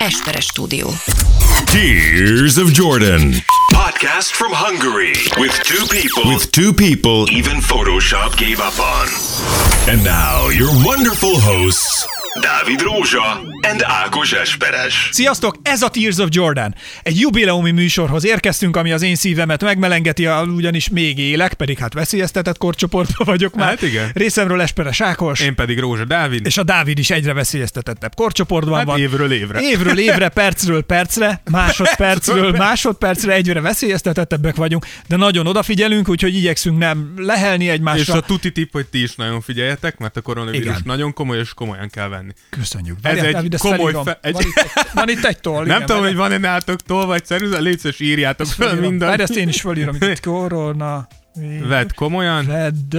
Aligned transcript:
Esperes 0.00 0.46
stúdió. 0.46 0.88
Tears 1.66 2.58
of 2.58 2.72
Jordan. 2.72 3.34
Podcast 3.72 4.32
from 4.32 4.52
Hungary 4.52 5.12
with 5.38 5.52
two 5.62 5.86
people 5.88 6.24
With 6.32 6.50
two 6.52 6.72
people. 6.72 7.26
even 7.30 7.58
Photoshop 7.60 8.36
gave 8.36 8.60
up 8.60 8.78
on. 8.80 9.08
And 9.88 10.02
now, 10.02 10.48
your 10.48 10.70
wonderful 10.84 11.38
hosts, 11.38 12.06
Dávid 12.38 12.80
Rózsa 12.80 13.44
and 13.62 13.82
Ákos 13.84 14.32
Esperes. 14.32 15.08
Sziasztok, 15.12 15.56
ez 15.62 15.82
a 15.82 15.88
Tears 15.88 16.16
of 16.18 16.28
Jordan. 16.30 16.74
Egy 17.02 17.20
jubileumi 17.20 17.70
műsorhoz 17.70 18.24
érkeztünk, 18.26 18.76
ami 18.76 18.92
az 18.92 19.02
én 19.02 19.14
szívemet 19.14 19.62
megmelengeti, 19.62 20.26
ugyanis 20.26 20.88
még 20.88 21.18
élek, 21.18 21.54
pedig 21.54 21.78
hát 21.78 21.92
veszélyeztetett 21.92 22.58
korcsoportban 22.58 23.26
vagyok 23.26 23.54
már. 23.54 23.68
Hát 23.68 23.82
igen. 23.82 24.10
Részemről 24.14 24.60
Esperes 24.60 25.00
Ákos, 25.00 25.40
Én 25.40 25.54
pedig 25.54 25.78
Rózsa 25.78 26.04
Dávid. 26.04 26.46
és 26.46 26.56
a 26.58 26.62
Dávid 26.62 26.98
is 26.98 27.10
egyre 27.10 27.32
veszélyeztetettebb 27.32 28.14
korcsoportban 28.14 28.76
Hát 28.78 28.86
van. 28.86 28.98
évről 28.98 29.32
évre. 29.32 29.60
Évről 29.60 29.98
évre, 29.98 30.28
percről 30.28 30.82
percre, 30.82 31.42
másodpercről 31.50 32.50
másodpercre 32.52 33.32
egyre 33.32 33.60
veszélyeztetettebbek 33.60 34.56
vagyunk, 34.56 34.86
de 35.08 35.16
nagyon 35.16 35.46
odafigyelünk, 35.46 36.08
úgyhogy 36.08 36.34
igyekszünk 36.34 36.78
nem 36.78 37.12
lehelni 37.16 37.64
és 37.64 37.70
egymásra. 37.70 38.14
a 38.14 38.20
tuti 38.20 38.52
tipp, 38.52 38.72
hogy 38.72 38.86
ti 38.86 39.02
is 39.02 39.14
nagyon 39.14 39.40
figyeljetek, 39.40 39.98
mert 39.98 40.16
a 40.16 40.20
koronavírus 40.20 40.66
Igen. 40.66 40.80
nagyon 40.84 41.12
komoly, 41.12 41.38
és 41.38 41.54
komolyan 41.54 41.88
kell 41.88 42.08
venni. 42.08 42.32
Köszönjük. 42.50 42.96
Ez 42.96 43.02
Várjál, 43.02 43.26
egy 43.26 43.34
Ezt 43.54 43.62
komoly 43.62 43.92
fe- 44.04 44.18
egy- 44.22 44.32
Van, 44.32 44.42
itt 44.42 44.56
egy, 44.56 44.70
van 44.94 45.08
itt 45.08 45.24
egy 45.24 45.40
toll. 45.40 45.64
Nem 45.66 45.76
igen, 45.76 45.86
tudom, 45.86 46.02
hogy 46.02 46.16
van-e 46.16 46.38
nálatok 46.38 46.80
toll 46.80 47.04
vagy 47.04 47.24
ceruza, 47.24 47.58
légy 47.58 47.78
szíves, 47.78 48.00
írjátok 48.00 48.46
fel 48.46 48.68
Fölírom. 48.68 48.90
minden. 48.90 49.08
Várj, 49.08 49.22
ezt 49.22 49.36
én 49.36 49.48
is 49.48 49.60
fölírom. 49.60 49.96
Itt 50.00 50.20
korona. 50.26 51.06
Vedd 51.68 51.88
komolyan, 51.94 52.46
Vedd 52.46 52.96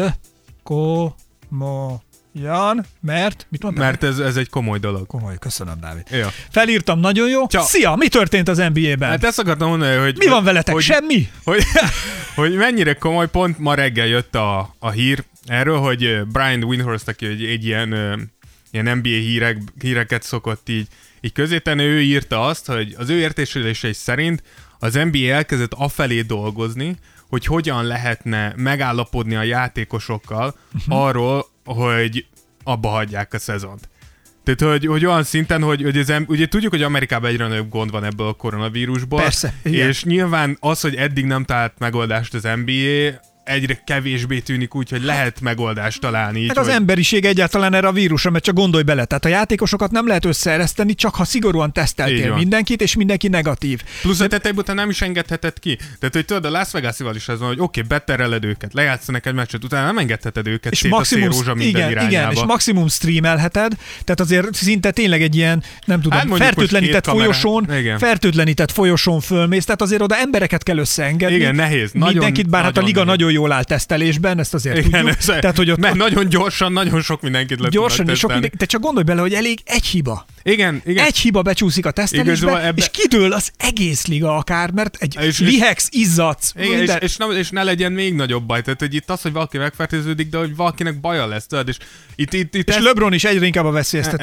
komolyan, 0.63 2.85
mert... 3.01 3.45
Mit 3.49 3.63
mondtál? 3.63 3.85
mert 3.85 4.03
ez, 4.03 4.19
ez 4.19 4.35
egy 4.37 4.49
komoly 4.49 4.79
dolog. 4.79 5.07
Komoly, 5.07 5.35
köszönöm, 5.39 5.79
Dávid. 5.81 6.03
Ja. 6.09 6.31
Felírtam, 6.49 6.99
nagyon 6.99 7.29
jó. 7.29 7.47
Csa. 7.47 7.61
Szia, 7.61 7.95
mi 7.95 8.07
történt 8.07 8.47
az 8.47 8.57
NBA-ben? 8.57 9.09
Hát 9.09 9.23
ezt 9.23 9.39
akartam 9.39 9.69
mondani, 9.69 9.95
hogy... 9.97 10.17
mi 10.17 10.27
van 10.27 10.43
veletek? 10.43 10.73
Hogy, 10.73 10.83
Semmi? 10.83 11.29
hogy, 11.43 11.63
hogy 12.35 12.55
mennyire 12.55 12.93
komoly, 12.93 13.29
pont 13.29 13.59
ma 13.59 13.73
reggel 13.73 14.07
jött 14.07 14.35
a, 14.35 14.75
a 14.79 14.89
hír 14.89 15.23
erről, 15.45 15.77
hogy 15.79 16.21
Brian 16.27 16.63
Windhorst, 16.63 17.07
aki 17.07 17.25
egy, 17.25 17.43
egy 17.43 17.65
ilyen, 17.65 17.93
ilyen 18.71 18.97
NBA 18.97 19.09
hírek, 19.09 19.57
híreket 19.81 20.23
szokott 20.23 20.69
így, 20.69 20.87
így 21.21 21.31
közé 21.31 21.59
tenni, 21.59 21.83
ő 21.83 22.01
írta 22.01 22.45
azt, 22.45 22.65
hogy 22.65 22.95
az 22.97 23.09
ő 23.09 23.19
értésülései 23.19 23.93
szerint 23.93 24.43
az 24.79 24.93
NBA 24.93 25.31
elkezdett 25.31 25.73
afelé 25.73 26.21
dolgozni, 26.21 26.95
hogy 27.29 27.45
hogyan 27.45 27.85
lehetne 27.85 28.53
megállapodni 28.55 29.35
a 29.35 29.43
játékosokkal 29.43 30.55
uh-huh. 30.73 31.03
arról, 31.03 31.45
hogy 31.65 32.25
abba 32.63 32.89
hagyják 32.89 33.33
a 33.33 33.39
szezont. 33.39 33.89
Tehát, 34.43 34.73
hogy, 34.73 34.85
hogy 34.85 35.05
olyan 35.05 35.23
szinten, 35.23 35.61
hogy, 35.61 35.81
hogy 35.81 35.97
ez, 35.97 36.13
ugye 36.27 36.47
tudjuk, 36.47 36.71
hogy 36.71 36.83
Amerikában 36.83 37.29
egyre 37.29 37.47
nagyobb 37.47 37.69
gond 37.69 37.91
van 37.91 38.03
ebből 38.03 38.27
a 38.27 38.33
koronavírusból. 38.33 39.19
Persze, 39.19 39.53
igen. 39.63 39.87
És 39.87 40.03
nyilván 40.03 40.57
az, 40.59 40.81
hogy 40.81 40.95
eddig 40.95 41.25
nem 41.25 41.43
talált 41.43 41.73
megoldást 41.77 42.33
az 42.33 42.43
NBA, 42.43 43.19
egyre 43.51 43.81
kevésbé 43.85 44.39
tűnik 44.39 44.75
úgy, 44.75 44.89
hogy 44.89 45.03
lehet 45.03 45.41
megoldást 45.41 46.01
találni. 46.01 46.39
Így, 46.39 46.47
Hát 46.47 46.57
az 46.57 46.65
hogy... 46.65 46.75
emberiség 46.75 47.25
egyáltalán 47.25 47.73
erre 47.73 47.87
a 47.87 47.91
vírusra, 47.91 48.29
mert 48.29 48.43
csak 48.43 48.55
gondolj 48.55 48.83
bele. 48.83 49.05
Tehát 49.05 49.25
a 49.25 49.27
játékosokat 49.27 49.91
nem 49.91 50.07
lehet 50.07 50.25
összeereszteni, 50.25 50.93
csak 50.95 51.15
ha 51.15 51.25
szigorúan 51.25 51.73
teszteltél 51.73 52.35
mindenkit, 52.35 52.81
és 52.81 52.95
mindenki 52.95 53.27
negatív. 53.27 53.81
Plusz 54.01 54.19
a 54.19 54.27
tetejében 54.27 54.61
után 54.61 54.75
nem 54.75 54.89
is 54.89 55.01
engedheted 55.01 55.59
ki. 55.59 55.75
Tehát, 55.75 56.13
hogy 56.13 56.25
tudod, 56.25 56.45
a 56.45 56.49
Las 56.49 56.71
Vegas-ival 56.71 57.15
is 57.15 57.27
ez 57.27 57.39
van, 57.39 57.47
hogy 57.47 57.59
oké, 57.59 57.81
okay, 57.83 57.97
betereled 57.97 58.43
őket, 58.43 58.73
lejátszanak 58.73 59.25
egy 59.25 59.33
meccset, 59.33 59.63
utána 59.63 59.85
nem 59.85 59.97
engedheted 59.97 60.47
őket 60.47 60.71
és 60.71 60.77
szét 60.77 60.91
maximum, 60.91 61.27
a 61.27 61.31
szélrózsa 61.31 61.55
minden 61.55 61.81
igen, 61.81 61.91
irányába. 61.91 62.11
igen, 62.11 62.31
és 62.31 62.39
maximum 62.47 62.87
streamelheted, 62.87 63.71
tehát 64.03 64.19
azért 64.19 64.53
szinte 64.53 64.91
tényleg 64.91 65.21
egy 65.21 65.35
ilyen, 65.35 65.63
nem 65.85 66.01
tudom, 66.01 66.17
Hát 66.19 66.37
fertőtlenített 66.37 67.05
folyosón, 67.05 67.67
Igen. 67.77 67.97
fertőtlenített 67.97 68.71
folyosón 68.71 69.19
fölmész, 69.19 69.65
tehát 69.65 69.81
azért 69.81 70.01
oda 70.01 70.15
embereket 70.15 70.63
kell 70.63 70.77
összeengedni. 70.77 71.35
Igen, 71.35 71.55
nehéz. 71.55 71.91
Nagyon- 71.91 72.13
Mindenkit, 72.13 72.49
bár 72.49 72.63
hát 72.63 72.69
a 72.69 72.73
nagyon 72.73 72.87
liga 72.87 73.03
nehéz. 73.03 73.19
nagyon 73.19 73.31
jól 73.41 73.51
áll 73.51 73.63
tesztelésben, 73.63 74.39
ezt 74.39 74.53
azért 74.53 74.77
Igen, 74.77 74.91
tudjuk. 74.91 75.17
ez, 75.17 75.25
Tehát, 75.25 75.57
hogy 75.57 75.71
ott, 75.71 75.77
mert 75.77 75.93
ott 75.93 75.99
nagyon 75.99 76.29
gyorsan, 76.29 76.71
nagyon 76.71 77.01
sok 77.01 77.21
mindenkit 77.21 77.59
le 77.59 77.69
gyorsan 77.69 78.05
és 78.09 78.11
sok 78.11 78.29
tesztelni. 78.29 78.41
minden, 78.41 78.57
te 78.57 78.65
csak 78.65 78.81
gondolj 78.81 79.05
bele, 79.05 79.21
hogy 79.21 79.33
elég 79.33 79.59
egy 79.65 79.85
hiba. 79.85 80.25
Igen, 80.43 80.81
igen. 80.85 81.05
Egy 81.05 81.17
hiba 81.17 81.41
becsúszik 81.41 81.85
a 81.85 81.91
tesztelésbe, 81.91 82.65
ebbe- 82.65 82.77
és 82.77 82.89
kidől 82.91 83.33
az 83.33 83.51
egész 83.57 84.05
liga 84.05 84.35
akár, 84.37 84.71
mert 84.71 84.95
egy 84.99 85.15
És- 85.19 85.39
és- 85.39 85.39
lihex, 85.49 85.87
izzadsz, 85.91 86.53
Igen, 86.55 86.71
és, 86.71 86.77
minden. 86.77 86.97
és, 87.01 87.17
ne, 87.17 87.25
és 87.25 87.49
ne 87.49 87.63
legyen 87.63 87.91
még 87.91 88.13
nagyobb 88.13 88.43
baj. 88.43 88.61
Tehát, 88.61 88.79
hogy 88.79 88.93
itt 88.93 89.09
az, 89.09 89.21
hogy 89.21 89.31
valaki 89.31 89.57
megfertőződik, 89.57 90.29
de 90.29 90.37
hogy 90.37 90.55
valakinek 90.55 90.99
baja 90.99 91.27
lesz, 91.27 91.47
tudod? 91.47 91.67
És 91.67 91.77
itt, 92.15 92.33
itt, 92.33 92.55
itt 92.55 92.69
és 92.69 92.75
ez- 92.75 92.83
LeBron 92.83 93.13
is 93.13 93.23
egyre 93.23 93.45
inkább 93.45 93.65
a 93.65 93.71
veszélyeztetett 93.71 94.21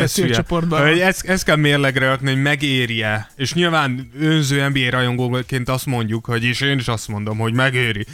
van. 0.69 0.87
ezt, 1.01 1.25
ezt 1.29 1.45
kell 1.45 1.57
mérlegre 1.57 2.09
rakni, 2.09 2.31
hogy 2.33 2.43
megéri-e. 2.43 3.31
És 3.37 3.53
nyilván 3.53 4.11
önző 4.21 4.69
NBA 4.69 4.91
rajongóként 4.91 5.69
azt 5.69 5.87
mondjuk, 5.87 6.25
hogy 6.25 6.45
és 6.45 6.61
én 6.61 6.79
is 6.79 6.89
azt 6.89 7.09
mondom, 7.09 7.39
hogy 7.39 7.53
megéri. 7.53 8.07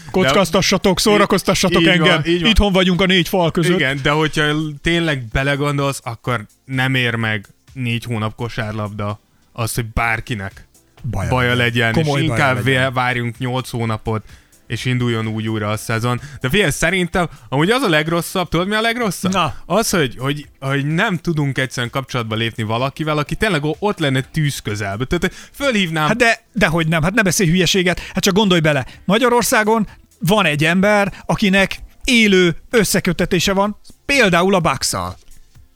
Kockáztassatok, 0.92 1.00
szórakoztassatok 1.00 1.80
Így 1.80 1.86
van, 1.98 2.08
engem. 2.10 2.32
így 2.32 2.40
van. 2.40 2.50
Itthon 2.50 2.72
vagyunk 2.72 3.00
a 3.00 3.06
négy 3.06 3.28
fal 3.28 3.50
között. 3.50 3.78
igen, 3.78 4.00
de 4.02 4.10
hogyha 4.10 4.52
tényleg 4.82 5.24
belegondolsz, 5.32 6.00
akkor 6.04 6.46
nem 6.64 6.94
ér 6.94 7.14
meg 7.14 7.46
négy 7.72 8.04
hónap 8.04 8.34
kosárlabda 8.34 9.20
az, 9.52 9.74
hogy 9.74 9.86
bárkinek 9.86 10.66
Baja, 11.10 11.28
baja 11.30 11.54
legyen, 11.54 11.92
Komoly 11.92 12.20
és 12.20 12.26
inkább 12.26 12.64
legyen. 12.64 12.92
várjunk 12.92 13.38
8 13.38 13.70
hónapot, 13.70 14.22
és 14.66 14.84
induljon 14.84 15.26
úgy 15.26 15.48
újra 15.48 15.70
a 15.70 15.76
szezon. 15.76 16.20
De 16.40 16.48
figyelj, 16.48 16.70
szerintem, 16.70 17.28
amúgy 17.48 17.70
az 17.70 17.82
a 17.82 17.88
legrosszabb, 17.88 18.48
tudod 18.48 18.68
mi 18.68 18.74
a 18.74 18.80
legrosszabb? 18.80 19.32
Na. 19.32 19.54
Az, 19.66 19.90
hogy, 19.90 20.16
hogy, 20.18 20.46
hogy 20.60 20.86
nem 20.86 21.16
tudunk 21.18 21.58
egyszerűen 21.58 21.92
kapcsolatba 21.92 22.34
lépni 22.34 22.62
valakivel, 22.62 23.18
aki 23.18 23.34
tényleg 23.34 23.62
ott 23.78 23.98
lenne 23.98 24.20
tűz 24.20 24.58
közelbe. 24.58 25.04
Tehát 25.04 25.34
fölhívnám, 25.52 26.06
Hát 26.06 26.16
de, 26.16 26.44
de 26.52 26.66
hogy 26.66 26.88
nem, 26.88 27.02
hát 27.02 27.14
ne 27.14 27.22
beszélj 27.22 27.50
hülyeséget. 27.50 28.00
Hát 28.00 28.22
csak 28.22 28.34
gondolj 28.34 28.60
bele, 28.60 28.86
Magyarországon 29.04 29.86
van 30.18 30.44
egy 30.46 30.64
ember, 30.64 31.12
akinek 31.26 31.76
élő 32.04 32.56
összekötetése 32.70 33.52
van, 33.52 33.80
például 34.06 34.54
a 34.54 34.60
Bucks-szal. 34.60 35.16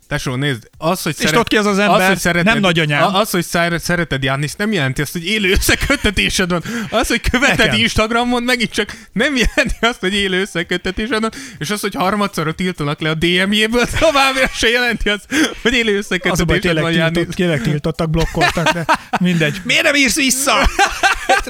Tesó, 0.08 0.34
nézd, 0.34 0.68
az, 0.78 1.02
hogy 1.02 1.14
És 1.18 1.30
tudod 1.30 1.48
ki 1.48 1.56
az 1.56 1.66
az 1.66 1.78
ember? 1.78 2.44
Nem 2.44 2.58
nagyanyám. 2.60 3.14
Az, 3.14 3.30
hogy 3.30 3.44
szer- 3.44 3.80
szereted 3.82 4.22
Jannis, 4.22 4.52
nem 4.54 4.72
jelenti 4.72 5.00
azt, 5.00 5.12
hogy 5.12 5.26
élő 5.26 5.50
összekötetésed 5.50 6.50
van. 6.50 6.62
Az, 6.90 7.08
hogy 7.08 7.20
követed 7.30 7.58
Nekem. 7.58 7.78
Instagramon, 7.78 8.42
megint 8.42 8.70
csak 8.72 8.96
nem 9.12 9.36
jelenti 9.36 9.76
azt, 9.80 10.00
hogy 10.00 10.14
élő 10.14 10.40
összekötetésed 10.40 11.20
van. 11.20 11.30
És 11.58 11.70
az, 11.70 11.80
hogy 11.80 11.94
harmadszor 11.94 12.54
tiltanak 12.54 13.00
le 13.00 13.10
a 13.10 13.14
DM-jéből, 13.14 13.84
továbbra 13.98 14.48
se 14.54 14.68
jelenti 14.68 15.08
azt, 15.08 15.26
hogy 15.62 15.72
élő 15.74 15.98
Az 15.98 16.04
a 16.04 16.08
baj, 16.08 16.30
összekötetésed 16.30 16.60
tényleg, 16.60 16.82
van 16.82 16.92
Jannis. 16.92 17.16
tiltott, 17.16 17.34
tényleg 17.34 17.62
tiltottak, 17.62 18.10
blokkoltak, 18.10 18.70
de 18.70 18.84
mindegy. 19.20 19.60
Miért 19.64 19.82
nem 19.82 19.94
írsz 19.94 20.16
vissza? 20.16 20.52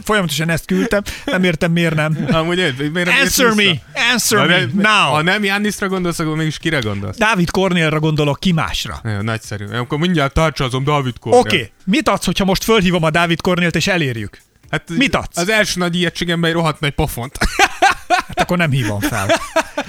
Folyamatosan 0.04 0.48
ezt 0.48 0.64
küldtem, 0.64 1.02
nem 1.24 1.44
értem 1.44 1.72
miért 1.72 1.94
nem. 1.94 2.26
Amúgy, 2.30 2.56
miért 2.92 3.08
nem 3.08 3.20
Answer 3.22 3.52
me, 3.54 3.82
answer 4.12 4.46
me, 4.46 4.58
nem- 4.58 4.70
now. 4.74 5.10
Ha 5.10 5.22
nem 5.22 5.44
Jannisra 5.44 5.88
gondolsz, 5.88 6.18
akkor 6.18 6.36
mégis 6.36 6.58
kire 6.58 6.78
gondolsz? 6.78 7.16
Dávid 7.16 7.50
Kornélra 7.50 8.00
gondolok, 8.00 8.40
ki 8.40 8.52
másra. 8.52 9.00
Nagyon 9.02 9.24
nagyszerű. 9.24 9.64
Akkor 9.66 9.98
mindjárt 9.98 10.32
tartsazom 10.32 10.84
David 10.84 11.18
Kornél. 11.18 11.40
Oké, 11.40 11.56
okay. 11.56 11.70
mit 11.84 12.08
adsz, 12.08 12.24
hogyha 12.24 12.44
most 12.44 12.64
fölhívom 12.64 13.02
a 13.02 13.10
Dávid 13.10 13.40
Kornélt 13.40 13.76
és 13.76 13.86
elérjük? 13.86 14.38
Hát 14.70 14.82
Mit 14.96 15.14
adsz? 15.14 15.36
Az 15.36 15.48
első 15.48 15.80
nagy 15.80 15.94
ijegységemben 15.96 16.50
egy 16.50 16.56
rohadt 16.56 16.80
nagy 16.80 16.94
pofont. 16.94 17.38
Hát 18.08 18.40
akkor 18.40 18.56
nem 18.56 18.70
hívom 18.70 19.00
fel. 19.00 19.40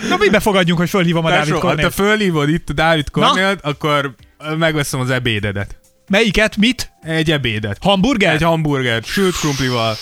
Na 0.09 0.17
mibe 0.17 0.39
fogadjunk, 0.39 0.79
hogy 0.79 0.89
fölhívom 0.89 1.25
a 1.25 1.29
Dávid 1.29 1.45
Tesó, 1.45 1.55
ha 1.55 1.61
te 1.61 1.67
Kornélt? 1.67 1.93
fölhívod 1.93 2.49
itt 2.49 2.69
a 2.69 2.73
Dávid 2.73 3.09
Kornélt, 3.09 3.61
akkor 3.61 4.15
megveszem 4.57 4.99
az 4.99 5.09
ebédedet. 5.09 5.78
Melyiket? 6.09 6.57
Mit? 6.57 6.91
Egy 7.01 7.31
ebédet. 7.31 7.77
Hamburger? 7.81 8.33
Egy 8.33 8.41
hamburgert, 8.41 9.05
sült 9.05 9.35
krumplival, 9.35 9.95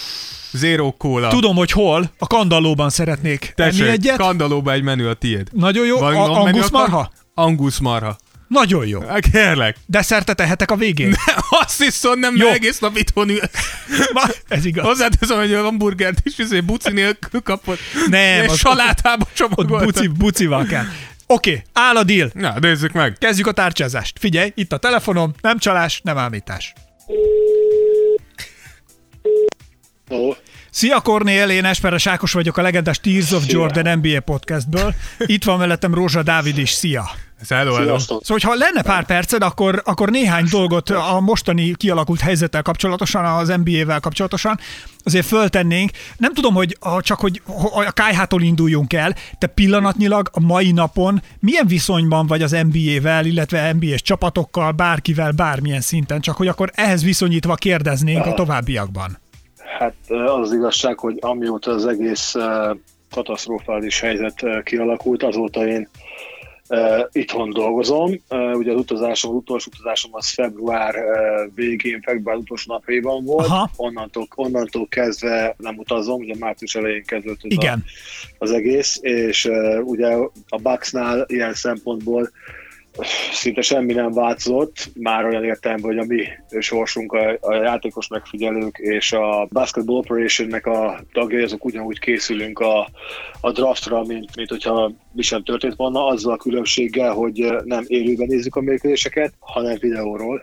zero 0.51 0.91
kóla. 0.91 1.27
Tudom, 1.27 1.55
hogy 1.55 1.71
hol. 1.71 2.11
A 2.17 2.27
kandallóban 2.27 2.89
szeretnék 2.89 3.51
Tessék, 3.55 3.81
enni 3.81 3.89
egyet. 3.91 4.17
kandalóba 4.17 4.71
egy 4.71 4.83
menü 4.83 5.05
a 5.05 5.13
tiéd. 5.13 5.47
Nagyon 5.51 5.85
jó. 5.85 5.97
Van- 5.99 6.15
A, 6.15 6.27
van 6.27 6.43
menü 6.43 6.57
angus 6.57 6.65
a 6.65 6.69
kan- 6.71 6.81
marha? 6.81 7.11
Angus 7.33 7.79
marha. 7.79 8.17
Nagyon 8.47 8.87
jó. 8.87 8.99
Hát 9.01 9.19
Kérlek. 9.31 9.75
Desszertet 9.85 10.41
ehetek 10.41 10.71
a 10.71 10.75
végén? 10.75 11.15
Azt 11.49 11.83
hiszem, 11.83 12.19
nem 12.19 12.35
Jó. 12.35 12.47
egész 12.47 12.79
nap 12.79 12.97
itthon 12.97 13.29
ül. 13.29 13.39
Ez 14.47 14.65
igaz. 14.65 14.85
Hozzáteszem, 14.85 15.37
hogy 15.37 15.53
a 15.53 15.61
hamburgert 15.63 16.19
is 16.23 16.37
izé 16.37 16.59
buci 16.59 16.91
nélkül 16.91 17.41
kapott. 17.41 17.79
Nem, 18.09 18.43
És 18.43 18.51
salátába 18.57 19.27
csomagolta. 19.33 19.85
buci, 19.85 20.07
bucival 20.07 20.65
kell. 20.65 20.85
Oké, 21.29 21.49
okay, 21.49 21.63
áll 21.73 21.95
a 21.95 22.03
deal. 22.03 22.29
Na, 22.33 22.59
nézzük 22.59 22.91
meg. 22.91 23.15
Kezdjük 23.19 23.47
a 23.47 23.51
tárcsázást. 23.51 24.19
Figyelj, 24.19 24.51
itt 24.55 24.73
a 24.73 24.77
telefonom, 24.77 25.33
nem 25.41 25.57
csalás, 25.57 26.01
nem 26.03 26.17
ámítás. 26.17 26.73
Ó, 30.09 30.33
Szia 30.69 31.01
Kornél, 31.01 31.49
én 31.49 31.65
Esperes 31.65 32.07
Ákos 32.07 32.31
vagyok 32.31 32.57
a 32.57 32.61
legendás 32.61 32.99
Tears 32.99 33.31
of 33.31 33.43
Jordan 33.47 33.97
NBA 33.97 34.19
podcastből. 34.19 34.95
Itt 35.17 35.43
van 35.43 35.57
mellettem 35.57 35.93
Rózsa 35.93 36.23
Dávid 36.23 36.57
is, 36.57 36.69
szia! 36.69 37.09
Hello, 37.49 37.73
hello. 37.73 37.97
Szóval, 37.97 38.39
ha 38.41 38.53
lenne 38.53 38.81
pár 38.81 39.05
perced, 39.05 39.41
akkor, 39.41 39.81
akkor 39.85 40.09
néhány 40.09 40.45
dolgot 40.51 40.89
a 40.89 41.19
mostani 41.19 41.75
kialakult 41.75 42.19
helyzettel 42.19 42.61
kapcsolatosan, 42.61 43.25
az 43.25 43.53
NBA-vel 43.63 43.99
kapcsolatosan 43.99 44.59
azért 45.03 45.25
föltennénk. 45.25 45.91
Nem 46.17 46.33
tudom, 46.33 46.53
hogy 46.53 46.77
a, 46.79 47.01
csak 47.01 47.19
hogy 47.19 47.41
a 47.73 47.91
KH-tól 47.91 48.41
induljunk 48.41 48.93
el, 48.93 49.15
te 49.37 49.47
pillanatnyilag 49.47 50.29
a 50.31 50.39
mai 50.39 50.71
napon 50.71 51.21
milyen 51.39 51.67
viszonyban 51.67 52.27
vagy 52.27 52.41
az 52.41 52.51
NBA-vel, 52.71 53.25
illetve 53.25 53.73
NBA-s 53.73 54.01
csapatokkal, 54.01 54.71
bárkivel, 54.71 55.31
bármilyen 55.31 55.81
szinten, 55.81 56.21
csak 56.21 56.35
hogy 56.35 56.47
akkor 56.47 56.71
ehhez 56.75 57.03
viszonyítva 57.03 57.55
kérdeznénk 57.55 58.25
a 58.25 58.33
továbbiakban. 58.33 59.17
Hát 59.79 59.95
az 60.09 60.39
az 60.41 60.53
igazság, 60.53 60.99
hogy 60.99 61.17
amióta 61.19 61.71
az 61.71 61.85
egész 61.85 62.35
katasztrofális 63.11 63.99
helyzet 63.99 64.63
kialakult, 64.63 65.23
azóta 65.23 65.67
én 65.67 65.89
uh, 66.69 67.07
itthon 67.11 67.49
dolgozom. 67.49 68.11
Uh, 68.29 68.57
ugye 68.57 68.71
az 68.71 68.79
utazásom, 68.79 69.31
az 69.31 69.37
utolsó 69.37 69.71
utazásom 69.73 70.11
az 70.13 70.29
február 70.29 70.95
uh, 70.95 71.55
végén, 71.55 72.01
február 72.01 72.37
utolsó 72.37 72.73
napjában 72.73 73.23
volt. 73.23 73.47
Aha. 73.47 73.69
Onnantól, 73.75 74.27
onnantól 74.35 74.87
kezdve 74.87 75.55
nem 75.57 75.77
utazom, 75.77 76.19
ugye 76.19 76.35
március 76.39 76.75
elején 76.75 77.03
kezdődött 77.03 77.43
Igen. 77.43 77.83
A, 77.83 78.35
az 78.37 78.51
egész, 78.51 78.99
és 79.01 79.45
uh, 79.45 79.79
ugye 79.83 80.15
a 80.49 80.57
Bucksnál 80.61 81.25
ilyen 81.27 81.53
szempontból 81.53 82.31
szinte 83.31 83.61
semmi 83.61 83.93
nem 83.93 84.11
változott, 84.11 84.89
már 84.93 85.25
olyan 85.25 85.43
értelemben, 85.43 85.95
hogy 85.95 85.97
a 85.97 86.13
mi 86.13 86.23
sorsunk, 86.59 87.13
a, 87.13 87.37
a 87.41 87.55
játékos 87.55 88.07
megfigyelők 88.07 88.77
és 88.77 89.11
a 89.11 89.47
Basketball 89.51 89.97
Operation-nek 89.97 90.65
a 90.65 90.99
tagjai, 91.13 91.43
azok 91.43 91.65
ugyanúgy 91.65 91.99
készülünk 91.99 92.59
a, 92.59 92.89
a 93.41 93.51
draftra, 93.51 94.03
mint, 94.03 94.35
mint 94.35 94.49
hogyha 94.49 94.91
mi 95.11 95.21
sem 95.21 95.43
történt 95.43 95.75
volna, 95.75 96.05
azzal 96.05 96.33
a 96.33 96.37
különbséggel, 96.37 97.13
hogy 97.13 97.55
nem 97.63 97.83
élőben 97.87 98.27
nézzük 98.27 98.55
a 98.55 98.61
mérkőzéseket, 98.61 99.33
hanem 99.39 99.77
videóról 99.79 100.41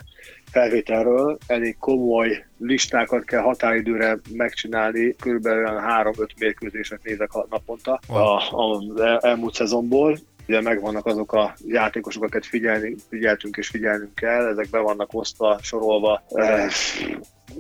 felvételről 0.55 1.39
elég 1.47 1.77
komoly 1.79 2.45
listákat 2.59 3.25
kell 3.25 3.41
határidőre 3.41 4.19
megcsinálni, 4.33 5.15
körülbelül 5.21 5.65
olyan 5.65 5.83
3-5 6.12 6.29
mérkőzéset 6.39 7.03
nézek 7.03 7.35
a 7.35 7.47
naponta 7.51 8.01
a, 8.06 8.19
a, 8.19 8.83
el- 8.97 9.19
elmúlt 9.19 9.55
szezonból. 9.55 10.19
Ugye 10.49 10.61
megvannak 10.61 11.06
azok 11.06 11.32
a 11.32 11.55
játékosok, 11.67 12.23
akiket 12.23 12.46
figyelni, 12.46 12.94
figyeltünk 13.08 13.56
és 13.56 13.69
figyelnünk 13.69 14.14
kell, 14.14 14.46
ezek 14.46 14.70
be 14.70 14.79
vannak 14.79 15.14
osztva, 15.14 15.58
sorolva 15.62 16.23
eh, 16.29 16.69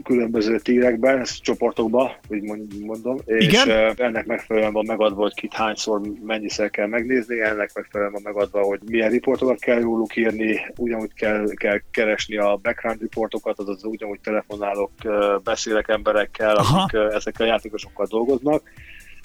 különböző 0.04 0.58
tírekben, 0.58 1.18
ezt 1.18 1.42
csoportokba, 1.42 2.16
úgy 2.28 2.42
mond- 2.42 2.84
mondom, 2.84 3.18
és 3.24 3.46
Igen? 3.46 3.70
eh, 3.70 3.92
ennek 3.96 4.26
megfelelően 4.26 4.72
van 4.72 4.84
megadva, 4.86 5.22
hogy 5.22 5.34
kit 5.34 5.52
hányszor, 5.52 6.00
mennyiszer 6.24 6.70
kell 6.70 6.86
megnézni, 6.86 7.40
ennek 7.40 7.70
megfelelően 7.74 8.12
van 8.12 8.32
megadva, 8.32 8.62
hogy 8.62 8.80
milyen 8.86 9.10
riportokat 9.10 9.58
kell 9.58 9.80
róluk 9.80 10.16
írni, 10.16 10.60
ugyanúgy 10.76 11.14
kell, 11.14 11.48
kell 11.54 11.80
keresni 11.90 12.36
a 12.36 12.58
background 12.62 13.00
riportokat, 13.00 13.58
azaz 13.58 13.84
ugyanúgy 13.84 14.20
telefonálok, 14.20 14.90
eh, 15.02 15.38
beszélek 15.44 15.88
emberekkel, 15.88 16.56
Aha. 16.56 16.82
akik 16.82 16.98
eh, 16.98 17.14
ezekkel 17.14 17.46
a 17.46 17.48
játékosokkal 17.48 18.06
dolgoznak, 18.10 18.62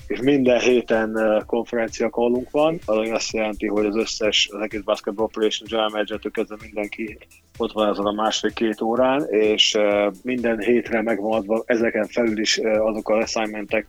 és 0.10 0.20
minden 0.22 0.60
héten 0.60 1.44
konferencia 1.46 2.10
callunk 2.10 2.52
van, 2.52 2.80
ami 2.86 3.12
azt 3.12 3.34
jelenti, 3.34 3.68
hogy 3.68 3.86
az 3.86 3.96
összes, 3.96 4.50
az 4.52 4.62
egész 4.62 4.82
Basketball 4.82 5.26
Operation 5.26 5.68
General 5.70 5.90
Manager-től 5.90 6.32
kezdve 6.32 6.56
mindenki 6.62 7.18
ott 7.58 7.72
van 7.72 7.90
azon 7.90 8.06
a 8.06 8.12
másfél-két 8.12 8.82
órán, 8.82 9.26
és 9.30 9.78
minden 10.24 10.60
hétre 10.60 11.02
megvan 11.02 11.34
adva 11.34 11.64
ezeken 11.66 12.08
felül 12.08 12.40
is 12.40 12.58
azok 12.58 13.10
a 13.10 13.18
assignmentek, 13.18 13.86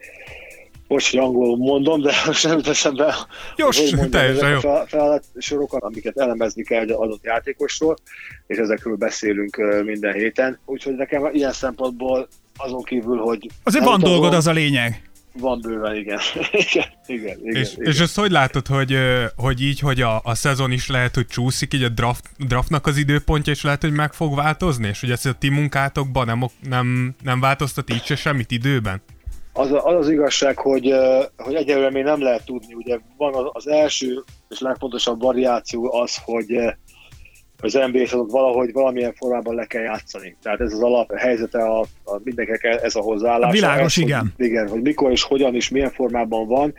most, 0.88 1.10
hogy 1.10 1.18
angolul 1.18 1.56
mondom, 1.56 2.00
de 2.00 2.12
most 2.26 2.46
nem 2.46 2.56
jut 2.56 2.68
eszembe, 2.68 3.14
Jó, 3.56 3.66
hogy 3.66 3.92
mondjam, 3.96 4.10
teljesen 4.10 4.50
jó. 4.50 4.58
feladatsorokat, 4.86 5.82
amiket 5.82 6.18
elemezni 6.18 6.62
kell 6.62 6.80
egy 6.80 6.90
adott 6.90 7.24
játékosról, 7.24 7.96
és 8.46 8.56
ezekről 8.56 8.96
beszélünk 8.96 9.56
minden 9.84 10.12
héten. 10.12 10.58
Úgyhogy 10.64 10.94
nekem 10.94 11.28
ilyen 11.32 11.52
szempontból 11.52 12.28
azon 12.56 12.82
kívül, 12.82 13.18
hogy 13.18 13.46
Azért 13.62 13.84
van 13.84 14.00
dolgod, 14.00 14.34
az 14.34 14.46
a 14.46 14.52
lényeg. 14.52 15.09
Van 15.32 15.60
bőven, 15.60 15.96
igen. 15.96 16.18
igen, 16.52 16.86
igen, 17.06 17.38
igen, 17.42 17.62
És, 17.62 17.72
igen. 17.72 17.86
és 17.86 18.00
ezt 18.00 18.18
hogy 18.18 18.30
látod, 18.30 18.66
hogy, 18.66 18.98
hogy 19.36 19.62
így, 19.62 19.80
hogy 19.80 20.00
a, 20.00 20.20
a 20.24 20.34
szezon 20.34 20.70
is 20.72 20.88
lehet, 20.88 21.14
hogy 21.14 21.26
csúszik, 21.26 21.74
így 21.74 21.82
a 21.82 21.88
draft, 21.88 22.30
draftnak 22.38 22.86
az 22.86 22.96
időpontja 22.96 23.52
is 23.52 23.62
lehet, 23.62 23.80
hogy 23.80 23.92
meg 23.92 24.12
fog 24.12 24.34
változni, 24.34 24.88
és 24.88 25.00
hogy 25.00 25.10
ezt 25.10 25.26
a 25.26 25.32
ti 25.32 25.48
munkátokban 25.48 26.26
nem, 26.26 26.44
nem, 26.68 27.14
nem 27.22 27.40
változtat 27.40 27.90
így 27.90 28.04
se 28.04 28.16
semmit 28.16 28.50
időben? 28.50 29.02
Az, 29.52 29.72
az 29.72 29.94
az 29.94 30.08
igazság, 30.08 30.58
hogy, 30.58 30.94
hogy 31.36 31.54
egyelőre 31.54 31.90
még 31.90 32.02
nem 32.02 32.22
lehet 32.22 32.44
tudni. 32.44 32.74
Ugye 32.74 32.98
van 33.16 33.34
az, 33.34 33.44
az 33.52 33.68
első 33.68 34.24
és 34.48 34.60
legfontosabb 34.60 35.20
variáció 35.20 35.94
az, 35.94 36.16
hogy 36.24 36.46
az 37.60 37.72
NBA 37.72 38.06
szezont 38.06 38.30
valahogy 38.30 38.72
valamilyen 38.72 39.14
formában 39.14 39.54
le 39.54 39.64
kell 39.64 39.82
játszani. 39.82 40.36
Tehát 40.42 40.60
ez 40.60 40.72
az 40.72 40.82
alap 40.82 41.14
helyzete, 41.14 41.62
a, 41.62 41.80
a 42.04 42.20
mindenkinek 42.22 42.64
ez 42.82 42.96
a 42.96 43.00
hozzáállás. 43.00 43.52
Világos, 43.52 43.96
ez, 43.96 44.02
igen. 44.02 44.32
Hogy, 44.36 44.46
igen, 44.46 44.68
hogy 44.68 44.82
mikor 44.82 45.10
és 45.10 45.22
hogyan 45.22 45.54
és 45.54 45.68
milyen 45.68 45.90
formában 45.90 46.46
van. 46.46 46.74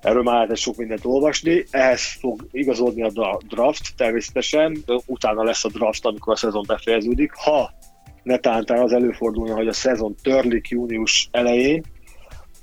Erről 0.00 0.22
már 0.22 0.48
lehet 0.48 0.56
sok 0.56 0.76
mindent 0.76 1.04
olvasni. 1.04 1.64
Ehhez 1.70 2.02
fog 2.20 2.46
igazodni 2.50 3.02
a 3.02 3.10
dra- 3.10 3.46
draft 3.46 3.96
természetesen. 3.96 4.84
Utána 5.06 5.42
lesz 5.42 5.64
a 5.64 5.68
draft, 5.68 6.04
amikor 6.04 6.32
a 6.32 6.36
szezon 6.36 6.64
befejeződik. 6.66 7.32
Ha 7.32 7.70
netántán 8.22 8.82
az 8.82 8.92
előfordulna, 8.92 9.54
hogy 9.54 9.68
a 9.68 9.72
szezon 9.72 10.14
törlik 10.22 10.68
június 10.68 11.28
elején, 11.30 11.82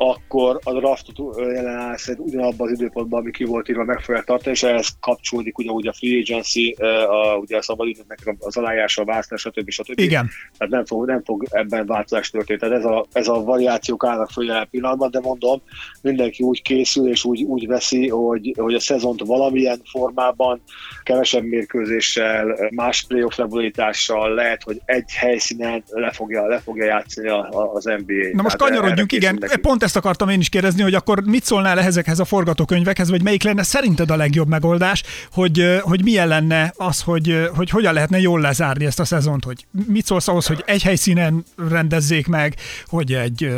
akkor 0.01 0.59
a 0.63 0.73
draftot 0.73 1.17
jelen 1.37 1.97
szerint 1.97 2.27
ugyanabban 2.27 2.67
az 2.67 2.79
időpontban, 2.79 3.19
ami 3.19 3.31
ki 3.31 3.43
volt 3.43 3.69
írva, 3.69 3.83
meg 3.83 3.99
fogják 3.99 4.23
tartani, 4.23 4.55
és 4.55 4.63
ehhez 4.63 4.87
kapcsolódik 4.99 5.57
ugyanúgy 5.57 5.87
a 5.87 5.93
free 5.93 6.19
agency, 6.19 6.75
a, 7.09 7.37
ugye 7.37 7.57
a 7.57 7.61
szabadidőknek 7.61 8.35
az 8.39 8.57
alájása, 8.57 9.01
a 9.01 9.05
választás, 9.05 9.41
stb. 9.41 9.69
stb. 9.69 9.99
Igen. 9.99 10.29
Tehát 10.57 10.73
nem 10.73 10.85
fog, 10.85 11.05
nem 11.05 11.23
fog 11.23 11.45
ebben 11.49 11.85
változás 11.85 12.29
történni. 12.29 12.59
Tehát 12.59 12.75
ez 12.75 12.85
a, 12.85 13.05
ez 13.11 13.27
a 13.27 13.43
variációk 13.43 14.05
állnak 14.05 14.29
föl 14.31 14.45
jelen 14.45 14.67
pillanatban, 14.69 15.11
de 15.11 15.19
mondom, 15.19 15.61
mindenki 16.01 16.43
úgy 16.43 16.61
készül 16.61 17.09
és 17.09 17.23
úgy, 17.23 17.43
úgy 17.43 17.67
veszi, 17.67 18.07
hogy, 18.07 18.53
hogy 18.57 18.73
a 18.73 18.79
szezont 18.79 19.21
valamilyen 19.25 19.81
formában, 19.91 20.61
kevesebb 21.03 21.43
mérkőzéssel, 21.43 22.69
más 22.75 23.05
playoff 23.07 23.37
lebonyolítással 23.37 24.33
lehet, 24.33 24.63
hogy 24.63 24.81
egy 24.85 25.11
helyszínen 25.11 25.83
le 25.89 26.11
fogja, 26.11 26.47
le 26.47 26.59
fogja 26.59 26.85
játszani 26.85 27.27
az 27.73 27.83
NBA. 27.83 28.29
Na 28.31 28.41
most 28.41 28.57
kanyarodjunk, 28.57 29.11
igen, 29.11 29.39
pont 29.61 29.83
ezt 29.89 29.97
akartam 29.97 30.30
én 30.30 30.39
is 30.39 30.50
kérdezni, 30.50 30.81
hogy 30.81 30.94
akkor 30.94 31.24
mit 31.25 31.44
szólnál 31.44 31.80
ezekhez 31.80 32.19
a 32.19 32.25
forgatókönyvekhez, 32.25 33.09
vagy 33.09 33.24
melyik 33.24 33.44
lenne 33.44 33.63
szerinted 33.63 34.12
a 34.12 34.15
legjobb 34.15 34.47
megoldás, 34.47 35.03
hogy, 35.31 35.80
hogy 35.81 36.03
milyen 36.03 36.27
lenne 36.27 36.74
az, 36.77 37.01
hogy, 37.01 37.50
hogy 37.56 37.69
hogyan 37.69 37.94
lehetne 37.94 38.19
jól 38.19 38.41
lezárni 38.41 38.86
ezt 38.86 39.00
a 39.00 39.06
szezont, 39.06 39.44
hogy 39.44 39.65
mit 39.88 40.06
szólsz 40.06 40.27
ahhoz, 40.27 40.47
hogy 40.47 40.63
egy 40.65 40.83
helyszínen 40.83 41.44
rendezzék 41.69 42.27
meg, 42.27 42.56
hogy 42.86 43.13
egy 43.13 43.53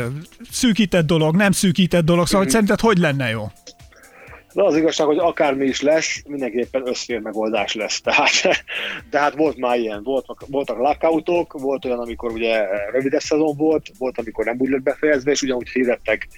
szűkített 0.50 1.06
dolog, 1.06 1.36
nem 1.36 1.52
szűkített 1.52 2.04
dolog, 2.04 2.26
szóval 2.26 2.42
hogy 2.42 2.50
szerinted 2.50 2.80
hogy 2.80 2.98
lenne 2.98 3.28
jó? 3.30 3.50
De 4.52 4.62
az 4.62 4.76
igazság, 4.76 5.06
hogy 5.06 5.18
akármi 5.18 5.66
is 5.66 5.80
lesz, 5.80 6.22
mindenképpen 6.26 6.88
összfér 6.88 7.20
megoldás 7.20 7.74
lesz. 7.74 8.00
Tehát, 8.04 8.30
de 9.10 9.18
hát 9.18 9.34
volt 9.34 9.56
már 9.56 9.78
ilyen, 9.78 10.02
voltak, 10.02 10.44
voltak 10.46 10.78
lockoutok, 10.78 11.52
volt 11.52 11.84
olyan, 11.84 11.98
amikor 11.98 12.32
ugye 12.32 12.66
rövidebb 12.92 13.20
szezon 13.20 13.56
volt, 13.56 13.90
volt, 13.98 14.18
amikor 14.18 14.44
nem 14.44 14.56
úgy 14.58 14.70
lett 14.70 14.82
befejezve, 14.82 15.30
és 15.30 15.42
ugyanúgy 15.42 15.68
hirdettek 15.68 16.28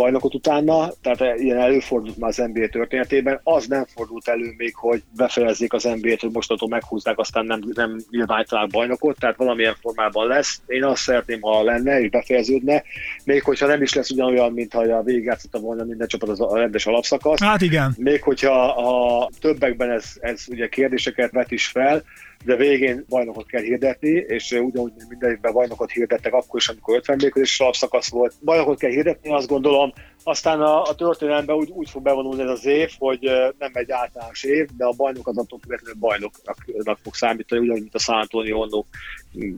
bajnokot 0.00 0.34
utána, 0.34 0.92
tehát 1.02 1.38
ilyen 1.38 1.58
előfordult 1.58 2.16
már 2.16 2.30
az 2.30 2.36
NBA 2.52 2.68
történetében. 2.68 3.40
Az 3.42 3.66
nem 3.66 3.84
fordult 3.94 4.28
elő 4.28 4.54
még, 4.56 4.74
hogy 4.74 5.02
befejezzék 5.16 5.72
az 5.72 5.82
NBA-t, 5.82 6.20
hogy 6.20 6.30
mostantól 6.32 6.68
meghúzzák, 6.68 7.18
aztán 7.18 7.44
nem, 7.44 7.60
nem 7.74 8.00
nyilvánítanák 8.10 8.68
bajnokot, 8.68 9.18
tehát 9.18 9.36
valamilyen 9.36 9.76
formában 9.80 10.26
lesz. 10.26 10.60
Én 10.66 10.84
azt 10.84 11.02
szeretném, 11.02 11.40
ha 11.40 11.62
lenne 11.62 12.00
és 12.00 12.10
befejeződne, 12.10 12.82
még 13.24 13.42
hogyha 13.42 13.66
nem 13.66 13.82
is 13.82 13.94
lesz 13.94 14.10
ugyanolyan, 14.10 14.52
mint 14.52 14.72
ha 14.72 14.80
a 14.80 15.02
végigjátszotta 15.02 15.58
volna 15.58 15.84
minden 15.84 16.08
csapat 16.08 16.28
az 16.28 16.40
a 16.40 16.56
rendes 16.56 16.86
alapszakasz. 16.86 17.40
Hát 17.40 17.62
igen. 17.62 17.94
Még 17.98 18.22
hogyha 18.22 18.64
a 18.68 19.28
többekben 19.40 19.90
ez, 19.90 20.04
ez 20.20 20.44
ugye 20.48 20.68
kérdéseket 20.68 21.30
vet 21.30 21.50
is 21.50 21.66
fel, 21.66 22.02
de 22.44 22.56
végén 22.56 23.04
bajnokot 23.08 23.46
kell 23.46 23.62
hirdetni, 23.62 24.10
és 24.10 24.50
ugyanúgy 24.50 24.92
minden 25.08 25.30
évben 25.30 25.52
bajnokot 25.52 25.90
hirdettek 25.90 26.32
akkor 26.32 26.60
is, 26.60 26.68
amikor 26.68 26.96
50 26.96 27.16
mérkőzés 27.20 27.60
alapszakasz 27.60 28.10
volt. 28.10 28.34
Bajnokot 28.44 28.78
kell 28.78 28.90
hirdetni, 28.90 29.32
azt 29.32 29.48
gondolom, 29.48 29.92
aztán 30.24 30.60
a, 30.60 30.82
a 30.82 30.94
történelemben 30.94 31.56
úgy, 31.56 31.70
úgy 31.70 31.90
fog 31.90 32.02
bevonulni 32.02 32.42
ez 32.42 32.48
az 32.48 32.66
év, 32.66 32.90
hogy 32.98 33.30
nem 33.58 33.70
egy 33.72 33.90
általános 33.90 34.42
év, 34.42 34.68
de 34.76 34.84
a 34.84 34.92
bajnok 34.96 35.28
az 35.28 35.38
attól 35.38 35.58
függetlenül 35.62 36.00
bajnoknak 36.00 36.98
fog 37.02 37.14
számítani, 37.14 37.60
ugyanúgy, 37.60 37.80
mint 37.80 37.94
a 37.94 37.98
San 37.98 38.20
Antonio 38.20 38.56
Honno 38.56 38.84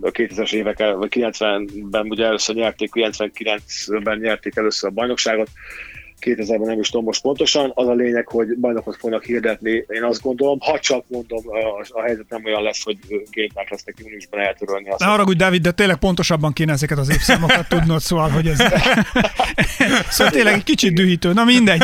a 0.00 0.10
2000-es 0.10 0.52
évek, 0.54 0.80
el- 0.80 0.96
vagy 0.96 1.12
90-ben 1.14 2.06
ugye 2.10 2.24
először 2.24 2.54
nyerték, 2.54 2.90
99-ben 2.94 4.18
nyerték 4.18 4.56
először 4.56 4.90
a 4.90 4.92
bajnokságot, 4.92 5.48
2000-ben 6.22 6.60
nem 6.60 6.80
is 6.80 6.88
tudom 6.88 7.04
most 7.04 7.22
pontosan. 7.22 7.72
Az 7.74 7.88
a 7.88 7.92
lényeg, 7.92 8.28
hogy 8.28 8.56
bajnokot 8.56 8.96
fognak 8.96 9.24
hirdetni, 9.24 9.84
én 9.88 10.04
azt 10.04 10.22
gondolom, 10.22 10.58
ha 10.60 10.78
csak 10.78 11.04
mondom, 11.08 11.42
a, 11.46 11.86
a 11.88 12.02
helyzet 12.02 12.28
nem 12.28 12.44
olyan 12.44 12.62
lesz, 12.62 12.82
hogy 12.82 12.98
géppák 13.30 13.70
lesznek 13.70 13.94
júniusban 13.98 14.40
eltörölni. 14.40 14.88
Azt 14.88 15.00
ne 15.00 15.06
haragudj, 15.06 15.38
Dávid, 15.38 15.62
de 15.62 15.70
tényleg 15.70 15.96
pontosabban 15.96 16.52
kéne 16.52 16.72
ezeket 16.72 16.98
az 16.98 17.10
évszámokat 17.10 17.68
tudnod, 17.68 18.00
szóval, 18.00 18.28
hogy 18.28 18.46
ez... 18.46 18.58
szóval 20.14 20.32
tényleg 20.32 20.54
egy 20.54 20.64
kicsit 20.64 20.94
dühítő, 20.94 21.32
na 21.32 21.44
mindegy. 21.44 21.82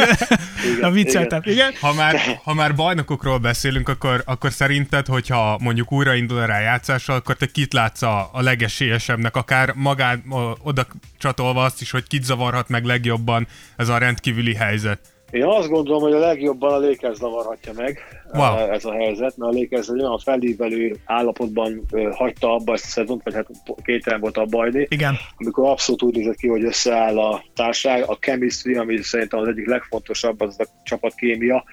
Igen, 0.65 0.81
na 0.81 0.91
vicceltem, 0.91 1.41
igen. 1.45 1.55
igen. 1.55 1.73
Ha, 1.81 1.95
már, 1.95 2.17
ha 2.43 2.55
már 2.55 2.75
bajnokokról 2.75 3.39
beszélünk, 3.39 3.89
akkor, 3.89 4.23
akkor 4.25 4.53
szerinted, 4.53 5.07
hogyha 5.07 5.59
mondjuk 5.63 5.93
újraindul 5.93 6.39
a 6.39 6.45
rájátszással, 6.45 7.17
akkor 7.17 7.37
te 7.37 7.47
kit 7.47 7.73
látsz 7.73 8.03
a, 8.03 8.31
a 8.33 8.43
legesélyesebbnek, 8.43 9.37
akár 9.37 9.73
magán 9.75 10.23
oda 10.63 10.87
csatolva 11.19 11.65
azt 11.65 11.81
is, 11.81 11.91
hogy 11.91 12.07
kit 12.07 12.25
zavarhat 12.25 12.69
meg 12.69 12.85
legjobban 12.85 13.47
ez 13.77 13.89
a 13.89 13.99
rendkívüli 14.29 14.55
helyzet? 14.55 14.99
Én 15.31 15.45
azt 15.45 15.69
gondolom, 15.69 16.03
hogy 16.03 16.13
a 16.13 16.19
legjobban 16.19 16.73
a 16.73 16.87
Lakers 16.87 17.17
zavarhatja 17.17 17.73
meg 17.77 17.99
wow. 18.33 18.57
ez 18.57 18.85
a 18.85 18.93
helyzet, 18.93 19.37
mert 19.37 19.55
a 19.55 19.59
Lakers 19.59 19.89
egy 19.89 20.01
olyan 20.01 20.19
felívelő 20.19 20.97
állapotban 21.05 21.85
hagyta 22.11 22.55
abba 22.55 22.73
ezt 22.73 22.85
a 22.85 22.89
szezont, 22.89 23.23
vagy 23.23 23.35
hát 23.35 23.47
két 23.85 24.17
volt 24.21 24.37
a 24.37 24.45
bajni, 24.45 24.87
Igen. 24.91 25.17
amikor 25.37 25.69
abszolút 25.69 26.03
úgy 26.03 26.15
nézett 26.15 26.37
ki, 26.37 26.49
hogy 26.49 26.65
összeáll 26.65 27.19
a 27.19 27.45
társaság, 27.55 28.05
a 28.07 28.15
chemistry, 28.15 28.75
ami 28.75 29.03
szerintem 29.03 29.39
az 29.39 29.49
egyik 29.49 29.67
legfontosabb, 29.67 30.41
az 30.41 30.57
a 30.59 30.65
csapat 30.85 31.15
kémia, 31.15 31.65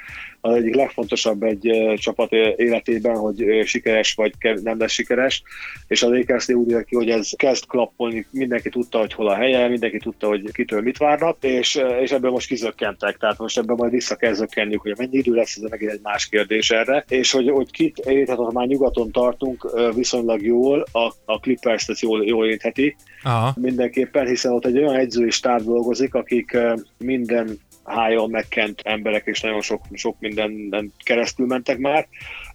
az 0.45 0.55
egyik 0.55 0.75
legfontosabb 0.75 1.43
egy 1.43 1.93
csapat 1.95 2.31
életében, 2.55 3.15
hogy 3.15 3.63
sikeres 3.65 4.13
vagy 4.13 4.33
nem 4.63 4.79
lesz 4.79 4.91
sikeres, 4.91 5.43
és 5.87 6.03
az 6.03 6.09
lakers 6.09 6.49
úgy 6.49 6.83
ki, 6.83 6.95
hogy 6.95 7.09
ez 7.09 7.29
kezd 7.35 7.65
klappolni, 7.65 8.27
mindenki 8.31 8.69
tudta, 8.69 8.97
hogy 8.97 9.13
hol 9.13 9.27
a 9.27 9.35
helye, 9.35 9.67
mindenki 9.67 9.97
tudta, 9.97 10.27
hogy 10.27 10.51
kitől 10.51 10.81
mit 10.81 10.97
várnak, 10.97 11.37
és, 11.41 11.81
és 12.01 12.11
ebből 12.11 12.31
most 12.31 12.47
kizökkentek, 12.47 13.17
tehát 13.17 13.37
most 13.37 13.57
ebben 13.57 13.75
majd 13.75 13.91
vissza 13.91 14.15
kell 14.15 14.33
zökkenniük, 14.33 14.81
hogy 14.81 14.97
mennyi 14.97 15.17
idő 15.17 15.33
lesz, 15.33 15.55
ez 15.55 15.69
megint 15.69 15.91
egy 15.91 15.99
más 16.03 16.27
kérdés 16.27 16.69
erre, 16.69 17.05
és 17.07 17.31
hogy, 17.31 17.49
hogy 17.49 17.71
kit 17.71 17.97
érthet, 17.97 18.51
már 18.51 18.67
nyugaton 18.67 19.11
tartunk 19.11 19.71
viszonylag 19.95 20.41
jól, 20.41 20.85
a, 20.91 21.13
a 21.25 21.39
Clippers 21.39 21.87
ezt 21.87 22.01
jól, 22.01 22.25
jól 22.25 22.45
értheti, 22.45 22.95
Aha. 23.23 23.53
mindenképpen, 23.61 24.27
hiszen 24.27 24.51
ott 24.51 24.65
egy 24.65 24.77
olyan 24.77 24.95
edzői 24.95 25.29
stáb 25.29 25.61
dolgozik, 25.61 26.13
akik 26.13 26.57
minden 26.97 27.59
hájon 27.85 28.29
megkent 28.29 28.81
emberek, 28.83 29.25
és 29.25 29.41
nagyon 29.41 29.61
sok, 29.61 29.81
sok 29.93 30.15
minden 30.19 30.91
keresztül 31.03 31.45
mentek 31.45 31.77
már, 31.77 32.07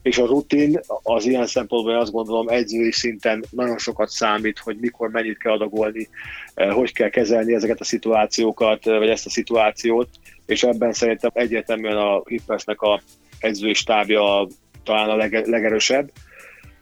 és 0.02 0.18
a 0.18 0.26
rutin 0.26 0.80
az 1.02 1.26
ilyen 1.26 1.46
szempontból 1.46 1.98
azt 1.98 2.12
gondolom 2.12 2.48
edzői 2.48 2.92
szinten 2.92 3.44
nagyon 3.50 3.78
sokat 3.78 4.08
számít, 4.08 4.58
hogy 4.58 4.76
mikor 4.80 5.10
mennyit 5.10 5.38
kell 5.38 5.52
adagolni, 5.52 6.08
eh, 6.54 6.72
hogy 6.72 6.92
kell 6.92 7.08
kezelni 7.08 7.54
ezeket 7.54 7.80
a 7.80 7.84
szituációkat, 7.84 8.86
eh, 8.86 8.98
vagy 8.98 9.08
ezt 9.08 9.26
a 9.26 9.30
szituációt, 9.30 10.08
és 10.46 10.62
ebben 10.62 10.92
szerintem 10.92 11.30
egyértelműen 11.34 11.96
a 11.96 12.20
Clippersnek 12.20 12.80
a 12.80 13.00
edzői 13.38 13.74
stábja 13.74 14.46
talán 14.84 15.08
a 15.08 15.16
lege, 15.16 15.42
legerősebb 15.46 16.10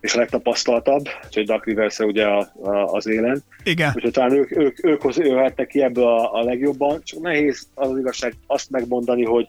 és 0.01 0.15
a 0.15 0.19
legtapasztaltabb, 0.19 1.09
úgyhogy 1.27 1.47
Duck 1.47 1.65
rivers 1.65 1.99
ugye 1.99 2.25
a, 2.25 2.39
a, 2.63 2.93
az 2.93 3.07
élen. 3.07 3.43
Igen. 3.63 3.93
Úgyhogy 3.95 4.13
talán 4.13 4.33
ők, 4.33 4.57
ők, 4.57 4.85
ők 4.85 5.03
jöhetnek 5.17 5.67
ki 5.67 5.83
ebből 5.83 6.05
a, 6.05 6.33
a 6.35 6.43
legjobban, 6.43 7.01
csak 7.05 7.21
nehéz 7.21 7.69
az, 7.75 7.91
az 7.91 7.99
igazság 7.99 8.35
azt 8.47 8.71
megmondani, 8.71 9.25
hogy 9.25 9.47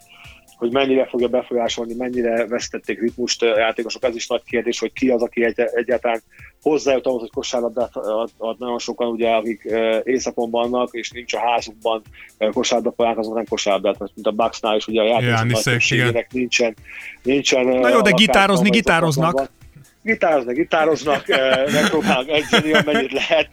hogy 0.59 0.71
mennyire 0.71 1.05
fogja 1.05 1.27
befolyásolni, 1.27 1.93
mennyire 1.93 2.47
vesztették 2.47 2.99
ritmust 2.99 3.43
a 3.43 3.57
játékosok, 3.59 4.03
ez 4.03 4.15
is 4.15 4.27
nagy 4.27 4.43
kérdés, 4.43 4.79
hogy 4.79 4.93
ki 4.93 5.09
az, 5.09 5.21
aki 5.21 5.43
egy, 5.43 5.59
egyáltalán 5.59 6.21
hozzájut 6.61 7.05
ahhoz, 7.05 7.19
hogy 7.19 7.31
kosárlabdát 7.31 7.95
ad, 8.37 8.59
nagyon 8.59 8.79
sokan, 8.79 9.07
ugye, 9.07 9.29
akik 9.29 9.73
éjszakon 10.03 10.49
vannak, 10.49 10.89
és 10.91 11.11
nincs 11.11 11.33
a 11.33 11.39
házukban 11.39 12.01
kosárlabda 12.51 13.09
azok 13.09 13.33
nem 13.35 13.45
kosárlabdát, 13.49 14.11
mint 14.13 14.27
a 14.27 14.31
Bucksnál 14.31 14.75
is, 14.75 14.87
ugye 14.87 15.01
a 15.01 15.05
játékosok 15.05 16.27
nincsen, 16.31 16.75
nincsen. 17.23 17.65
Na 17.65 17.89
jó, 17.89 18.01
de 18.01 18.11
gitározni 18.11 18.69
gitároznak 18.69 19.49
gitároznak, 20.09 20.55
gitároznak, 20.55 21.25
megpróbálnak 21.73 22.29
edzeni, 22.29 22.73
amennyit 22.73 23.11
lehet, 23.11 23.49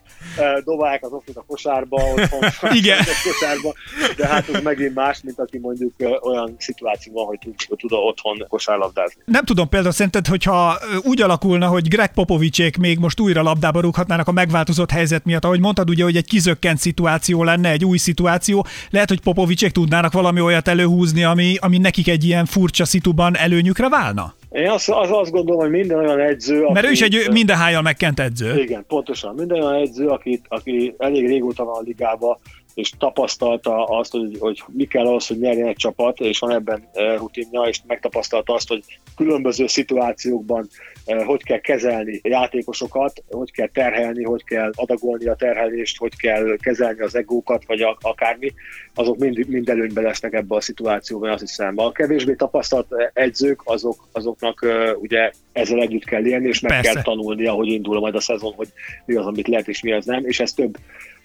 dobálják 0.64 1.04
az 1.04 1.12
okot 1.12 1.36
a 1.36 1.44
kosárba, 1.46 2.02
otthon 2.14 2.72
Igen. 2.72 2.98
a 2.98 3.28
kosárba, 3.28 3.74
de 4.16 4.26
hát 4.26 4.48
ez 4.48 4.62
megint 4.62 4.94
más, 4.94 5.20
mint 5.22 5.38
aki 5.38 5.58
mondjuk 5.58 5.92
olyan 6.20 6.56
szituációban, 6.58 7.26
hogy 7.26 7.38
tud, 7.38 7.78
tud 7.78 7.92
otthon 7.92 8.44
kosárlabdázni. 8.48 9.22
Nem 9.24 9.44
tudom 9.44 9.68
például 9.68 9.92
szerinted, 9.92 10.26
hogyha 10.26 10.78
úgy 11.02 11.22
alakulna, 11.22 11.66
hogy 11.66 11.88
Greg 11.88 12.12
Popovicsék 12.12 12.76
még 12.76 12.98
most 12.98 13.20
újra 13.20 13.42
labdába 13.42 13.80
rúghatnának 13.80 14.28
a 14.28 14.32
megváltozott 14.32 14.90
helyzet 14.90 15.24
miatt, 15.24 15.44
ahogy 15.44 15.60
mondtad 15.60 15.88
ugye, 15.88 16.04
hogy 16.04 16.16
egy 16.16 16.26
kizökkent 16.26 16.78
szituáció 16.78 17.44
lenne, 17.44 17.70
egy 17.70 17.84
új 17.84 17.98
szituáció, 17.98 18.66
lehet, 18.90 19.08
hogy 19.08 19.20
Popovicsék 19.20 19.72
tudnának 19.72 20.12
valami 20.12 20.40
olyat 20.40 20.68
előhúzni, 20.68 21.24
ami, 21.24 21.56
ami 21.60 21.78
nekik 21.78 22.08
egy 22.08 22.24
ilyen 22.24 22.44
furcsa 22.46 22.84
szituban 22.84 23.36
előnyükre 23.36 23.88
válna? 23.88 24.34
Én 24.56 24.68
azt, 24.68 24.88
az, 24.88 25.10
azt 25.10 25.30
gondolom, 25.30 25.60
hogy 25.60 25.70
minden 25.70 25.98
olyan 25.98 26.20
edző... 26.20 26.60
Mert 26.60 26.76
aki, 26.76 26.86
ő 26.86 26.90
is 26.90 27.00
egy 27.00 27.28
minden 27.32 27.56
hájjal 27.56 27.82
megkent 27.82 28.20
edző. 28.20 28.60
Igen, 28.62 28.84
pontosan. 28.88 29.34
Minden 29.34 29.62
olyan 29.62 29.74
edző, 29.74 30.06
aki, 30.06 30.40
aki 30.48 30.94
elég 30.98 31.26
régóta 31.26 31.64
van 31.64 31.76
a 31.76 31.82
ligába, 31.84 32.38
és 32.76 32.90
tapasztalta 32.98 33.84
azt, 33.84 34.12
hogy, 34.12 34.36
hogy 34.38 34.62
mi 34.66 34.84
kell 34.84 35.06
ahhoz, 35.06 35.26
hogy 35.26 35.38
nyerjen 35.38 35.68
egy 35.68 35.76
csapat, 35.76 36.20
és 36.20 36.38
van 36.38 36.52
ebben 36.52 36.88
eh, 36.92 37.16
rutinja, 37.18 37.62
és 37.62 37.80
megtapasztalta 37.86 38.54
azt, 38.54 38.68
hogy 38.68 38.82
különböző 39.16 39.66
szituációkban 39.66 40.68
eh, 41.04 41.24
hogy 41.24 41.42
kell 41.42 41.58
kezelni 41.58 42.20
a 42.22 42.28
játékosokat, 42.28 43.22
hogy 43.30 43.52
kell 43.52 43.68
terhelni, 43.68 44.24
hogy 44.24 44.44
kell 44.44 44.70
adagolni 44.74 45.26
a 45.26 45.34
terhelést, 45.34 45.98
hogy 45.98 46.16
kell 46.16 46.56
kezelni 46.56 47.00
az 47.00 47.14
egókat, 47.14 47.64
vagy 47.66 47.82
akármi, 48.00 48.52
azok 48.94 49.18
mind, 49.18 49.48
mind 49.48 49.68
előnybe 49.68 50.00
lesznek 50.00 50.32
ebbe 50.32 50.54
a 50.54 50.60
szituációban, 50.60 51.30
azt 51.30 51.40
hiszem. 51.40 51.78
A 51.78 51.92
kevésbé 51.92 52.34
tapasztalt 52.34 53.10
edzők, 53.12 53.60
azok, 53.64 54.08
azoknak 54.12 54.62
uh, 54.62 55.02
ugye 55.02 55.30
ezzel 55.52 55.80
együtt 55.80 56.04
kell 56.04 56.26
élni, 56.26 56.48
és 56.48 56.60
meg 56.60 56.72
Persze. 56.72 56.92
kell 56.92 57.02
tanulni, 57.02 57.46
ahogy 57.46 57.68
indul 57.68 58.00
majd 58.00 58.14
a 58.14 58.20
szezon, 58.20 58.52
hogy 58.52 58.68
mi 59.04 59.14
az, 59.14 59.26
amit 59.26 59.48
lehet, 59.48 59.68
és 59.68 59.82
mi 59.82 59.92
az 59.92 60.04
nem, 60.04 60.26
és 60.26 60.40
ez 60.40 60.52
több 60.52 60.76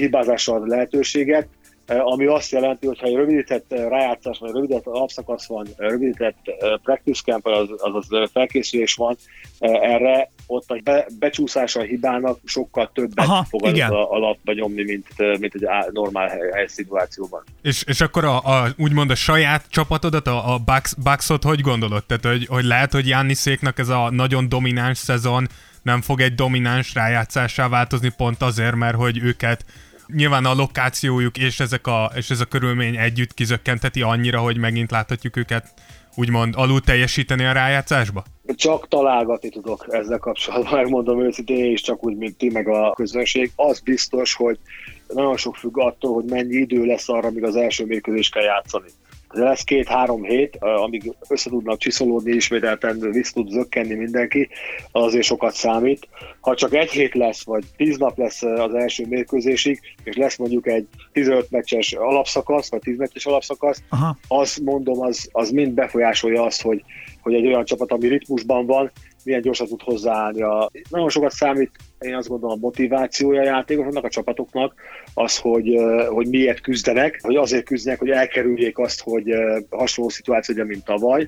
hibázással 0.02 0.62
ad 0.62 0.68
lehetőséget, 0.68 1.48
Eh, 1.92 2.06
ami 2.06 2.26
azt 2.26 2.52
jelenti, 2.52 2.88
hogy 2.88 3.00
ha 3.00 3.06
egy 3.06 3.16
rövidített 3.16 3.72
eh, 3.72 3.90
rájátszás, 3.90 4.38
vagy 4.38 4.52
rövidített 4.52 4.86
alapszakasz 4.86 5.48
van, 5.48 5.68
eh, 5.78 5.90
rövidített 5.90 6.38
practice 6.84 7.22
camp, 7.26 7.46
azaz 7.46 8.06
az 8.12 8.30
felkészülés 8.34 8.94
van, 8.94 9.18
erre 9.60 10.32
ott 10.48 10.70
a 10.70 10.80
be, 10.84 11.08
becsúszása 11.20 11.80
a 11.80 11.84
hibának 11.84 12.40
sokkal 12.46 12.92
többet 12.94 13.26
Aha, 13.26 13.44
fog 13.44 13.66
az 13.66 13.80
alapba 13.90 14.54
nyomni, 14.54 14.84
mint, 14.84 15.08
mint 15.40 15.54
egy 15.54 15.68
normál 15.92 16.30
helyszituációban. 16.54 17.44
És, 17.62 17.84
és 17.88 18.02
akkor 18.02 18.26
a, 18.26 18.38
a, 18.38 18.68
úgymond 18.78 19.10
a 19.10 19.16
saját 19.16 19.66
csapatodat, 19.70 20.28
a, 20.28 20.54
a 20.54 20.58
Bucks, 20.58 20.96
Bucksot 21.04 21.44
hogy 21.44 21.62
gondolod? 21.62 22.04
Tehát, 22.06 22.26
hogy, 22.26 22.46
hogy 22.46 22.64
lehet, 22.64 22.92
hogy 22.92 23.16
Széknak 23.30 23.80
ez 23.80 23.90
a 23.90 24.10
nagyon 24.12 24.50
domináns 24.50 24.98
szezon 24.98 25.48
nem 25.82 26.02
fog 26.02 26.22
egy 26.22 26.36
domináns 26.36 26.94
rájátszássá 26.94 27.68
változni 27.68 28.12
pont 28.18 28.42
azért, 28.42 28.76
mert 28.76 28.96
hogy 28.96 29.18
őket 29.18 29.66
nyilván 30.14 30.46
a 30.46 30.54
lokációjuk 30.54 31.38
és, 31.38 31.60
ezek 31.60 31.88
a, 31.88 32.12
és 32.16 32.30
ez 32.30 32.40
a 32.40 32.46
körülmény 32.46 32.96
együtt 32.96 33.34
kizökkenteti 33.34 34.02
annyira, 34.02 34.40
hogy 34.40 34.58
megint 34.58 34.92
láthatjuk 34.92 35.38
őket 35.38 35.74
úgymond 36.16 36.54
alul 36.58 36.82
teljesíteni 36.82 37.46
a 37.46 37.52
rájátszásba? 37.52 38.24
Csak 38.56 38.88
találgatni 38.88 39.50
tudok 39.50 39.86
ezzel 39.90 40.18
kapcsolatban, 40.18 40.74
megmondom 40.74 41.22
őszintén, 41.26 41.66
és 41.66 41.82
csak 41.82 42.06
úgy, 42.06 42.18
mint 42.18 42.38
ti 42.38 42.50
meg 42.50 42.68
a 42.68 42.94
közönség. 42.94 43.52
Az 43.56 43.80
biztos, 43.80 44.34
hogy 44.34 44.60
nagyon 45.08 45.38
sok 45.38 45.56
függ 45.56 45.80
attól, 45.80 46.14
hogy 46.14 46.26
mennyi 46.26 46.56
idő 46.56 46.86
lesz 46.86 47.10
arra, 47.10 47.28
amíg 47.28 47.44
az 47.44 47.56
első 47.56 47.86
mérkőzést 47.86 48.34
kell 48.34 48.44
játszani 48.44 48.88
de 49.34 49.44
lesz 49.44 49.64
két-három 49.64 50.24
hét, 50.24 50.58
amíg 50.60 51.14
össze 51.30 51.50
tudnak 51.50 51.78
csiszolódni, 51.78 52.32
ismételten 52.32 53.00
vissza 53.12 53.34
tud 53.34 53.50
zökkenni 53.50 53.94
mindenki, 53.94 54.50
azért 54.92 55.24
sokat 55.24 55.54
számít. 55.54 56.08
Ha 56.42 56.56
csak 56.56 56.74
egy 56.74 56.92
hét 56.92 57.14
lesz, 57.14 57.44
vagy 57.44 57.64
tíz 57.76 57.98
nap 57.98 58.18
lesz 58.18 58.42
az 58.42 58.74
első 58.74 59.06
mérkőzésig, 59.08 59.80
és 60.04 60.16
lesz 60.16 60.38
mondjuk 60.38 60.68
egy 60.68 60.88
15 61.12 61.52
meccses 61.52 61.94
alapszakasz, 61.94 62.70
vagy 62.70 62.80
10 62.80 62.98
meccses 62.98 63.26
alapszakasz, 63.26 63.84
Aha. 63.90 64.18
azt 64.28 64.60
mondom, 64.62 65.02
az, 65.02 65.30
az 65.32 65.50
mind 65.50 65.74
befolyásolja 65.74 66.44
azt, 66.44 66.62
hogy, 66.62 66.84
hogy 67.22 67.34
egy 67.34 67.46
olyan 67.46 67.66
csapat, 67.66 67.92
ami 67.92 68.08
ritmusban 68.08 68.66
van, 68.66 68.92
milyen 69.24 69.42
gyorsan 69.42 69.68
tud 69.68 69.82
hozzáállni. 69.82 70.42
A, 70.42 70.72
nagyon 70.90 71.10
sokat 71.10 71.32
számít, 71.32 71.72
én 72.02 72.16
azt 72.16 72.28
gondolom, 72.28 72.58
a 72.58 72.60
motivációja 72.62 73.42
a 73.42 73.44
játékosoknak, 73.44 74.04
a 74.04 74.10
csapatoknak, 74.10 74.74
az, 75.14 75.38
hogy, 75.38 75.78
hogy 76.10 76.28
miért 76.28 76.62
küzdenek, 76.62 77.20
hogy 77.22 77.36
azért 77.36 77.66
küzdenek, 77.66 78.00
hogy 78.00 78.10
elkerüljék 78.10 78.78
azt, 78.78 79.02
hogy 79.02 79.34
hasonló 79.70 80.10
szituáció 80.10 80.56
legyen, 80.56 80.70
mint 80.70 80.86
tavaly. 80.86 81.28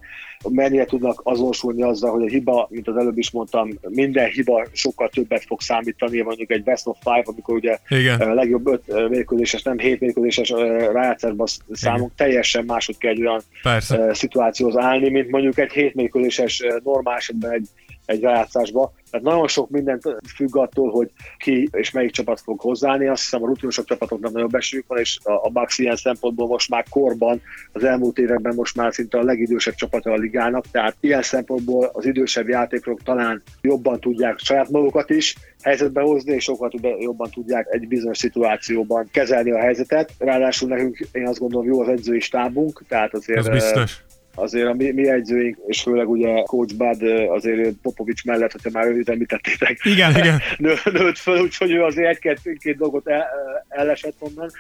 Mennyire 0.50 0.86
tudnak 0.86 1.22
azonosulni 1.24 1.84
azzal, 1.84 2.12
hogy 2.12 2.24
a 2.24 2.30
hiba, 2.30 2.68
mint 2.72 2.88
az 2.88 2.98
előbb 2.98 3.18
is 3.18 3.32
mondtam, 3.32 3.70
minden 3.90 4.30
hiba 4.30 4.66
sokkal 4.72 5.10
többet 5.10 5.44
fog 5.46 5.62
számítani, 5.62 6.22
mondjuk 6.22 6.52
egy 6.52 6.64
best 6.64 6.88
of 6.88 6.98
five, 7.04 7.24
amikor 7.26 7.56
ugye 7.56 7.78
Igen. 7.90 8.22
a 8.22 8.34
legjobb 8.34 8.68
öt 8.68 9.10
mérkőzéses, 9.10 9.62
nem 9.62 9.78
hét 9.78 10.00
mérkőzéses 10.00 10.50
rájátszásban 10.92 11.48
számunk, 11.72 12.12
teljesen 12.16 12.66
máshogy 12.66 12.98
kell 12.98 13.12
egy 13.12 13.22
olyan 13.22 13.42
Persze. 13.62 14.14
szituációhoz 14.14 14.78
állni, 14.78 15.10
mint 15.10 15.30
mondjuk 15.30 15.58
egy 15.58 15.72
hét 15.72 15.94
mérkőzéses 15.94 16.64
normál 16.84 17.18
esetben 17.18 17.52
egy 17.52 17.68
egy 18.06 18.22
rájátszásba. 18.22 18.94
Tehát 19.12 19.26
nagyon 19.26 19.48
sok 19.48 19.70
mindent 19.70 20.04
függ 20.36 20.58
attól, 20.58 20.92
hogy 20.92 21.10
ki 21.38 21.70
és 21.72 21.92
melyik 21.92 22.12
csapat 22.12 22.40
fog 22.40 22.60
hozzáállni. 22.60 23.08
Azt 23.08 23.22
hiszem 23.22 23.44
a 23.44 23.48
rutinosok 23.48 23.86
csapatoknak 23.86 24.32
nagyobb 24.32 24.54
esőjük 24.54 24.88
van, 24.88 25.00
és 25.00 25.20
a, 25.24 25.32
a 25.32 25.50
Bucks 25.50 25.78
ilyen 25.78 25.96
szempontból 25.96 26.48
most 26.48 26.70
már 26.70 26.86
korban, 26.90 27.42
az 27.72 27.84
elmúlt 27.84 28.18
években 28.18 28.56
most 28.56 28.76
már 28.76 28.94
szinte 28.94 29.18
a 29.18 29.24
legidősebb 29.24 29.76
csapata 29.76 30.12
a 30.12 30.16
ligának, 30.16 30.66
tehát 30.72 30.96
ilyen 31.00 31.22
szempontból 31.22 31.90
az 31.94 32.06
idősebb 32.06 32.48
játékok 32.48 33.04
talán 33.04 33.42
jobban 33.62 34.00
tudják 34.00 34.40
saját 34.40 34.70
magukat 34.70 35.10
is 35.10 35.36
helyzetbe 35.62 36.02
hozni, 36.02 36.34
és 36.34 36.44
sokkal 36.44 36.72
jobban 37.00 37.30
tudják 37.30 37.68
egy 37.70 37.88
bizonyos 37.88 38.18
szituációban 38.18 39.10
kezelni 39.12 39.52
a 39.52 39.60
helyzetet. 39.60 40.12
Ráadásul 40.18 40.70
nekünk, 40.70 41.08
én 41.12 41.28
azt 41.28 41.40
gondolom, 41.40 41.68
jó 41.68 41.82
az 41.82 41.88
edzői 41.88 42.20
stábunk, 42.20 42.84
tehát 42.88 43.14
azért... 43.14 43.40
Ez 43.40 43.50
biztos 43.50 44.04
azért 44.36 44.68
a 44.68 44.74
mi, 44.74 44.92
mi 44.92 45.10
egyzőink, 45.10 45.58
és 45.68 45.82
főleg 45.82 46.10
ugye 46.10 46.42
Coach 46.42 46.76
Bud 46.76 47.04
azért 47.30 47.76
Popovics 47.82 48.24
mellett, 48.26 48.52
hogyha 48.52 48.70
már 48.80 48.88
őt 48.88 49.10
említettétek, 49.10 49.80
igen, 49.84 50.16
igen. 50.20 50.40
nő, 50.58 50.74
nőtt 50.92 51.18
föl, 51.18 51.42
úgyhogy 51.42 51.72
ő 51.72 51.84
azért 51.84 52.10
egy-két 52.10 52.58
két 52.60 52.78
dolgot 52.78 53.08
el, 53.08 53.26
elesett 53.70 54.16
onnan, 54.20 54.52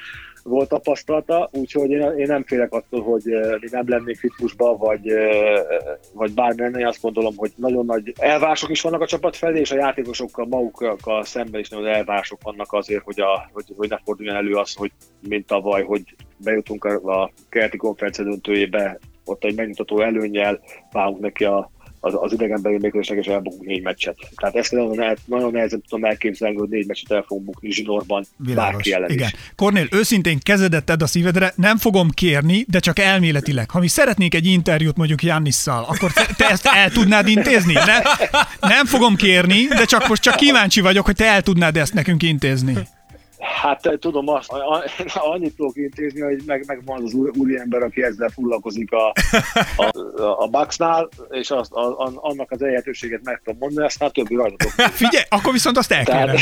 volt 0.43 0.69
tapasztalata, 0.69 1.49
úgyhogy 1.51 1.89
én, 1.89 2.01
én 2.17 2.27
nem 2.27 2.43
félek 2.43 2.71
attól, 2.71 3.01
hogy 3.01 3.23
mi 3.59 3.67
nem 3.71 3.89
lennék 3.89 4.21
ritmusba, 4.21 4.77
vagy, 4.77 5.13
vagy 6.13 6.33
bármilyen, 6.33 6.75
én 6.75 6.85
azt 6.85 7.01
gondolom, 7.01 7.33
hogy 7.35 7.51
nagyon 7.55 7.85
nagy 7.85 8.13
elvások 8.19 8.69
is 8.69 8.81
vannak 8.81 9.01
a 9.01 9.07
csapat 9.07 9.35
felé, 9.35 9.59
és 9.59 9.71
a 9.71 9.75
játékosokkal 9.75 10.45
magukkal 10.45 11.23
szemben 11.23 11.59
is 11.59 11.69
nagyon 11.69 11.87
elvások 11.87 12.41
vannak 12.43 12.73
azért, 12.73 13.03
hogy, 13.03 13.19
a, 13.19 13.49
hogy, 13.53 13.65
hogy 13.77 13.89
ne 13.89 13.97
forduljon 14.03 14.35
elő 14.35 14.53
az, 14.53 14.73
hogy 14.73 14.91
mint 15.27 15.45
tavaly, 15.45 15.83
hogy 15.83 16.03
bejutunk 16.37 16.85
a, 16.85 17.21
a 17.21 17.31
keleti 17.49 17.77
konferencia 17.77 18.23
döntőjébe 18.23 18.99
ott 19.25 19.43
egy 19.43 19.55
megnyugtató 19.55 20.01
előnyel 20.01 20.59
válunk 20.91 21.19
neki 21.19 21.43
a, 21.43 21.71
az, 21.99 22.13
az 22.15 22.33
idegenbeli 22.33 22.77
mérkőzésnek, 22.77 23.17
és 23.17 23.25
elbukunk 23.25 23.65
négy 23.65 23.81
meccset. 23.81 24.15
Tehát 24.35 24.55
ezt 24.55 24.71
nagyon, 24.71 25.17
nagyon 25.25 25.51
nehezen 25.51 25.81
tudom 25.81 26.05
elképzelni, 26.05 26.57
hogy 26.57 26.69
négy 26.69 26.87
meccset 26.87 27.11
el 27.11 27.23
fogunk 27.27 27.45
bukni 27.45 27.71
zsinórban 27.71 28.25
Világos. 28.37 28.73
bárki 28.73 28.93
ellen 28.93 29.09
Igen. 29.09 29.29
Kornél, 29.55 29.87
őszintén 29.91 30.39
kezedet 30.43 30.83
tedd 30.83 31.03
a 31.03 31.07
szívedre, 31.07 31.53
nem 31.55 31.77
fogom 31.77 32.09
kérni, 32.09 32.65
de 32.67 32.79
csak 32.79 32.99
elméletileg. 32.99 33.69
Ha 33.69 33.79
mi 33.79 33.87
szeretnénk 33.87 34.33
egy 34.33 34.45
interjút 34.45 34.97
mondjuk 34.97 35.23
Jannisszal, 35.23 35.85
akkor 35.87 36.11
te, 36.11 36.27
te 36.37 36.49
ezt 36.49 36.65
el 36.65 36.89
tudnád 36.89 37.27
intézni? 37.27 37.73
Ne, 37.73 37.99
nem 38.59 38.85
fogom 38.85 39.15
kérni, 39.15 39.65
de 39.65 39.85
csak 39.85 40.07
most 40.07 40.21
csak 40.21 40.35
kíváncsi 40.35 40.81
vagyok, 40.81 41.05
hogy 41.05 41.15
te 41.15 41.25
el 41.25 41.41
tudnád 41.41 41.77
ezt 41.77 41.93
nekünk 41.93 42.23
intézni. 42.23 42.73
Hát 43.43 43.85
eh, 43.85 43.93
tudom, 43.99 44.27
azt, 44.27 44.51
annyit 45.33 45.55
tudok 45.55 45.75
intézni, 45.75 46.21
hogy 46.21 46.43
meg, 46.45 46.63
meg 46.67 46.85
van 46.85 47.03
az 47.03 47.13
úri 47.13 47.57
ember, 47.59 47.83
aki 47.83 48.03
ezzel 48.03 48.29
foglalkozik 48.29 48.91
a, 48.91 49.13
a, 49.75 49.91
a 50.43 50.47
Bucksnál, 50.47 51.09
és 51.29 51.49
azt, 51.49 51.71
a, 51.71 51.99
a, 51.99 52.11
annak 52.15 52.51
az 52.51 52.61
elérhetőséget 52.61 53.23
meg 53.23 53.41
tudom 53.43 53.59
mondani, 53.59 53.85
aztán 53.85 54.11
többi 54.11 54.35
rajta 54.35 54.69
Figyelj, 55.03 55.23
akkor 55.29 55.53
viszont 55.53 55.77
azt 55.77 55.91
el 55.91 56.03
Tehát... 56.03 56.37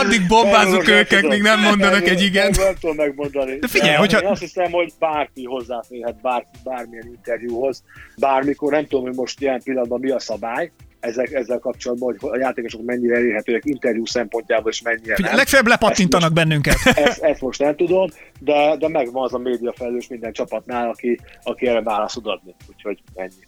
Addig 0.00 0.26
bombázunk 0.26 0.88
őket, 0.88 1.22
míg 1.22 1.42
nem 1.42 1.60
mondanak 1.60 2.08
egy 2.08 2.20
igen. 2.20 2.50
Nem, 2.50 2.64
nem 2.64 2.74
tudom 2.80 2.96
megmondani. 2.96 3.58
De 3.58 3.68
figyelj, 3.68 3.96
hogyha... 3.96 4.18
Én 4.18 4.28
azt 4.28 4.40
hiszem, 4.40 4.70
hogy 4.70 4.92
bárki 4.98 5.44
hozzáférhet 5.44 6.20
bár, 6.20 6.46
bármilyen 6.64 7.06
interjúhoz, 7.06 7.82
bármikor, 8.16 8.72
nem 8.72 8.86
tudom, 8.86 9.04
hogy 9.04 9.14
most 9.14 9.40
ilyen 9.40 9.62
pillanatban 9.62 10.00
mi 10.00 10.10
a 10.10 10.18
szabály, 10.18 10.72
ezek, 11.00 11.32
ezzel 11.32 11.58
kapcsolatban, 11.58 12.16
hogy 12.18 12.30
a 12.30 12.38
játékosok 12.38 12.82
mennyire 12.82 13.16
elérhetőek 13.16 13.64
interjú 13.64 14.06
szempontjából, 14.06 14.70
és 14.70 14.82
mennyire 14.82 15.14
Figyelj, 15.14 15.28
nem. 15.28 15.36
Legfeljebb 15.36 15.68
lepattintanak 15.68 16.26
ezt 16.26 16.34
bennünket. 16.34 16.76
Ezt, 17.08 17.22
ezt, 17.22 17.40
most 17.40 17.60
nem 17.60 17.76
tudom, 17.76 18.08
de, 18.40 18.76
de 18.76 18.88
megvan 18.88 19.24
az 19.24 19.34
a 19.34 19.38
média 19.38 19.72
felelős 19.72 20.08
minden 20.08 20.32
csapatnál, 20.32 20.88
aki, 20.88 21.20
aki 21.42 21.66
erre 21.66 21.82
választ 21.82 22.14
tud 22.14 22.26
adni. 22.26 22.54
Úgyhogy 22.68 22.98
ennyi. 23.14 23.46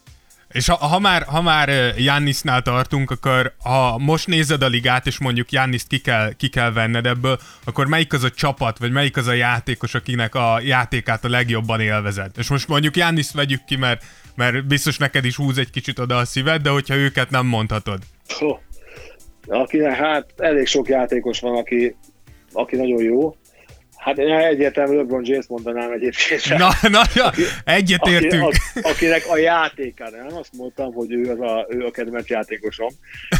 És 0.52 0.68
ha, 0.68 0.74
ha 0.74 0.98
már, 0.98 1.22
ha 1.22 1.42
már 1.42 1.94
Jannisnál 1.96 2.62
tartunk, 2.62 3.10
akkor 3.10 3.54
ha 3.58 3.98
most 3.98 4.26
nézed 4.26 4.62
a 4.62 4.68
ligát, 4.68 5.06
és 5.06 5.18
mondjuk 5.18 5.52
Janniszt 5.52 5.86
ki 5.86 5.98
kell, 5.98 6.32
ki 6.32 6.48
kell 6.48 6.72
venned 6.72 7.06
ebből, 7.06 7.38
akkor 7.64 7.86
melyik 7.86 8.12
az 8.12 8.24
a 8.24 8.30
csapat, 8.30 8.78
vagy 8.78 8.90
melyik 8.92 9.16
az 9.16 9.26
a 9.26 9.32
játékos, 9.32 9.94
akinek 9.94 10.34
a 10.34 10.60
játékát 10.64 11.24
a 11.24 11.28
legjobban 11.28 11.80
élvezed? 11.80 12.30
És 12.36 12.48
most 12.48 12.68
mondjuk 12.68 12.96
Janniszt 12.96 13.34
vegyük 13.34 13.64
ki, 13.64 13.76
mert 13.76 14.04
mert 14.34 14.66
biztos 14.66 14.98
neked 14.98 15.24
is 15.24 15.36
húz 15.36 15.58
egy 15.58 15.70
kicsit 15.70 15.98
oda 15.98 16.16
a 16.16 16.24
szíved, 16.24 16.62
de 16.62 16.70
hogyha 16.70 16.94
őket 16.94 17.30
nem 17.30 17.46
mondhatod. 17.46 17.98
Oh. 18.40 18.58
Akinek 19.46 19.94
hát 19.94 20.32
elég 20.36 20.66
sok 20.66 20.88
játékos 20.88 21.40
van, 21.40 21.56
aki, 21.56 21.96
aki 22.52 22.76
nagyon 22.76 23.02
jó. 23.02 23.36
Hát 24.00 24.18
én 24.18 24.34
egyértelműen 24.34 24.96
LeBron 24.96 25.22
James 25.24 25.46
mondanám 25.48 25.92
egyébként. 25.92 26.58
Na, 26.58 26.70
na 26.88 27.02
ja, 27.14 27.32
egyetértünk. 27.64 28.42
Aki, 28.42 28.58
akinek 28.82 29.22
a 29.28 29.38
játékára, 29.38 30.16
nem 30.16 30.36
azt 30.36 30.50
mondtam, 30.56 30.92
hogy 30.92 31.12
ő, 31.12 31.30
az 31.30 31.40
a, 31.40 31.66
ő 31.68 31.84
a 31.84 31.90
kedvenc 31.90 32.28
játékosom. 32.28 32.88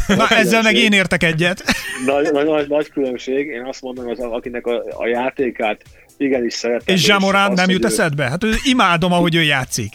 Na, 0.07 0.15
nagy 0.15 0.27
ezzel 0.29 0.61
meg 0.61 0.75
én 0.75 0.91
értek 0.91 1.23
egyet. 1.23 1.63
Nagy, 2.05 2.31
nagy, 2.31 2.45
nagy, 2.45 2.67
nagy 2.67 2.89
különbség. 2.89 3.47
Én 3.47 3.63
azt 3.65 3.81
mondom, 3.81 4.09
az, 4.09 4.19
akinek 4.19 4.65
a, 4.65 4.83
a 4.89 5.07
játékát 5.07 5.81
igenis 6.17 6.53
szeretem. 6.53 6.95
És 6.95 7.01
Zsamorán 7.01 7.51
nem 7.51 7.69
jut 7.69 7.85
eszedbe? 7.85 8.29
Hát 8.29 8.41
imádom, 8.63 9.11
ahogy 9.11 9.35
ő 9.35 9.43
játszik. 9.43 9.93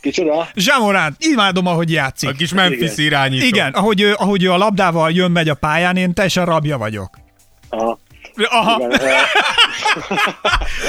Kicsoda? 0.00 0.48
Zsamorán, 0.54 1.16
imádom, 1.18 1.66
ahogy 1.66 1.92
játszik. 1.92 2.28
A 2.28 2.32
kis 2.32 2.52
Memphis 2.54 2.92
Igen. 2.92 3.06
irányító. 3.06 3.46
Igen, 3.46 3.72
ahogy 3.72 4.00
ő, 4.00 4.14
ahogy 4.16 4.44
ő 4.44 4.52
a 4.52 4.56
labdával 4.56 5.10
jön, 5.10 5.30
megy 5.30 5.48
a 5.48 5.54
pályán, 5.54 5.96
én 5.96 6.14
teljesen 6.14 6.44
rabja 6.44 6.78
vagyok. 6.78 7.18
Aha. 7.68 7.98
Aha. 8.48 8.76
Igen, 8.76 8.90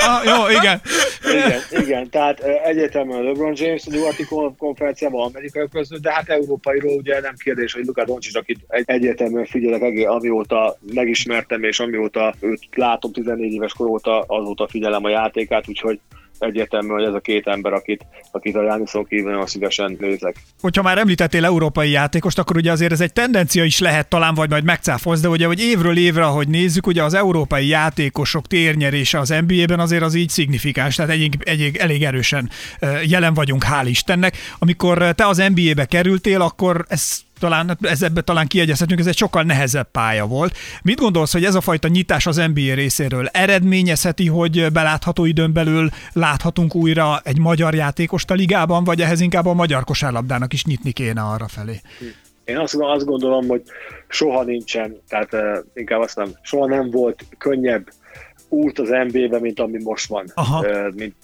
ah, 0.07 0.25
jó, 0.25 0.49
igen. 0.49 0.81
igen. 1.21 1.83
Igen, 1.83 2.09
tehát 2.09 2.39
egyértelműen 2.39 3.23
LeBron 3.23 3.53
James 3.55 3.83
a 3.87 3.91
nyugati 3.91 4.27
konferenciában 4.57 5.25
amerikai 5.25 5.67
közül, 5.71 5.97
de 5.97 6.11
hát 6.11 6.29
európairól 6.29 6.93
ugye 6.93 7.21
nem 7.21 7.35
kérdés, 7.35 7.73
hogy 7.73 7.85
Luka 7.85 8.05
Doncic, 8.05 8.35
akit 8.35 8.59
egyértelműen 8.67 9.45
figyelek, 9.45 10.07
amióta 10.07 10.77
megismertem, 10.93 11.63
és 11.63 11.79
amióta 11.79 12.33
őt 12.39 12.67
látom 12.75 13.11
14 13.11 13.53
éves 13.53 13.73
kor 13.73 13.87
óta, 13.87 14.23
azóta 14.27 14.67
figyelem 14.67 15.03
a 15.03 15.09
játékát, 15.09 15.67
úgyhogy 15.67 15.99
egyértelmű, 16.43 16.87
hogy 16.87 17.03
ez 17.03 17.13
a 17.13 17.19
két 17.19 17.47
ember, 17.47 17.73
akit, 17.73 18.05
akit 18.31 18.55
a 18.55 18.63
Jániszon 18.63 19.05
kívül 19.05 19.31
nagyon 19.31 19.47
szívesen 19.47 19.97
nézek. 19.99 20.35
Hogyha 20.61 20.81
már 20.81 20.97
említettél 20.97 21.45
európai 21.45 21.89
játékost, 21.89 22.39
akkor 22.39 22.57
ugye 22.57 22.71
azért 22.71 22.91
ez 22.91 23.01
egy 23.01 23.13
tendencia 23.13 23.63
is 23.63 23.79
lehet 23.79 24.07
talán, 24.07 24.33
vagy 24.33 24.49
majd 24.49 24.63
megcáfolsz, 24.63 25.21
de 25.21 25.27
ugye 25.27 25.45
hogy 25.45 25.61
évről 25.61 25.97
évre, 25.97 26.23
ahogy 26.23 26.47
nézzük, 26.47 26.87
ugye 26.87 27.03
az 27.03 27.13
európai 27.13 27.67
játékosok 27.67 28.47
térnyerése 28.47 29.19
az 29.19 29.33
NBA-ben 29.47 29.79
azért 29.79 30.03
az 30.03 30.13
így 30.15 30.29
szignifikáns, 30.29 30.95
tehát 30.95 31.11
egy, 31.11 31.37
egy, 31.39 31.75
elég 31.77 32.03
erősen 32.03 32.49
jelen 33.05 33.33
vagyunk, 33.33 33.63
hál' 33.65 33.85
Istennek. 33.85 34.37
Amikor 34.59 35.13
te 35.15 35.27
az 35.27 35.43
NBA-be 35.53 35.85
kerültél, 35.85 36.41
akkor 36.41 36.85
ez 36.87 37.23
talán, 37.41 37.77
ez 37.81 38.01
ebbe 38.01 38.21
talán 38.21 38.47
kiegyezhetünk, 38.47 38.99
ez 38.99 39.07
egy 39.07 39.17
sokkal 39.17 39.43
nehezebb 39.43 39.87
pálya 39.91 40.25
volt. 40.25 40.57
Mit 40.83 40.99
gondolsz, 40.99 41.33
hogy 41.33 41.45
ez 41.45 41.55
a 41.55 41.61
fajta 41.61 41.87
nyitás 41.87 42.25
az 42.25 42.35
NBA 42.35 42.73
részéről 42.73 43.27
eredményezheti, 43.27 44.27
hogy 44.27 44.71
belátható 44.71 45.25
időn 45.25 45.53
belül 45.53 45.89
láthatunk 46.13 46.75
újra 46.75 47.19
egy 47.23 47.39
magyar 47.39 47.75
játékost 47.75 48.31
a 48.31 48.33
ligában, 48.33 48.83
vagy 48.83 49.01
ehhez 49.01 49.21
inkább 49.21 49.45
a 49.45 49.53
magyar 49.53 49.83
kosárlabdának 49.83 50.53
is 50.53 50.65
nyitni 50.65 50.91
kéne 50.91 51.21
arra 51.21 51.47
felé? 51.47 51.81
Én 52.45 52.57
azt, 52.57 53.05
gondolom, 53.05 53.47
hogy 53.47 53.61
soha 54.07 54.43
nincsen, 54.43 54.95
tehát 55.07 55.33
uh, 55.33 55.41
inkább 55.73 55.99
azt 55.99 56.15
nem, 56.15 56.29
soha 56.41 56.67
nem 56.67 56.89
volt 56.89 57.25
könnyebb 57.37 57.87
út 58.51 58.79
az 58.79 58.89
NBA-be, 58.89 59.39
mint 59.39 59.59
ami 59.59 59.83
most 59.83 60.07
van. 60.07 60.25
Aha. 60.33 60.65
Mint, 60.95 61.15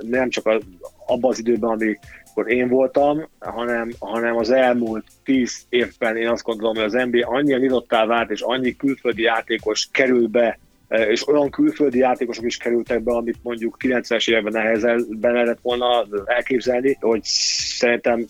nem 0.00 0.30
csak 0.30 0.46
az, 0.46 0.62
abban 1.06 1.30
az 1.30 1.38
időben, 1.38 1.70
ami 1.70 1.98
akkor 2.30 2.50
én 2.50 2.68
voltam, 2.68 3.28
hanem, 3.38 3.92
hanem 3.98 4.36
az 4.36 4.50
elmúlt 4.50 5.04
tíz 5.24 5.66
évben 5.68 6.16
én 6.16 6.28
azt 6.28 6.42
gondolom, 6.42 6.74
hogy 6.74 6.84
az 6.84 7.08
NBA 7.10 7.28
annyi 7.28 7.54
nyitottá 7.54 8.06
vált, 8.06 8.30
és 8.30 8.40
annyi 8.40 8.76
külföldi 8.76 9.22
játékos 9.22 9.88
kerül 9.90 10.28
be, 10.28 10.58
és 10.88 11.28
olyan 11.28 11.50
külföldi 11.50 11.98
játékosok 11.98 12.44
is 12.44 12.56
kerültek 12.56 13.02
be, 13.02 13.12
amit 13.12 13.38
mondjuk 13.42 13.76
90-es 13.80 14.30
években 14.30 14.52
nehezebben 14.52 15.32
lehetett 15.32 15.58
volna 15.62 16.06
elképzelni, 16.24 16.96
hogy 17.00 17.20
szerintem 17.22 18.26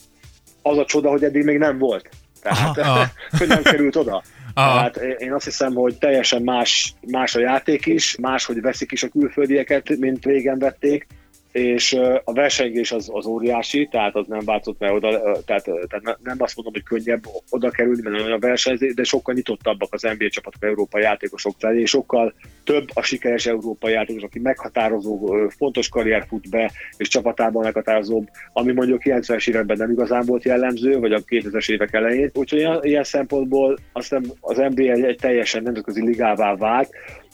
az 0.63 0.79
a 0.79 0.85
csoda, 0.85 1.11
hogy 1.11 1.25
eddig 1.25 1.45
még 1.45 1.59
nem 1.59 1.79
volt. 1.79 2.09
Tehát, 2.43 2.79
aha, 2.79 3.07
hogy 3.39 3.49
nem 3.49 3.63
került 3.63 3.97
oda. 3.97 4.23
Tehát 4.55 4.97
én 4.97 5.33
azt 5.33 5.45
hiszem, 5.45 5.75
hogy 5.75 5.99
teljesen 5.99 6.43
más, 6.43 6.95
más 7.11 7.35
a 7.35 7.41
játék 7.41 7.87
is, 7.87 8.17
más, 8.17 8.45
hogy 8.45 8.61
veszik 8.61 8.93
is 8.93 9.03
a 9.03 9.09
külföldieket, 9.09 9.99
mint 9.99 10.25
régen 10.25 10.59
vették, 10.59 11.07
és 11.53 11.93
a 12.25 12.33
versengés 12.33 12.93
az, 12.93 13.11
az 13.13 13.27
óriási, 13.27 13.89
tehát 13.91 14.15
az 14.15 14.27
nem 14.27 14.45
változott 14.45 14.79
meg 14.79 14.93
oda, 14.93 15.09
tehát, 15.45 15.65
tehát 15.65 16.19
nem 16.23 16.37
azt 16.39 16.57
mondom, 16.57 16.73
hogy 16.73 16.83
könnyebb 16.83 17.23
oda 17.51 17.71
kerülni, 17.71 18.03
mert 18.03 18.25
olyan 18.25 18.41
versenyzés, 18.41 18.95
de 18.95 19.03
sokkal 19.03 19.35
nyitottabbak 19.35 19.93
az 19.93 20.03
NBA 20.03 20.29
csapatok 20.29 20.65
európai 20.65 21.03
játékosok 21.03 21.55
felé, 21.59 21.81
és 21.81 21.91
sokkal 21.91 22.35
több 22.65 22.89
a 22.95 23.03
sikeres 23.03 23.47
európai 23.47 23.93
játékos, 23.93 24.23
aki 24.23 24.39
meghatározó, 24.39 25.49
fontos 25.49 25.89
karrier 25.89 26.27
fut 26.29 26.51
be, 26.51 26.71
és 26.97 27.09
csapatában 27.09 27.63
meghatározóbb, 27.63 28.29
ami 28.53 28.73
mondjuk 28.73 29.03
90-es 29.05 29.49
években 29.49 29.77
nem 29.77 29.91
igazán 29.91 30.25
volt 30.25 30.45
jellemző, 30.45 30.99
vagy 30.99 31.13
a 31.13 31.21
2000-es 31.21 31.71
évek 31.71 31.93
elején. 31.93 32.31
Úgyhogy 32.35 32.59
ilyen, 32.59 32.79
ilyen 32.83 33.05
szempontból 33.05 33.79
azt 33.93 34.11
nem, 34.11 34.23
az 34.41 34.57
NBA 34.57 34.83
egy, 34.83 35.05
egy 35.05 35.19
teljesen 35.21 35.63
nemzetközi 35.63 36.05
ligává 36.05 36.57
vált, 36.57 36.91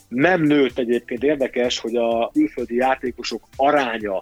nem 0.09 0.41
nőtt 0.41 0.79
egyébként 0.79 1.23
érdekes, 1.23 1.79
hogy 1.79 1.95
a 1.95 2.29
külföldi 2.33 2.75
játékosok 2.75 3.47
aránya 3.55 4.21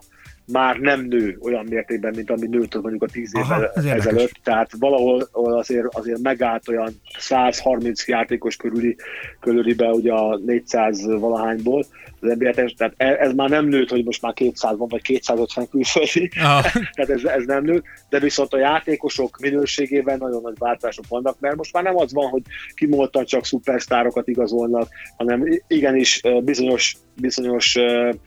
már 0.52 0.78
nem 0.78 1.02
nő 1.02 1.38
olyan 1.42 1.66
mértékben, 1.70 2.14
mint 2.16 2.30
ami 2.30 2.48
nőtt 2.48 2.82
mondjuk 2.82 3.04
a 3.04 3.06
10 3.06 3.32
Aha, 3.34 3.56
évvel 3.56 3.72
ezelőtt. 3.96 4.34
Tehát 4.44 4.72
valahol 4.80 5.28
ahol 5.32 5.58
azért, 5.58 5.96
azért 5.96 6.20
megállt 6.20 6.68
olyan 6.68 7.02
130 7.18 8.08
játékos 8.08 8.56
körüli, 8.56 8.96
körülibe 9.40 9.90
ugye 9.90 10.14
a 10.14 10.38
400 10.38 11.06
valahányból 11.06 11.86
az 12.22 12.36
NBA 12.38 12.52
tehát 12.52 12.94
e- 12.98 13.18
ez 13.20 13.34
már 13.34 13.50
nem 13.50 13.66
nőtt, 13.66 13.90
hogy 13.90 14.04
most 14.04 14.22
már 14.22 14.34
200 14.34 14.78
van, 14.78 14.88
vagy 14.88 15.02
250 15.02 15.70
külföldi, 15.70 16.30
Ah. 16.36 16.62
tehát 16.96 17.10
ez, 17.10 17.24
ez 17.24 17.46
nem 17.46 17.64
nőtt, 17.64 17.84
de 18.10 18.20
viszont 18.20 18.54
a 18.54 18.58
játékosok 18.58 19.38
minőségében 19.40 20.18
nagyon 20.18 20.42
nagy 20.42 20.56
változások 20.58 21.06
vannak, 21.08 21.40
mert 21.40 21.56
most 21.56 21.74
már 21.74 21.84
nem 21.84 21.98
az 21.98 22.14
van, 22.14 22.30
hogy 22.30 22.42
kimoltan 22.76 23.26
csak 23.26 23.46
szupersztárokat 23.46 24.28
igazolnak, 24.28 24.90
hanem 25.18 25.44
igenis 25.68 26.22
bizonyos, 26.44 26.96
bizonyos 27.14 27.76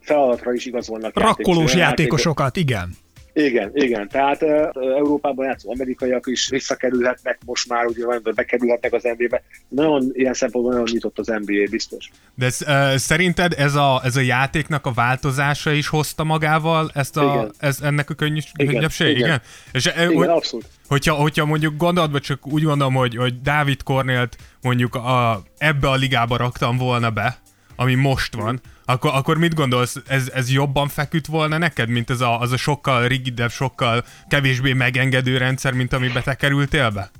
feladatra 0.00 0.52
is 0.52 0.66
igazolnak 0.66 1.18
Rakkolós 1.18 1.74
játékos- 1.74 1.74
játékosokat, 1.74 2.56
igen. 2.56 2.96
Igen, 3.32 3.70
igen. 3.74 4.08
Tehát 4.08 4.42
Európában 4.74 5.46
játszó 5.46 5.70
amerikaiak 5.70 6.26
is 6.26 6.48
visszakerülhetnek 6.48 7.38
most 7.46 7.68
már, 7.68 7.86
ugye 7.86 8.04
vagy 8.04 8.34
bekerülhetnek 8.34 8.92
az 8.92 9.02
NBA-be. 9.02 9.42
Nagyon 9.68 10.10
ilyen 10.12 10.34
szempontból 10.34 10.72
nagyon 10.72 10.88
nyitott 10.92 11.18
az 11.18 11.26
NBA, 11.26 11.68
biztos. 11.70 12.10
De 12.34 12.46
ez, 12.46 12.58
uh, 12.66 12.96
szerinted 12.96 13.52
ez 13.56 13.74
a, 13.74 14.00
ez 14.04 14.16
a 14.16 14.20
játéknak 14.20 14.86
a 14.86 14.92
változása 14.92 15.72
is 15.72 15.88
hozta 15.88 16.24
magával 16.24 16.90
ezt 16.94 17.16
a, 17.16 17.22
Igen. 17.22 17.52
ez, 17.58 17.80
ennek 17.80 18.10
a 18.10 18.14
könny, 18.14 18.38
Igen, 18.54 18.72
könnyebbség? 18.72 19.08
Igen. 19.08 19.26
igen. 19.26 19.40
És, 19.72 19.86
Igen, 19.86 20.14
hogy, 20.14 20.28
abszolút. 20.28 20.66
hogyha, 20.88 21.14
hogyha 21.14 21.44
mondjuk 21.44 21.76
gondolatban 21.76 22.20
csak 22.20 22.46
úgy 22.46 22.62
gondolom, 22.62 22.94
hogy, 22.94 23.16
hogy 23.16 23.40
Dávid 23.40 23.82
Kornélt 23.82 24.36
mondjuk 24.62 24.94
a, 24.94 25.42
ebbe 25.58 25.88
a 25.88 25.94
ligába 25.94 26.36
raktam 26.36 26.76
volna 26.76 27.10
be, 27.10 27.38
ami 27.80 27.94
most 27.94 28.34
van, 28.34 28.60
akkor, 28.84 29.10
akkor 29.14 29.38
mit 29.38 29.54
gondolsz, 29.54 29.96
ez, 30.06 30.30
ez 30.34 30.52
jobban 30.52 30.88
feküdt 30.88 31.26
volna 31.26 31.58
neked, 31.58 31.88
mint 31.88 32.10
ez 32.10 32.20
a, 32.20 32.40
az 32.40 32.52
a 32.52 32.56
sokkal 32.56 33.08
rigidebb, 33.08 33.50
sokkal 33.50 34.04
kevésbé 34.28 34.72
megengedő 34.72 35.36
rendszer, 35.36 35.72
mint 35.72 35.92
amibe 35.92 36.22
te 36.22 36.34
kerültél 36.34 36.90
be? 36.90 37.10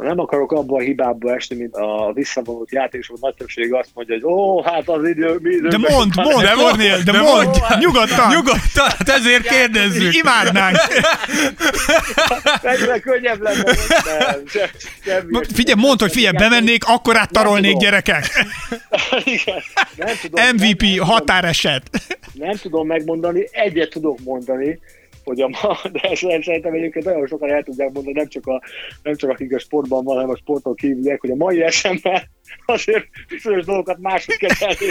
Nem 0.00 0.18
akarok 0.18 0.52
abba 0.52 0.76
a 0.76 0.80
hibába 0.80 1.34
esni, 1.34 1.56
mint 1.56 1.74
a 1.74 2.12
visszavonult 2.14 2.72
játékosok 2.72 3.20
nagy 3.20 3.34
többsége 3.34 3.78
azt 3.78 3.90
mondja, 3.94 4.14
hogy 4.14 4.24
ó, 4.24 4.62
hát 4.62 4.88
az 4.88 5.08
idő, 5.08 5.38
mi 5.42 5.54
idő 5.54 5.68
De 5.68 5.78
mond, 5.78 6.14
mond, 6.16 6.42
De 6.42 6.52
Kornél, 6.52 6.96
de 6.96 7.12
de 7.12 7.20
mond, 7.20 7.44
mondja. 7.44 7.76
nyugodtan. 7.78 8.28
Nyugodtan, 8.30 8.88
hát 8.98 9.08
ezért 9.08 9.48
kérdezzük. 9.48 10.14
Imádnánk. 10.14 10.76
Egyre 12.62 12.98
könnyebb 12.98 13.40
lenne. 13.40 13.62
Nem, 14.18 14.46
se, 14.52 14.70
semmi. 15.04 15.38
Figyelj, 15.54 15.80
mondd, 15.80 16.00
hogy 16.00 16.12
figyelj, 16.12 16.36
bemennék, 16.36 16.84
akkor 16.84 17.16
áttarolnék 17.16 17.76
gyerekek. 17.76 18.24
Igen. 19.24 19.62
Nem 19.96 20.14
tudom, 20.22 20.44
MVP, 20.56 21.00
határeset. 21.00 21.82
nem 22.32 22.56
tudom 22.56 22.86
megmondani, 22.86 23.48
egyet 23.52 23.90
tudok 23.90 24.18
mondani, 24.24 24.78
hogy 25.30 25.40
a 25.40 25.48
ma, 25.48 25.78
de 25.92 26.00
ezt 26.00 26.20
szerintem 26.20 26.74
egyébként 26.74 27.04
nagyon 27.04 27.26
sokan 27.26 27.50
el 27.50 27.62
tudják 27.62 27.92
mondani, 27.92 28.16
nem 28.16 28.28
csak, 28.28 28.46
a, 28.46 28.62
nem 29.02 29.14
csak 29.14 29.30
akik 29.30 29.54
a 29.54 29.58
sportban 29.58 30.04
van, 30.04 30.14
hanem 30.14 30.30
a 30.30 30.36
sporton 30.36 30.74
kívüliek, 30.74 31.20
hogy 31.20 31.30
a 31.30 31.34
mai 31.34 31.62
esemmel 31.62 32.22
azért 32.66 33.06
bizonyos 33.28 33.64
dolgokat 33.64 33.98
máshogy 33.98 34.36
kezelni. 34.36 34.76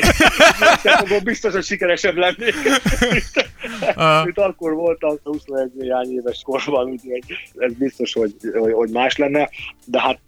Biztos, 0.83 1.23
biztos, 1.23 1.53
hogy 1.53 1.63
sikeresebb 1.63 2.15
lennék, 2.15 2.55
mint, 3.11 3.49
mint 4.23 4.37
akkor 4.37 4.73
voltam 4.73 5.17
21 5.23 5.71
néhány 5.73 6.11
éves 6.11 6.41
korban, 6.43 6.89
úgyhogy 6.89 7.23
ez 7.57 7.73
biztos, 7.73 8.13
hogy, 8.13 8.35
hogy, 8.53 8.73
hogy 8.73 8.89
más 8.89 9.17
lenne, 9.17 9.49
de 9.85 10.01
hát 10.01 10.19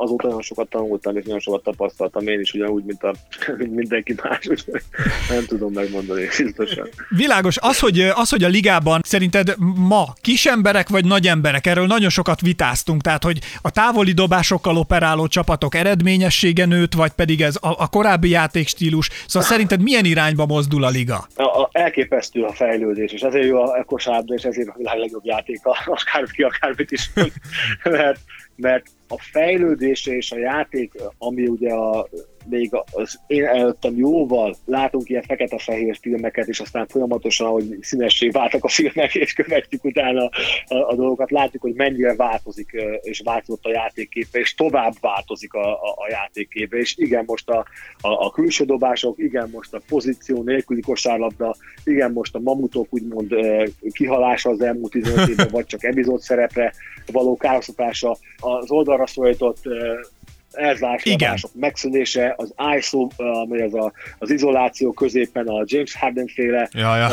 azóta 0.00 0.26
nagyon 0.26 0.42
sokat 0.42 0.68
tanultam, 0.68 1.16
és 1.16 1.24
nagyon 1.24 1.40
sokat 1.40 1.62
tapasztaltam 1.62 2.28
én 2.28 2.40
is, 2.40 2.52
ugyanúgy, 2.52 2.84
mint, 2.84 3.02
a, 3.02 3.14
mint 3.58 3.74
mindenki 3.74 4.14
más, 4.22 4.46
úgyhogy 4.46 4.82
nem 5.30 5.44
tudom 5.46 5.72
megmondani 5.72 6.26
biztosan. 6.38 6.88
Világos, 7.08 7.56
az 7.60 7.78
hogy, 7.78 8.00
az, 8.00 8.30
hogy 8.30 8.44
a 8.44 8.48
ligában 8.48 9.00
szerinted 9.04 9.54
ma 9.76 10.04
kis 10.20 10.46
emberek 10.46 10.88
vagy 10.88 11.04
nagy 11.04 11.26
emberek, 11.26 11.66
erről 11.66 11.86
nagyon 11.86 12.10
sokat 12.10 12.40
vitáztunk, 12.40 13.02
tehát 13.02 13.24
hogy 13.24 13.38
a 13.62 13.70
távoli 13.70 14.12
dobásokkal 14.12 14.76
operáló 14.76 15.26
csapatok 15.26 15.74
eredményessége 15.74 16.66
nőtt, 16.66 16.94
vagy 16.94 17.10
pedig 17.12 17.42
ez 17.42 17.56
a, 17.60 17.68
a 17.68 17.88
korábbi 17.88 18.28
játékstílus, 18.28 19.08
szóval 19.26 19.48
szerinted 19.48 19.82
milyen 19.82 20.04
irányba 20.04 20.46
mozdul 20.46 20.84
a 20.84 20.88
liga? 20.88 21.26
a, 21.34 21.42
a, 21.42 21.68
elképesztő 21.72 22.42
a 22.42 22.52
fejlődés, 22.52 23.12
és 23.12 23.20
ezért 23.20 23.46
jó 23.46 23.62
a 23.62 23.84
kosárlabda, 23.84 24.34
és 24.34 24.42
ezért 24.42 24.68
a 24.68 24.74
világ 24.76 24.98
legjobb 24.98 25.24
játéka, 25.24 25.76
akárki 25.96 26.42
akármit 26.42 26.90
is 26.90 27.10
mond, 27.14 27.32
mert, 28.60 28.86
a 29.08 29.18
fejlődése 29.18 30.12
és 30.12 30.32
a 30.32 30.38
játék, 30.38 30.92
ami 31.18 31.46
ugye 31.46 31.72
a, 31.72 32.08
még 32.48 32.70
az 32.92 33.20
én 33.26 33.44
előttem 33.44 33.96
jóval 33.96 34.56
látunk 34.64 35.08
ilyen 35.08 35.22
fekete-fehér 35.22 35.98
filmeket, 36.00 36.48
és 36.48 36.60
aztán 36.60 36.86
folyamatosan, 36.86 37.50
hogy 37.50 37.78
színessé 37.80 38.28
váltak 38.28 38.64
a 38.64 38.68
filmek, 38.68 39.14
és 39.14 39.32
követjük 39.32 39.84
utána 39.84 40.24
a, 40.24 40.74
a 40.74 40.94
dolgokat, 40.94 41.30
látjuk, 41.30 41.62
hogy 41.62 41.74
mennyire 41.74 42.14
változik, 42.14 42.70
és 43.02 43.20
változott 43.24 43.64
a 43.64 43.70
játékképe, 43.70 44.38
és 44.38 44.54
tovább 44.54 44.94
változik 45.00 45.52
a, 45.54 45.72
a, 45.72 45.94
a 45.96 46.08
játékképe, 46.10 46.76
és 46.76 46.96
igen, 46.96 47.24
most 47.26 47.48
a, 47.48 47.66
a, 48.00 48.26
a 48.26 48.30
külső 48.30 48.64
dobások, 48.64 49.18
igen, 49.18 49.48
most 49.52 49.74
a 49.74 49.80
pozíció 49.88 50.42
nélküli 50.42 50.80
kosárlabda, 50.80 51.54
igen, 51.84 52.12
most 52.12 52.34
a 52.34 52.38
mamutok 52.38 52.86
úgymond 52.90 53.34
kihalása 53.92 54.50
az 54.50 54.60
elmúlt 54.60 54.92
15 54.92 55.28
évben, 55.28 55.48
vagy 55.50 55.66
csak 55.66 55.84
epizód 55.84 56.20
szerepre 56.20 56.72
való 57.12 57.36
károsztatása, 57.36 58.16
az 58.40 58.70
oldalra 58.70 59.06
szólított 59.06 59.62
elzárások 60.50 61.50
megszűnése, 61.54 62.34
az 62.36 62.54
ISO, 62.76 63.08
ami 63.16 63.62
az, 63.62 63.74
a, 63.74 63.92
az 64.18 64.30
izoláció 64.30 64.92
középen 64.92 65.46
a 65.46 65.62
James 65.66 65.96
Harden 65.96 66.26
féle 66.26 66.68
Ja, 66.72 66.96
ja. 66.96 67.08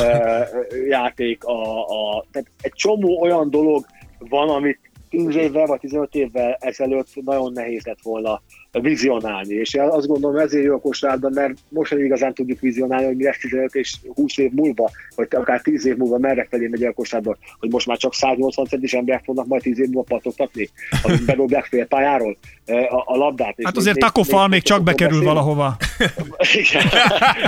játék, 0.90 1.44
a, 1.44 1.80
a, 1.80 2.26
tehát 2.32 2.48
egy 2.62 2.74
csomó 2.74 3.22
olyan 3.22 3.50
dolog 3.50 3.86
van, 4.20 4.50
amit 4.50 4.80
10 5.10 5.36
évvel 5.36 5.66
vagy 5.66 5.80
15 5.80 6.16
évvel 6.16 6.58
ezelőtt 6.60 7.08
nagyon 7.24 7.52
nehéz 7.52 7.86
lett 7.86 8.02
volna 8.02 8.42
vizionálni, 8.72 9.54
és 9.54 9.74
én 9.74 9.82
azt 9.82 10.08
gondolom 10.08 10.38
ezért 10.38 10.64
jó 10.64 10.82
a 10.84 11.30
mert 11.30 11.54
most 11.70 11.90
sem 11.90 12.04
igazán 12.04 12.34
tudjuk 12.34 12.60
vizionálni, 12.60 13.06
hogy 13.06 13.16
mi 13.16 13.24
lesz 13.24 13.38
15 13.38 13.76
és 13.76 13.96
20 14.16 14.38
év 14.38 14.52
múlva, 14.52 14.92
vagy 15.16 15.28
akár 15.32 15.62
10 15.62 15.86
év 15.86 15.98
múlva 15.98 16.18
merre 16.18 16.48
felé 16.50 16.68
megy 16.68 16.84
a 16.84 16.94
kosárlabda, 16.94 17.40
hogy 17.60 17.72
most 17.72 17.88
már 17.88 17.98
csak 17.98 18.14
180 18.14 18.66
centis 18.66 18.94
emberek 18.94 19.24
fognak 19.24 19.48
majd 19.48 19.62
10 19.62 19.80
év 19.80 19.86
múlva 19.86 20.16
pattogtatni, 20.16 20.70
amik 21.04 21.26
bedobják 21.26 21.66
félpályáról 21.66 22.38
eh, 22.66 22.94
a, 22.94 23.04
a 23.06 23.16
labdát. 23.16 23.56
Hát 23.64 23.78
azért 23.78 24.00
takofal 24.00 24.48
még 24.48 24.62
csak 24.62 24.84
bekerül 24.84 25.24
valahova. 25.24 25.78
Igen, 26.54 26.84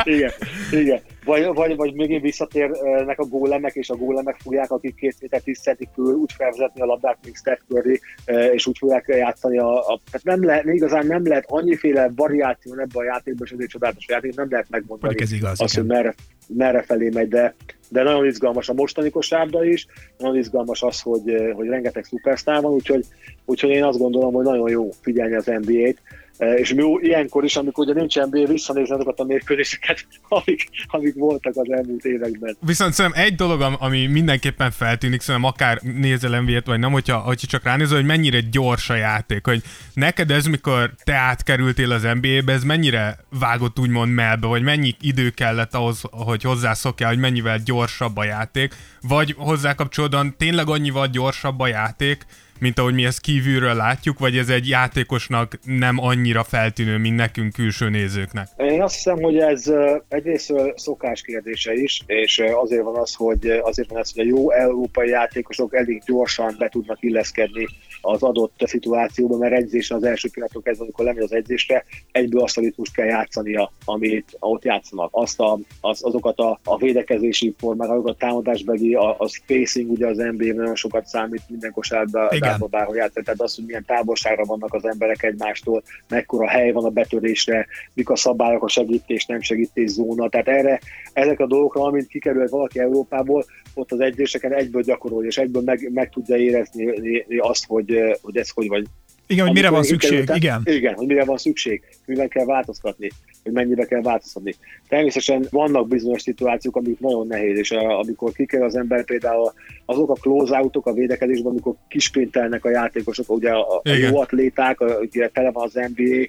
igen, 0.04 0.32
igen. 0.72 1.02
Vagy, 1.30 1.54
vagy, 1.54 1.76
vagy 1.76 1.94
még 1.94 2.22
visszatérnek 2.22 3.20
a 3.20 3.26
gólemek, 3.26 3.76
és 3.76 3.90
a 3.90 3.96
gólemek 3.96 4.38
fogják, 4.44 4.72
akik 4.72 4.96
két 4.96 5.16
méter 5.20 5.42
tíz 5.42 5.60
centi 5.60 5.90
körül 5.96 6.14
úgy 6.14 6.32
felvezetni 6.32 6.82
a 6.82 6.86
labdát, 6.86 7.18
mint 7.24 7.36
Steph 7.36 7.62
Curry, 7.68 8.02
eh, 8.26 8.54
és 8.54 8.68
úgy 8.68 8.78
fogják 8.78 9.06
játszani 9.08 9.58
a, 9.58 9.78
a 9.78 10.00
tehát 10.12 10.26
nem 10.26 10.46
lehet, 10.46 10.66
igazán 10.66 11.06
nem 11.06 11.28
lehet 11.28 11.46
annyiféle 11.48 12.12
variáció 12.16 12.74
ebben 12.74 12.88
a 12.94 13.04
játékban, 13.04 13.48
és 13.48 13.54
ezért 13.54 13.70
csodálatos 13.70 14.06
a 14.08 14.12
játék, 14.12 14.36
nem 14.36 14.48
lehet 14.50 14.70
megmondani 14.70 15.22
ez 15.22 15.32
igaz, 15.32 15.62
azt, 15.62 15.74
igen. 15.74 15.86
hogy 15.86 15.96
merre, 15.96 16.16
merre 16.48 16.82
felé 16.82 17.10
megy, 17.14 17.28
de, 17.28 17.56
de 17.90 18.04
nagyon 18.04 18.26
izgalmas 18.26 18.70
a 18.70 18.74
mostani 18.74 19.10
kosárda 19.10 19.66
is, 19.66 19.88
nagyon 20.18 20.38
izgalmas 20.38 20.82
az, 20.82 21.02
hogy, 21.02 21.52
hogy 21.54 21.68
rengeteg 21.68 22.04
szupersztár 22.04 22.62
van, 22.62 22.72
úgyhogy, 22.72 23.06
úgyhogy 23.46 23.70
én 23.70 23.84
azt 23.84 24.00
gondolom, 24.00 24.34
hogy 24.34 24.46
nagyon 24.46 24.70
jó 24.70 24.90
figyelni 25.02 25.36
az 25.36 25.46
NBA-t, 25.46 26.02
és 26.40 26.74
mi 26.74 26.84
ilyenkor 27.00 27.44
is, 27.44 27.56
amikor 27.56 27.86
ugye 27.86 28.00
nincs 28.00 28.16
NBA, 28.16 28.46
visszanézni 28.46 28.96
azokat 28.96 29.20
a 29.20 29.24
mérkőzéseket, 29.24 30.06
amik, 30.28 30.70
amik 30.88 31.16
voltak 31.16 31.56
az 31.56 31.72
elmúlt 31.72 32.06
években. 32.06 32.58
Viszont 32.60 32.94
szerintem 32.94 33.24
egy 33.24 33.36
dolog, 33.36 33.62
am- 33.62 33.76
ami 33.80 34.06
mindenképpen 34.06 34.72
feltűnik, 34.72 35.22
szerintem 35.22 35.52
akár 35.52 35.80
nézel 35.82 36.42
nba 36.42 36.62
vagy 36.66 36.80
nem, 36.80 36.92
hogyha, 36.92 37.18
hogyha 37.18 37.48
csak 37.48 37.64
ránézel, 37.64 37.96
hogy 37.96 38.06
mennyire 38.06 38.40
gyors 38.52 38.90
a 38.90 38.96
játék, 38.96 39.46
hogy 39.46 39.62
neked 39.94 40.32
ez, 40.32 40.46
mikor 40.46 40.94
te 41.04 41.14
átkerültél 41.14 41.92
az 41.92 42.02
NBA-be, 42.02 42.54
ez 42.54 42.64
mennyire 42.64 43.18
vágott 43.40 43.80
úgymond 43.80 44.14
melbe, 44.14 44.48
vagy 44.48 44.64
mennyi 44.64 44.96
idő 45.02 45.30
kellett 45.30 45.74
ahhoz, 45.74 46.02
hogy 46.12 46.44
hozzászokjál, 46.44 47.10
hogy 47.10 47.20
mennyivel 47.20 47.60
gyorsabb 47.66 48.18
a 48.18 48.24
játék, 48.24 48.76
vagy 49.02 49.36
hozzá 49.38 49.74
kapcsolódóan 49.74 50.36
tényleg 50.38 50.70
annyival 50.70 51.08
gyorsabb 51.08 51.60
a 51.60 51.68
játék, 51.68 52.26
mint 52.60 52.80
ahogy 52.80 52.94
mi 52.94 53.06
ezt 53.06 53.22
kívülről 53.22 53.76
látjuk, 53.76 54.20
vagy 54.20 54.38
ez 54.38 54.50
egy 54.50 54.68
játékosnak 54.68 55.60
nem 55.64 55.98
annyira 55.98 56.44
feltűnő, 56.44 56.98
mint 56.98 57.16
nekünk 57.16 57.54
külső 57.54 57.90
nézőknek? 57.90 58.48
Én 58.58 58.82
azt 58.82 58.96
hiszem, 58.96 59.22
hogy 59.22 59.38
ez 59.38 59.72
egyrészt 60.08 60.54
szokás 60.76 61.22
kérdése 61.22 61.74
is, 61.74 62.02
és 62.06 62.44
azért 62.64 62.84
van 62.84 62.96
az, 62.96 63.14
hogy 63.14 63.48
azért 63.62 63.90
van 63.90 64.00
az, 64.00 64.12
hogy 64.16 64.26
a 64.26 64.30
jó 64.30 64.52
európai 64.52 65.10
játékosok 65.10 65.76
elég 65.76 66.02
gyorsan 66.06 66.56
be 66.58 66.70
tudnak 66.70 66.98
illeszkedni 67.02 67.68
az 68.02 68.24
adott 68.24 68.62
szituációban, 68.66 69.38
mert 69.38 69.54
edzés 69.54 69.92
az 69.92 70.04
első 70.04 70.30
pillanatok 70.30 70.64
kezdve, 70.64 70.84
amikor 70.84 71.06
lemegy 71.06 71.24
az 71.24 71.34
edzésre, 71.34 71.86
egyből 72.12 72.42
azt 72.42 72.58
a 72.58 72.62
ritmust 72.62 72.94
kell 72.94 73.06
játszania, 73.06 73.72
amit 73.86 74.38
ott 74.40 74.64
játszanak. 74.64 75.10
Azt 75.12 75.40
a, 75.40 75.60
az, 75.82 76.04
azokat 76.04 76.40
a, 76.40 76.60
a 76.64 76.78
védekezési 76.78 77.56
formák, 77.58 77.90
azokat 77.90 78.14
a 78.14 78.18
támadásbeli, 78.18 78.94
a, 78.94 79.16
a 79.20 79.28
spacing 79.28 79.92
ugye 79.92 80.08
az 80.08 80.18
NBA 80.18 80.54
nagyon 80.54 80.76
sokat 80.76 81.06
számít 81.06 81.42
minden 81.48 81.72
kosárba, 81.72 82.28
bárhol 82.58 82.96
játszik, 82.96 83.24
tehát 83.24 83.42
az, 83.42 83.56
hogy 83.56 83.66
milyen 83.66 83.86
távolságra 83.86 84.44
vannak 84.46 84.74
az 84.74 84.86
emberek 84.86 85.24
egymástól, 85.24 85.84
mekkora 86.08 86.48
hely 86.48 86.72
van 86.72 86.86
a 86.86 86.90
betörésre, 86.90 87.68
mik 87.94 88.10
a 88.10 88.16
szabályok, 88.16 88.64
a 88.64 88.68
segítés, 88.68 89.26
nem 89.26 89.42
segítés 89.42 89.90
zóna. 89.90 90.30
Tehát 90.30 90.48
erre, 90.48 90.80
ezek 91.14 91.40
a 91.40 91.48
dolgokra, 91.48 91.82
amint 91.82 92.08
kikerül 92.08 92.48
valaki 92.50 92.80
Európából, 92.80 93.46
ott 93.74 93.92
az 93.92 94.00
edzéseken 94.00 94.54
egyből 94.54 94.82
gyakorolja, 94.82 95.28
és 95.28 95.38
egyből 95.38 95.62
meg, 95.62 95.92
meg 95.94 96.10
tudja 96.10 96.36
érezni 96.36 97.26
azt, 97.38 97.66
hogy, 97.66 98.18
hogy 98.22 98.38
ez 98.38 98.50
hogy 98.50 98.68
vagy. 98.68 98.86
Igen, 99.32 99.46
hogy 99.46 99.56
mire 99.56 99.70
van 99.70 99.84
szükség, 99.84 100.10
kerültem, 100.10 100.36
igen. 100.36 100.62
Igen, 100.66 100.94
hogy 100.94 101.08
mire 101.08 101.26
van 101.26 101.38
szükség, 101.38 101.82
mivel 102.06 102.28
kell 102.28 102.46
változtatni 102.46 103.10
hogy 103.44 103.52
mennyibe 103.52 103.86
kell 103.86 104.02
változtatni. 104.02 104.56
Természetesen 104.88 105.48
vannak 105.50 105.88
bizonyos 105.88 106.22
szituációk, 106.22 106.76
amik 106.76 107.00
nagyon 107.00 107.28
nehéz, 107.28 107.58
és 107.58 107.72
amikor 107.72 108.32
kikerül 108.32 108.66
az 108.66 108.76
ember 108.76 109.06
például 109.06 109.54
azok 109.86 110.10
a 110.10 110.14
close 110.14 110.58
outok 110.58 110.86
a 110.86 110.94
védekezésben, 110.94 111.52
amikor 111.52 111.74
kisprintelnek 111.88 112.66
a 112.66 112.70
játékosok, 112.70 113.30
ugye 113.32 113.52
a, 113.52 113.82
a 113.84 113.90
jó 113.90 114.20
atléták, 114.20 114.80
ugye 115.00 115.28
tele 115.28 115.52
van 115.52 115.64
az 115.64 115.74
NBA, 115.96 116.26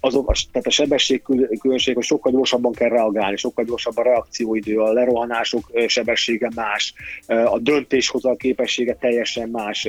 azok, 0.00 0.30
a, 0.30 0.34
tehát 0.52 0.66
a 0.66 0.70
sebesség 0.70 1.22
különbség, 1.60 1.94
hogy 1.94 2.04
sokkal 2.04 2.32
gyorsabban 2.32 2.72
kell 2.72 2.88
reagálni, 2.88 3.36
sokkal 3.36 3.64
gyorsabb 3.64 3.96
a 3.96 4.02
reakcióidő, 4.02 4.78
a 4.78 4.92
lerohanások 4.92 5.70
sebessége 5.86 6.50
más, 6.54 6.94
a 7.26 7.58
döntéshozal 7.58 8.36
képessége 8.36 8.94
teljesen 8.94 9.48
más. 9.48 9.86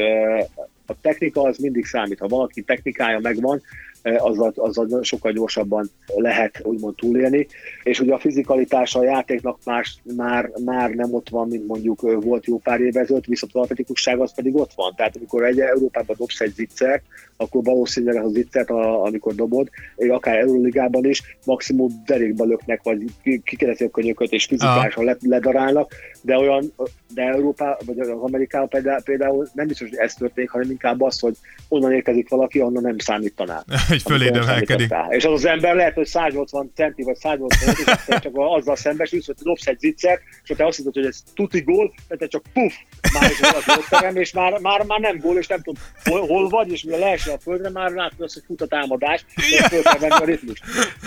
Technika 1.02 1.42
az 1.42 1.58
mindig 1.58 1.86
számít. 1.86 2.20
Ha 2.20 2.28
valaki 2.28 2.62
technikája 2.62 3.20
megvan, 3.20 3.62
azzal, 4.04 4.54
azzal 4.56 5.04
sokkal 5.04 5.32
gyorsabban 5.32 5.90
lehet 6.16 6.62
úgymond 6.64 6.96
túlélni. 6.96 7.48
És 7.84 8.00
ugye 8.00 8.14
a 8.14 8.20
fizikalitása 8.20 9.00
a 9.00 9.04
játéknak 9.04 9.58
más, 9.66 9.98
már, 10.16 10.52
már 10.66 10.90
nem 10.90 11.14
ott 11.14 11.30
van, 11.30 11.48
mint 11.48 11.68
mondjuk 11.68 12.02
volt 12.02 12.46
jó 12.46 12.58
pár 12.58 12.80
évvel 12.80 13.04
ezelőtt, 13.04 13.26
viszont 13.26 13.54
a 13.56 13.60
atletikusság 13.60 14.20
az 14.20 14.34
pedig 14.34 14.56
ott 14.56 14.72
van. 14.76 14.94
Tehát 14.96 15.16
amikor 15.16 15.44
egy 15.44 15.60
Európában 15.60 16.16
dobsz 16.20 16.40
egy 16.40 16.54
zicsert, 16.54 17.04
akkor 17.38 17.64
valószínűleg 17.64 18.24
az 18.24 18.30
a 18.30 18.34
zicsert, 18.34 18.70
amikor 18.70 19.36
dobod, 19.36 19.70
akár 20.10 20.38
Euróligában 20.38 21.06
is, 21.06 21.38
maximum 21.46 22.04
derékba 22.06 22.46
löknek, 22.46 22.84
vagy 22.84 23.04
kikerezi 23.44 23.84
a 23.84 23.90
könyököt, 23.90 24.32
és 24.32 24.46
fizikálisan 24.46 25.18
ledarálnak, 25.22 25.94
de 26.22 26.38
olyan, 26.38 26.74
de 27.14 27.22
Európá, 27.22 27.78
vagy 27.86 28.00
az 28.00 28.08
Amerikában 28.08 28.68
például, 28.68 29.02
például 29.02 29.48
nem 29.54 29.68
biztos, 29.68 29.90
hogy 29.90 29.98
ez 29.98 30.14
történik, 30.14 30.50
hanem 30.50 30.70
inkább 30.70 31.02
az, 31.02 31.20
hogy 31.20 31.36
onnan 31.68 31.92
érkezik 31.92 32.30
valaki, 32.30 32.62
onnan 32.62 32.84
nem 32.84 32.98
számítanál. 32.98 33.66
Hogy 33.94 34.02
föléd 34.02 34.36
emelkedik. 34.36 34.94
És 35.10 35.26
az 35.26 35.34
az 35.34 35.46
ember 35.46 35.76
lehet, 35.76 35.94
hogy 35.94 36.06
180 36.06 36.72
centi 36.76 37.04
vagy 37.04 37.16
180 37.16 37.76
centi, 37.76 37.92
és 38.08 38.20
csak 38.20 38.32
azzal 38.36 38.76
szembesülsz, 38.76 39.26
hogy 39.26 39.36
dobsz 39.42 39.68
egy 39.68 39.80
zicsert, 39.80 40.22
és 40.44 40.56
te 40.58 40.66
azt 40.66 40.78
hiszed, 40.78 40.94
hogy 40.94 41.06
ez 41.06 41.24
tuti 41.34 41.62
gól, 41.62 41.94
te 42.08 42.28
csak 42.28 42.44
puff, 42.54 42.74
már 43.12 43.32
is 43.32 44.22
és 44.22 44.34
már, 44.34 44.60
már, 44.60 44.86
már, 44.86 45.00
nem 45.00 45.20
gól, 45.20 45.38
és 45.38 45.48
nem 45.48 45.62
tudom, 45.62 45.84
hol, 46.04 46.28
hol 46.28 46.50
vagy, 46.50 46.72
és 46.72 46.84
mire 46.84 46.98
leesel 46.98 47.34
a 47.34 47.40
földre, 47.40 47.70
már 47.70 47.92
látod 47.92 48.22
azt, 48.22 48.34
hogy 48.34 48.44
fut 48.46 48.62
a 48.62 48.68
támadás, 48.68 49.26
és 49.36 49.66
föl 49.68 49.82
kell 49.82 50.00
venni 50.00 50.22
a 50.22 50.26
ritmus. 50.26 50.62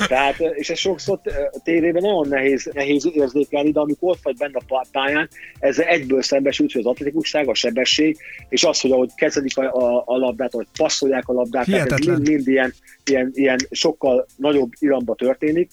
Tehát, 0.08 0.40
és 0.40 0.70
ez 0.70 0.78
sokszor 0.78 1.20
tévében 1.64 2.02
nagyon 2.02 2.28
nehéz, 2.28 2.70
nehéz 2.72 3.08
érzékelni, 3.12 3.70
de 3.70 3.80
amikor 3.80 4.10
ott 4.10 4.22
vagy 4.22 4.36
benne 4.36 4.60
a 4.68 4.86
pályán, 4.92 5.28
ezzel 5.58 5.86
egyből 5.86 6.22
szembesült, 6.22 6.72
hogy 6.72 6.80
az 6.80 6.86
atletikusság, 6.86 7.48
a 7.48 7.54
sebesség, 7.54 8.16
és 8.48 8.64
az, 8.64 8.80
hogy 8.80 8.90
ahogy 8.90 9.10
kezelik 9.14 9.56
a, 9.56 9.62
a, 9.62 10.02
a 10.06 10.16
labdát, 10.16 10.54
ahogy 10.54 10.66
passzolják 10.76 11.28
a 11.28 11.32
labdát, 11.32 11.64
tehát 11.64 11.92
ez 11.92 12.06
mind, 12.06 12.28
mind 12.28 12.48
ilyen, 12.48 12.74
ilyen, 13.04 13.30
ilyen 13.34 13.58
sokkal 13.70 14.26
nagyobb 14.36 14.72
iramba 14.78 15.14
történik, 15.14 15.70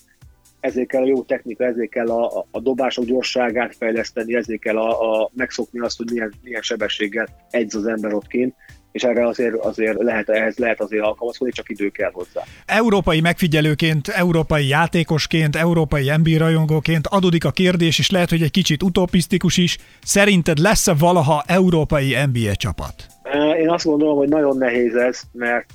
ezért 0.64 0.88
kell 0.88 1.02
a 1.02 1.06
jó 1.06 1.24
technika, 1.24 1.64
ezért 1.64 1.90
kell 1.90 2.10
a, 2.10 2.46
a, 2.52 2.60
dobások 2.60 3.06
gyorságát 3.06 3.76
fejleszteni, 3.76 4.36
ezért 4.36 4.62
kell 4.62 4.78
a, 4.78 5.22
a 5.22 5.32
megszokni 5.34 5.80
azt, 5.80 5.98
hogy 5.98 6.12
milyen, 6.12 6.34
milyen 6.42 6.62
sebességgel 6.62 7.28
edz 7.50 7.76
az 7.76 7.86
ember 7.86 8.14
ott 8.14 8.28
kint, 8.28 8.56
és 8.92 9.04
erre 9.04 9.28
azért, 9.28 9.56
azért 9.56 10.02
lehet, 10.02 10.30
ehhez 10.30 10.58
lehet 10.58 10.82
azért 10.82 11.04
alkalmazkodni, 11.04 11.54
csak 11.54 11.70
idő 11.70 11.90
kell 11.90 12.12
hozzá. 12.12 12.42
Európai 12.66 13.22
megfigyelőként, 13.22 14.08
európai 14.08 14.68
játékosként, 14.68 15.56
európai 15.56 16.12
NBA 16.18 16.38
rajongóként 16.38 17.08
adódik 17.08 17.46
a 17.46 17.52
kérdés, 17.52 18.00
és 18.00 18.10
lehet, 18.10 18.30
hogy 18.30 18.42
egy 18.42 18.52
kicsit 18.52 18.84
utopisztikus 18.84 19.58
is. 19.58 19.78
Szerinted 20.04 20.58
lesz-e 20.58 20.94
valaha 20.94 21.44
európai 21.48 22.16
NBA 22.32 22.56
csapat? 22.56 23.13
Én 23.58 23.70
azt 23.70 23.86
gondolom, 23.86 24.18
hogy 24.18 24.30
nagyon 24.30 24.58
nehéz 24.58 24.96
ez, 24.96 25.22
mert 25.32 25.66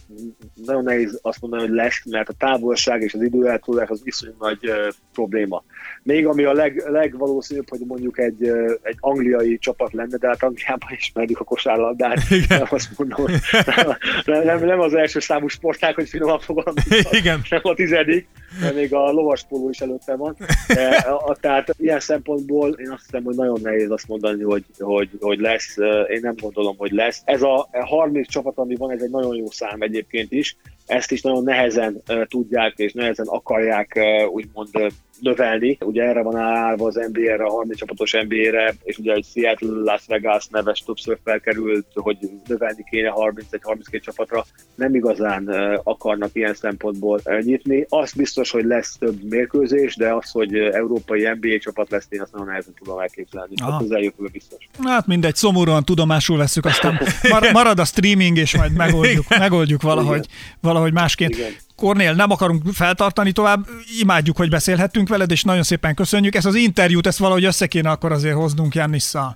nagyon 0.67 0.83
nehéz 0.83 1.19
azt 1.23 1.41
mondani, 1.41 1.63
hogy 1.63 1.75
lesz, 1.75 2.03
mert 2.05 2.29
a 2.29 2.33
távolság 2.33 3.03
és 3.03 3.15
az 3.15 3.23
időeltúlás 3.23 3.89
az 3.89 4.03
viszonylag 4.05 4.37
nagy 4.39 4.69
uh, 4.69 4.77
probléma. 5.13 5.65
Még 6.03 6.27
ami 6.27 6.45
a 6.45 6.53
leg, 6.53 6.83
legvalószínűbb, 6.87 7.69
hogy 7.69 7.81
mondjuk 7.87 8.19
egy, 8.19 8.43
uh, 8.43 8.73
egy 8.83 8.97
angliai 9.01 9.59
csapat 9.59 9.93
lenne, 9.93 10.17
de 10.17 10.29
hát 10.29 10.43
Angliában 10.43 10.91
ismerjük 10.97 11.41
a 11.41 11.45
kosárlabdát. 11.45 12.19
Nem 12.49 12.67
azt 12.71 12.89
mondom, 12.97 13.25
hogy 13.25 13.35
nem, 14.25 14.45
nem, 14.45 14.65
nem, 14.65 14.81
az 14.81 14.95
első 14.95 15.21
számú 15.21 15.49
sportág, 15.49 15.95
hogy 15.95 16.09
finoman 16.09 16.41
fogalmazom, 16.41 16.99
Igen. 17.21 17.43
nem 17.51 17.61
a 17.63 17.75
tizedik, 17.75 18.29
mert 18.61 18.75
még 18.75 18.95
a 18.95 19.11
lovaspóló 19.11 19.69
is 19.69 19.81
előtte 19.81 20.17
van. 20.17 20.37
De, 20.75 20.89
a, 20.97 21.37
tehát 21.41 21.75
ilyen 21.79 22.01
szempontból 22.01 22.71
én 22.71 22.91
azt 22.91 23.03
hiszem, 23.05 23.25
hogy 23.25 23.37
nagyon 23.37 23.61
nehéz 23.63 23.91
azt 23.91 24.09
mondani, 24.09 24.43
hogy, 24.43 24.65
hogy, 24.79 25.11
hogy 25.21 25.39
lesz. 25.39 25.77
Én 26.09 26.21
nem 26.23 26.35
gondolom, 26.41 26.77
hogy 26.77 26.91
lesz. 26.91 27.23
Ez 27.25 27.43
a 27.43 27.69
30 27.73 28.29
csapat, 28.29 28.59
ami 28.59 28.75
van, 28.75 28.91
ez 28.91 29.03
egy 29.03 29.11
nagyon 29.11 29.37
jó 29.37 29.51
szám 29.51 29.81
egyébként 29.81 30.33
is. 30.33 30.57
Ezt 30.87 31.11
is 31.11 31.21
nagyon 31.21 31.43
nehezen 31.43 32.03
uh, 32.09 32.25
tudják 32.25 32.75
és 32.77 32.93
nehezen 32.93 33.27
akarják 33.27 33.93
uh, 33.97 34.33
úgymond 34.33 34.69
növelni. 35.21 35.79
Ugye 35.81 36.03
erre 36.03 36.23
van 36.23 36.37
állva 36.37 36.87
az 36.87 37.01
NBA-re, 37.13 37.45
a 37.45 37.51
30 37.51 37.79
csapatos 37.79 38.13
NBA-re, 38.13 38.75
és 38.83 38.99
ugye 38.99 39.13
egy 39.13 39.27
Seattle, 39.35 39.83
Las 39.83 40.03
Vegas 40.07 40.47
neves 40.47 40.79
többször 40.79 41.19
felkerült, 41.25 41.87
hogy 41.95 42.17
növelni 42.47 42.85
kéne 42.91 43.13
31-32 43.15 44.01
csapatra. 44.01 44.45
Nem 44.75 44.95
igazán 44.95 45.49
akarnak 45.83 46.31
ilyen 46.33 46.55
szempontból 46.55 47.21
nyitni. 47.41 47.87
Az 47.89 48.13
biztos, 48.13 48.51
hogy 48.51 48.65
lesz 48.65 48.97
több 48.99 49.23
mérkőzés, 49.29 49.97
de 49.97 50.15
az, 50.15 50.31
hogy 50.31 50.55
európai 50.55 51.29
NBA 51.41 51.59
csapat 51.59 51.91
lesz, 51.91 52.07
én 52.09 52.21
azt 52.21 52.33
nagyon 52.33 52.47
nehezen 52.47 52.75
tudom 52.79 52.99
elképzelni. 52.99 53.55
Hát 53.63 53.81
az 53.81 54.13
biztos. 54.33 54.69
Hát 54.83 55.07
mindegy, 55.07 55.35
szomorúan 55.35 55.85
tudomásul 55.85 56.37
veszük, 56.37 56.65
aztán 56.65 57.01
mar- 57.31 57.53
marad 57.53 57.79
a 57.79 57.85
streaming, 57.85 58.37
és 58.37 58.57
majd 58.57 58.73
megoldjuk, 58.73 59.25
megoldjuk 59.29 59.83
valahogy, 59.83 60.27
valahogy 60.61 60.93
másként. 60.93 61.37
Igen. 61.37 61.53
Kornél, 61.79 62.13
nem 62.13 62.31
akarunk 62.31 62.63
feltartani 62.73 63.33
tovább, 63.33 63.67
imádjuk, 64.01 64.37
hogy 64.37 64.49
beszélhettünk 64.49 65.09
veled, 65.09 65.31
és 65.31 65.43
nagyon 65.43 65.63
szépen 65.63 65.95
köszönjük. 65.95 66.35
Ezt 66.35 66.47
az 66.47 66.55
interjút, 66.55 67.07
ezt 67.07 67.19
valahogy 67.19 67.45
össze 67.45 67.67
kéne 67.67 67.91
akkor 67.91 68.13
azért 68.13 68.35
hoznunk 68.35 68.75
Jannissza. 68.75 69.35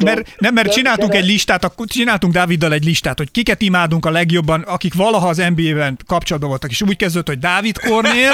mert, 0.00 0.34
nem, 0.38 0.54
mert 0.54 0.72
csináltunk 0.72 1.14
egy 1.14 1.24
listát, 1.24 1.64
akkor 1.64 1.86
csináltunk 1.86 2.32
Dáviddal 2.32 2.72
egy 2.72 2.84
listát, 2.84 3.18
hogy 3.18 3.30
kiket 3.30 3.62
imádunk 3.62 4.06
a 4.06 4.10
legjobban, 4.10 4.60
akik 4.60 4.94
valaha 4.94 5.28
az 5.28 5.36
NBA-ben 5.36 5.98
kapcsolatban 6.06 6.50
voltak, 6.50 6.70
és 6.70 6.82
úgy 6.82 6.96
kezdődött, 6.96 7.28
hogy 7.28 7.38
Dávid 7.38 7.78
Kornél, 7.78 8.32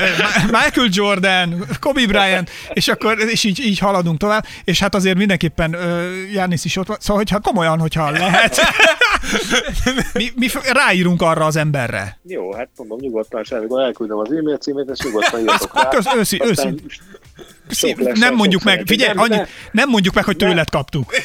Michael 0.58 0.88
Jordan, 0.90 1.64
Kobe 1.80 2.06
Bryant, 2.06 2.50
és 2.72 2.88
akkor 2.88 3.18
és 3.18 3.44
így, 3.44 3.60
így 3.60 3.78
haladunk 3.78 4.18
tovább, 4.18 4.46
és 4.64 4.80
hát 4.80 4.94
azért 4.94 5.16
mindenképpen 5.16 5.76
Jannis 6.32 6.64
is 6.64 6.76
ott 6.76 6.86
van, 6.86 6.96
szóval 7.00 7.16
hogyha 7.16 7.40
komolyan, 7.40 7.78
hogyha 7.78 8.10
lehet. 8.10 8.60
mi, 10.14 10.30
mi, 10.36 10.48
ráírunk 10.72 11.22
arra 11.22 11.44
az 11.44 11.56
emberre. 11.56 12.18
Jó, 12.22 12.52
hát 12.52 12.68
mondom, 12.76 12.98
nyugodtan 13.00 13.44
semmikor 13.44 13.80
elküldöm 13.80 14.18
az 14.18 14.32
e-mail 14.32 14.56
címét, 14.56 14.90
és 14.90 14.98
nyugodtan 15.04 15.40
írtok 15.40 15.74
rá. 15.82 15.88
Kösz, 15.88 16.14
őszi, 16.16 16.40
őszi. 16.44 16.74
Nem 18.14 18.34
mondjuk 18.34 18.62
meg, 18.62 18.82
figyelj, 18.86 19.12
annyi, 19.16 19.42
nem 19.72 19.88
mondjuk 19.88 20.14
meg, 20.14 20.24
hogy 20.24 20.36
tőled 20.36 20.70
kaptuk. 20.70 21.12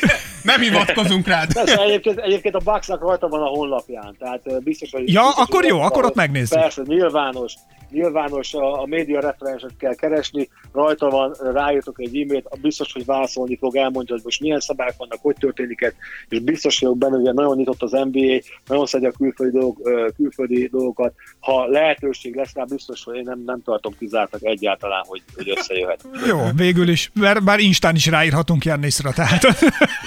Nem 0.44 0.62
hivatkozunk 0.62 1.28
rád. 1.28 1.54
Persze, 1.54 1.82
egyébként, 1.82 2.20
egyébként 2.20 2.56
a 2.56 2.60
Bucksnak 2.64 3.02
rajta 3.02 3.28
van 3.28 3.42
a 3.42 3.46
honlapján, 3.46 4.16
tehát 4.20 4.64
biztos, 4.64 4.92
hogy... 4.92 5.14
Ja, 5.14 5.22
biztos, 5.22 5.44
akkor 5.44 5.66
jó, 5.66 5.80
akkor 5.80 6.06
ott 6.06 6.16
megnézzük. 6.16 6.60
Persze, 6.60 6.82
nyilvános, 6.86 7.54
nyilvános 7.94 8.54
a, 8.54 8.82
a 8.82 8.86
média 8.86 9.20
referenset 9.20 9.78
kell 9.78 9.96
keresni, 9.96 10.50
rajta 10.74 11.10
van, 11.10 11.36
ráírtok 11.54 12.00
egy 12.00 12.22
e-mailt, 12.22 12.48
biztos, 12.62 12.94
hogy 12.94 13.06
válaszolni 13.06 13.58
fog, 13.58 13.76
elmondja, 13.76 14.16
hogy 14.16 14.24
most 14.24 14.42
milyen 14.42 14.60
szabályok 14.60 14.96
vannak, 14.98 15.20
hogy 15.22 15.36
történik 15.40 15.82
ez, 15.82 15.94
és 16.30 16.40
biztos 16.40 16.80
vagyok 16.80 16.98
benne, 16.98 17.16
hogy 17.16 17.34
nagyon 17.34 17.56
nyitott 17.56 17.82
az 17.82 17.92
NBA, 17.92 18.40
nagyon 18.68 18.86
szedje 18.86 19.08
a 19.08 19.12
külföldi, 19.12 19.58
dolog, 19.58 19.78
külföldi 20.16 20.68
dolgokat. 20.68 21.14
Ha 21.40 21.66
lehetőség 21.68 22.36
lesz 22.36 22.54
rá, 22.54 22.64
biztos, 22.64 23.04
hogy 23.04 23.16
én 23.16 23.24
nem, 23.26 23.44
nem 23.46 23.62
tartom 23.64 23.96
kizártak 24.00 24.44
egyáltalán, 24.44 25.04
hogy, 25.08 25.22
hogy 25.36 25.54
összejöhet. 25.58 26.06
Jó, 26.30 26.40
végül 26.56 26.88
is, 26.88 27.12
bár, 27.14 27.44
bár 27.44 27.60
Instán 27.60 27.96
is 27.96 28.08
ráírhatunk 28.08 28.66
Jannisra, 28.66 29.12
tehát. 29.12 29.42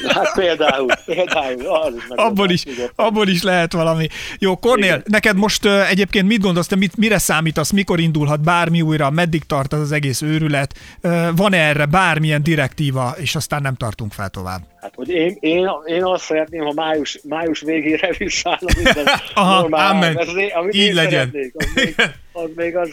Hát 0.08 0.32
például, 0.34 0.86
például. 1.04 1.66
Az 1.66 1.94
is 1.94 2.02
abból, 2.08 2.50
is, 2.50 2.64
abból 2.94 3.28
is 3.28 3.42
lehet 3.42 3.72
valami. 3.72 4.08
Jó, 4.38 4.56
Kornél, 4.56 5.02
neked 5.04 5.36
most 5.36 5.64
uh, 5.64 5.90
egyébként 5.90 6.26
mit 6.26 6.40
gondolsz, 6.40 6.66
te 6.66 6.76
mit, 6.76 6.96
mire 6.96 7.18
számítasz 7.18 7.70
mikor 7.76 8.00
indulhat 8.00 8.40
bármi 8.40 8.80
újra, 8.80 9.10
meddig 9.10 9.44
tart 9.44 9.72
az, 9.72 9.80
az 9.80 9.92
egész 9.92 10.22
őrület, 10.22 10.74
Ö, 11.00 11.28
van-e 11.36 11.56
erre 11.56 11.86
bármilyen 11.86 12.42
direktíva, 12.42 13.14
és 13.18 13.34
aztán 13.34 13.62
nem 13.62 13.74
tartunk 13.74 14.12
fel 14.12 14.28
tovább. 14.28 14.60
Hát, 14.80 14.94
hogy 14.94 15.08
én, 15.08 15.36
én, 15.40 15.68
én 15.84 16.04
azt 16.04 16.24
szeretném, 16.24 16.64
ha 16.64 16.72
május, 16.72 17.20
május 17.28 17.60
végére 17.60 18.10
visszállna 18.18 18.68
minden 18.76 19.04
Aha, 19.34 19.60
normál. 19.60 19.90
amen. 19.90 20.18
Ez, 20.18 20.28
amit 20.54 20.74
Így 20.74 20.94
legyen. 20.94 21.34
Az 21.54 21.70
még, 21.74 21.94
az 22.32 22.50
még 22.54 22.76
az 22.76 22.90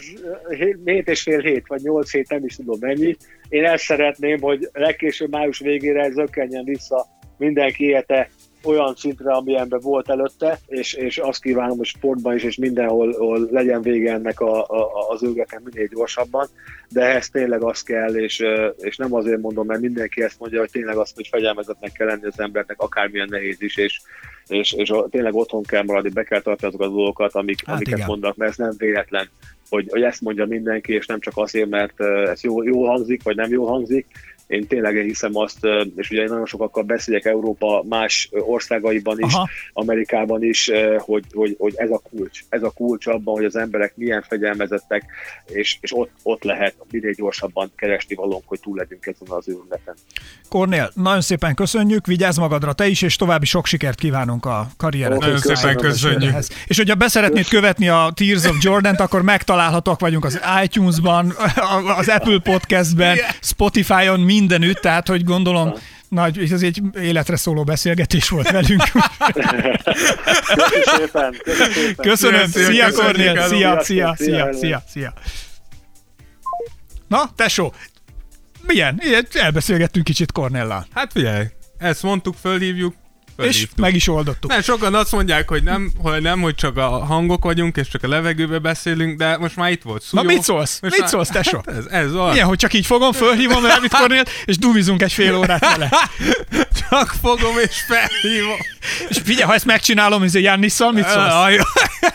hét, 0.48 0.78
hét 0.84 1.08
és 1.08 1.22
fél 1.22 1.40
hét, 1.40 1.64
vagy 1.66 1.80
nyolc 1.82 2.10
hét, 2.10 2.28
nem 2.28 2.44
is 2.44 2.56
tudom 2.56 2.78
mennyi. 2.80 3.16
Én 3.48 3.64
ezt 3.64 3.84
szeretném, 3.84 4.40
hogy 4.40 4.68
legkésőbb 4.72 5.30
május 5.30 5.58
végére 5.58 6.10
zökkenjen 6.10 6.64
vissza 6.64 7.06
mindenki 7.38 7.84
élete 7.84 8.28
olyan 8.64 8.94
szintre, 8.96 9.32
amilyenben 9.32 9.80
volt 9.80 10.10
előtte, 10.10 10.58
és, 10.66 10.94
és 10.94 11.18
azt 11.18 11.42
kívánom, 11.42 11.76
hogy 11.76 11.86
sportban 11.86 12.34
is, 12.34 12.42
és 12.42 12.56
mindenhol 12.56 13.12
hol 13.12 13.48
legyen 13.50 13.82
vége 13.82 14.12
ennek 14.12 14.40
a, 14.40 14.62
a, 14.62 15.08
az 15.08 15.22
őgetnek 15.22 15.60
minél 15.62 15.86
gyorsabban, 15.86 16.48
de 16.88 17.00
ehhez 17.00 17.28
tényleg 17.28 17.62
az 17.62 17.82
kell, 17.82 18.14
és, 18.14 18.44
és 18.78 18.96
nem 18.96 19.14
azért 19.14 19.40
mondom, 19.40 19.66
mert 19.66 19.80
mindenki 19.80 20.22
ezt 20.22 20.38
mondja, 20.38 20.58
hogy 20.58 20.70
tényleg 20.70 20.96
azt, 20.96 21.14
hogy 21.14 21.28
fegyelmezetnek 21.28 21.92
kell 21.92 22.06
lenni 22.06 22.26
az 22.26 22.40
embernek, 22.40 22.80
akármilyen 22.80 23.28
nehéz 23.30 23.62
is, 23.62 23.76
és, 23.76 24.00
és, 24.46 24.72
és 24.72 24.92
tényleg 25.10 25.34
otthon 25.34 25.62
kell 25.62 25.82
maradni, 25.82 26.08
be 26.08 26.22
kell 26.22 26.40
tartani 26.40 26.68
azokat 26.68 26.92
a 26.92 26.96
dolgokat, 26.96 27.34
amik, 27.34 27.66
Hát 27.66 27.74
amiket 27.74 27.94
igen. 27.94 28.08
mondanak, 28.08 28.36
mert 28.36 28.50
ez 28.50 28.56
nem 28.56 28.74
véletlen, 28.78 29.28
hogy, 29.68 29.86
hogy 29.90 30.02
ezt 30.02 30.20
mondja 30.20 30.46
mindenki, 30.46 30.92
és 30.92 31.06
nem 31.06 31.20
csak 31.20 31.36
azért, 31.36 31.68
mert 31.68 32.00
ez 32.00 32.42
jó, 32.42 32.62
jó 32.62 32.86
hangzik, 32.86 33.22
vagy 33.22 33.36
nem 33.36 33.50
jó 33.50 33.66
hangzik, 33.66 34.06
én 34.46 34.66
tényleg 34.66 34.94
hiszem 34.94 35.36
azt, 35.36 35.58
és 35.96 36.10
ugye 36.10 36.20
én 36.20 36.28
nagyon 36.28 36.46
sokakkal 36.46 36.82
beszélek 36.82 37.24
Európa 37.24 37.84
más 37.88 38.28
országaiban 38.32 39.18
is, 39.20 39.32
Aha. 39.32 39.48
Amerikában 39.72 40.42
is, 40.42 40.70
hogy, 40.98 41.24
hogy, 41.32 41.54
hogy 41.58 41.72
ez 41.76 41.90
a 41.90 42.02
kulcs. 42.10 42.40
Ez 42.48 42.62
a 42.62 42.70
kulcs 42.70 43.06
abban, 43.06 43.34
hogy 43.34 43.44
az 43.44 43.56
emberek 43.56 43.96
milyen 43.96 44.22
fegyelmezettek, 44.22 45.04
és, 45.46 45.78
és 45.80 45.96
ott, 45.96 46.10
ott 46.22 46.42
lehet 46.42 46.74
minél 46.90 47.12
gyorsabban 47.12 47.72
keresni 47.76 48.14
valónk, 48.14 48.42
hogy 48.46 48.60
túl 48.60 48.76
legyünk 48.76 49.06
ezen 49.06 49.28
az 49.28 49.48
őrületen. 49.48 49.94
Kornél, 50.48 50.90
nagyon 50.94 51.20
szépen 51.20 51.54
köszönjük, 51.54 52.06
vigyázz 52.06 52.38
magadra 52.38 52.72
te 52.72 52.86
is, 52.86 53.02
és 53.02 53.16
további 53.16 53.46
sok 53.46 53.66
sikert 53.66 53.98
kívánunk 53.98 54.46
a 54.46 54.66
karriered. 54.76 55.18
Nagyon 55.18 55.38
szépen 55.38 55.76
köszönjük. 55.76 56.34
És 56.66 56.76
hogyha 56.76 56.94
beszeretnéd 56.94 57.48
követni 57.48 57.88
a 57.88 58.12
Tears 58.14 58.44
of 58.44 58.56
Jordan-t, 58.60 59.00
akkor 59.00 59.22
megtalálhatók 59.22 60.00
vagyunk 60.00 60.24
az 60.24 60.40
iTunes-ban, 60.62 61.34
az 61.98 62.08
Apple 62.08 62.38
Podcast-ben, 62.38 63.18
Spotify-on, 63.40 64.20
mindenütt, 64.34 64.76
tehát 64.76 65.08
hogy 65.08 65.24
gondolom, 65.24 65.74
nagy, 66.08 66.52
ez 66.52 66.62
egy 66.62 66.82
életre 67.00 67.36
szóló 67.36 67.64
beszélgetés 67.64 68.28
volt 68.28 68.50
velünk. 68.50 68.82
Köszönöm 69.34 70.86
szépen! 70.96 71.36
Köszönöm 71.96 72.46
Szia, 72.46 72.92
Kornél, 72.92 73.42
szia, 73.42 73.82
szia, 73.82 74.14
szia, 74.18 74.52
szia, 74.52 74.82
szia. 74.88 75.12
Na, 77.08 77.30
tesó, 77.36 77.74
milyen? 78.66 79.00
Ilyen, 79.02 79.26
elbeszélgettünk 79.32 80.04
kicsit 80.04 80.32
Kornéllal. 80.32 80.86
Hát 80.94 81.12
figyelj, 81.12 81.44
ezt 81.78 82.02
mondtuk, 82.02 82.34
fölhívjuk, 82.40 82.94
És 83.36 83.66
meg 83.76 83.94
is 83.94 84.08
oldottuk. 84.08 84.50
Nem, 84.50 84.62
sokan 84.62 84.94
azt 84.94 85.12
mondják, 85.12 85.48
hogy 85.48 85.62
nem, 85.62 85.92
hogy 85.98 86.22
nem, 86.22 86.40
hogy 86.40 86.54
csak 86.54 86.76
a 86.76 86.88
hangok 86.88 87.44
vagyunk, 87.44 87.76
és 87.76 87.88
csak 87.88 88.02
a 88.02 88.08
levegőbe 88.08 88.58
beszélünk, 88.58 89.18
de 89.18 89.36
most 89.36 89.56
már 89.56 89.70
itt 89.70 89.82
volt 89.82 90.02
Na 90.10 90.20
szújó. 90.20 90.34
mit 90.34 90.42
szólsz? 90.42 90.78
Most 90.80 90.92
Mit 90.92 91.00
már- 91.00 91.10
szólsz, 91.10 91.28
tesó? 91.28 91.62
Hát 91.66 91.76
ez, 91.76 91.84
ez 91.86 92.12
van. 92.12 92.30
Milyen, 92.30 92.46
hogy 92.46 92.58
csak 92.58 92.72
így 92.72 92.86
fogom, 92.86 93.12
fölhívom 93.12 93.64
Elvit 93.64 93.94
Kornélt, 93.94 94.30
és 94.44 94.58
dumizunk 94.58 95.02
egy 95.02 95.12
fél 95.12 95.34
órát 95.36 95.60
vele. 95.76 95.88
Csak 96.90 97.14
fogom 97.22 97.58
és 97.58 97.76
felhívom. 97.86 98.58
És 99.08 99.18
figyelj, 99.24 99.44
ha 99.46 99.54
ezt 99.54 99.64
megcsinálom, 99.64 100.22
ez 100.22 100.34
Jannisszal, 100.34 100.92
mit 100.92 101.08
szólsz? 101.08 101.64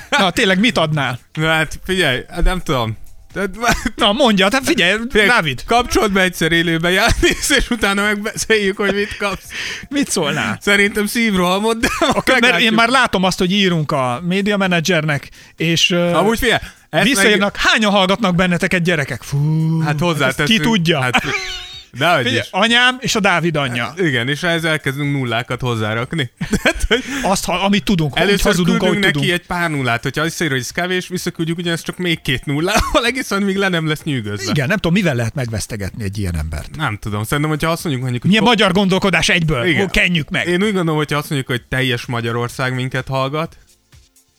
Na, 0.09 0.31
tényleg 0.31 0.59
mit 0.59 0.77
adnál? 0.77 1.19
Na 1.33 1.47
hát 1.47 1.79
figyelj, 1.85 2.21
hát 2.29 2.43
nem 2.43 2.61
tudom. 2.61 2.97
Tehát, 3.33 3.49
Na, 3.95 4.11
mondja, 4.13 4.47
hát 4.51 4.61
figyelj, 4.65 4.99
figyelj, 5.09 5.27
Dávid, 5.27 5.63
Kapcsolt 5.65 6.11
be 6.11 6.21
egyszer 6.21 6.51
élőbe 6.51 6.89
Jánisz, 6.89 7.49
és 7.49 7.69
utána 7.69 8.01
megbeszéljük, 8.01 8.77
hogy 8.77 8.93
mit 8.93 9.17
kapsz. 9.17 9.45
mit 9.89 10.09
szólnál? 10.09 10.57
Szerintem 10.61 11.05
szívrohamot, 11.05 11.77
de 11.77 11.87
Okay, 12.13 12.39
mert 12.39 12.59
én 12.59 12.73
már 12.73 12.89
látom 12.89 13.23
azt, 13.23 13.37
hogy 13.37 13.51
írunk 13.51 13.91
a 13.91 14.21
média 14.23 14.57
menedzsernek, 14.57 15.29
és 15.57 15.91
Amúgy 15.91 16.39
figyelj, 16.39 16.59
visszaírnak, 17.03 17.55
hányan 17.55 17.91
hallgatnak 17.91 18.35
benneteket 18.35 18.81
gyerekek? 18.81 19.21
Fú, 19.21 19.37
Meg, 19.37 19.87
hát 19.87 19.99
hozzáteszünk. 19.99 20.59
ki 20.59 20.65
tudja? 20.65 21.01
Hát, 21.01 21.23
de 21.97 22.13
hogy 22.13 22.23
Figyelj, 22.23 22.39
is. 22.39 22.47
anyám 22.51 22.97
és 22.99 23.15
a 23.15 23.19
Dávid 23.19 23.55
anyja. 23.55 23.93
Igen, 23.97 24.27
és 24.27 24.43
ehhez 24.43 24.63
elkezdünk 24.63 25.11
nullákat 25.11 25.61
hozzárakni. 25.61 26.31
Hogy 26.87 27.03
Azt, 27.23 27.45
ha, 27.45 27.53
amit 27.53 27.83
tudunk, 27.83 28.19
Először 28.19 28.45
hazudunk, 28.45 28.83
ahogy 28.83 28.99
neki 28.99 29.11
tudunk. 29.11 29.31
egy 29.31 29.45
pár 29.45 29.69
nullát, 29.69 30.03
hogyha 30.03 30.21
azt 30.23 30.41
írja, 30.41 30.53
hogy 30.53 30.63
ez 30.63 30.71
kevés, 30.71 31.07
visszaküldjük 31.07 31.57
ugyanezt 31.57 31.85
csak 31.85 31.97
még 31.97 32.21
két 32.21 32.45
nullával, 32.45 33.05
egészen 33.09 33.41
míg 33.41 33.55
le 33.55 33.67
nem 33.67 33.87
lesz 33.87 34.03
nyűgözve. 34.03 34.51
Igen, 34.51 34.67
nem 34.67 34.75
tudom, 34.77 34.93
mivel 34.93 35.15
lehet 35.15 35.33
megvesztegetni 35.33 36.03
egy 36.03 36.17
ilyen 36.17 36.35
embert. 36.37 36.75
Nem 36.75 36.97
tudom, 36.97 37.23
szerintem, 37.23 37.49
hogyha 37.49 37.69
azt 37.71 37.83
mondjuk, 37.83 38.03
mondjuk, 38.03 38.21
hogy 38.23 38.31
Milyen 38.31 38.45
magyar 38.45 38.71
gondolkodás 38.71 39.29
egyből? 39.29 39.63
Igen. 39.63 39.73
Igen. 39.75 39.89
Kenjük 39.89 40.29
meg. 40.29 40.47
Én 40.47 40.63
úgy 40.63 40.73
gondolom, 40.73 40.95
hogyha 40.95 41.17
azt 41.17 41.29
mondjuk, 41.29 41.51
hogy 41.51 41.63
teljes 41.69 42.05
Magyarország 42.05 42.73
minket 42.73 43.07
hallgat, 43.07 43.57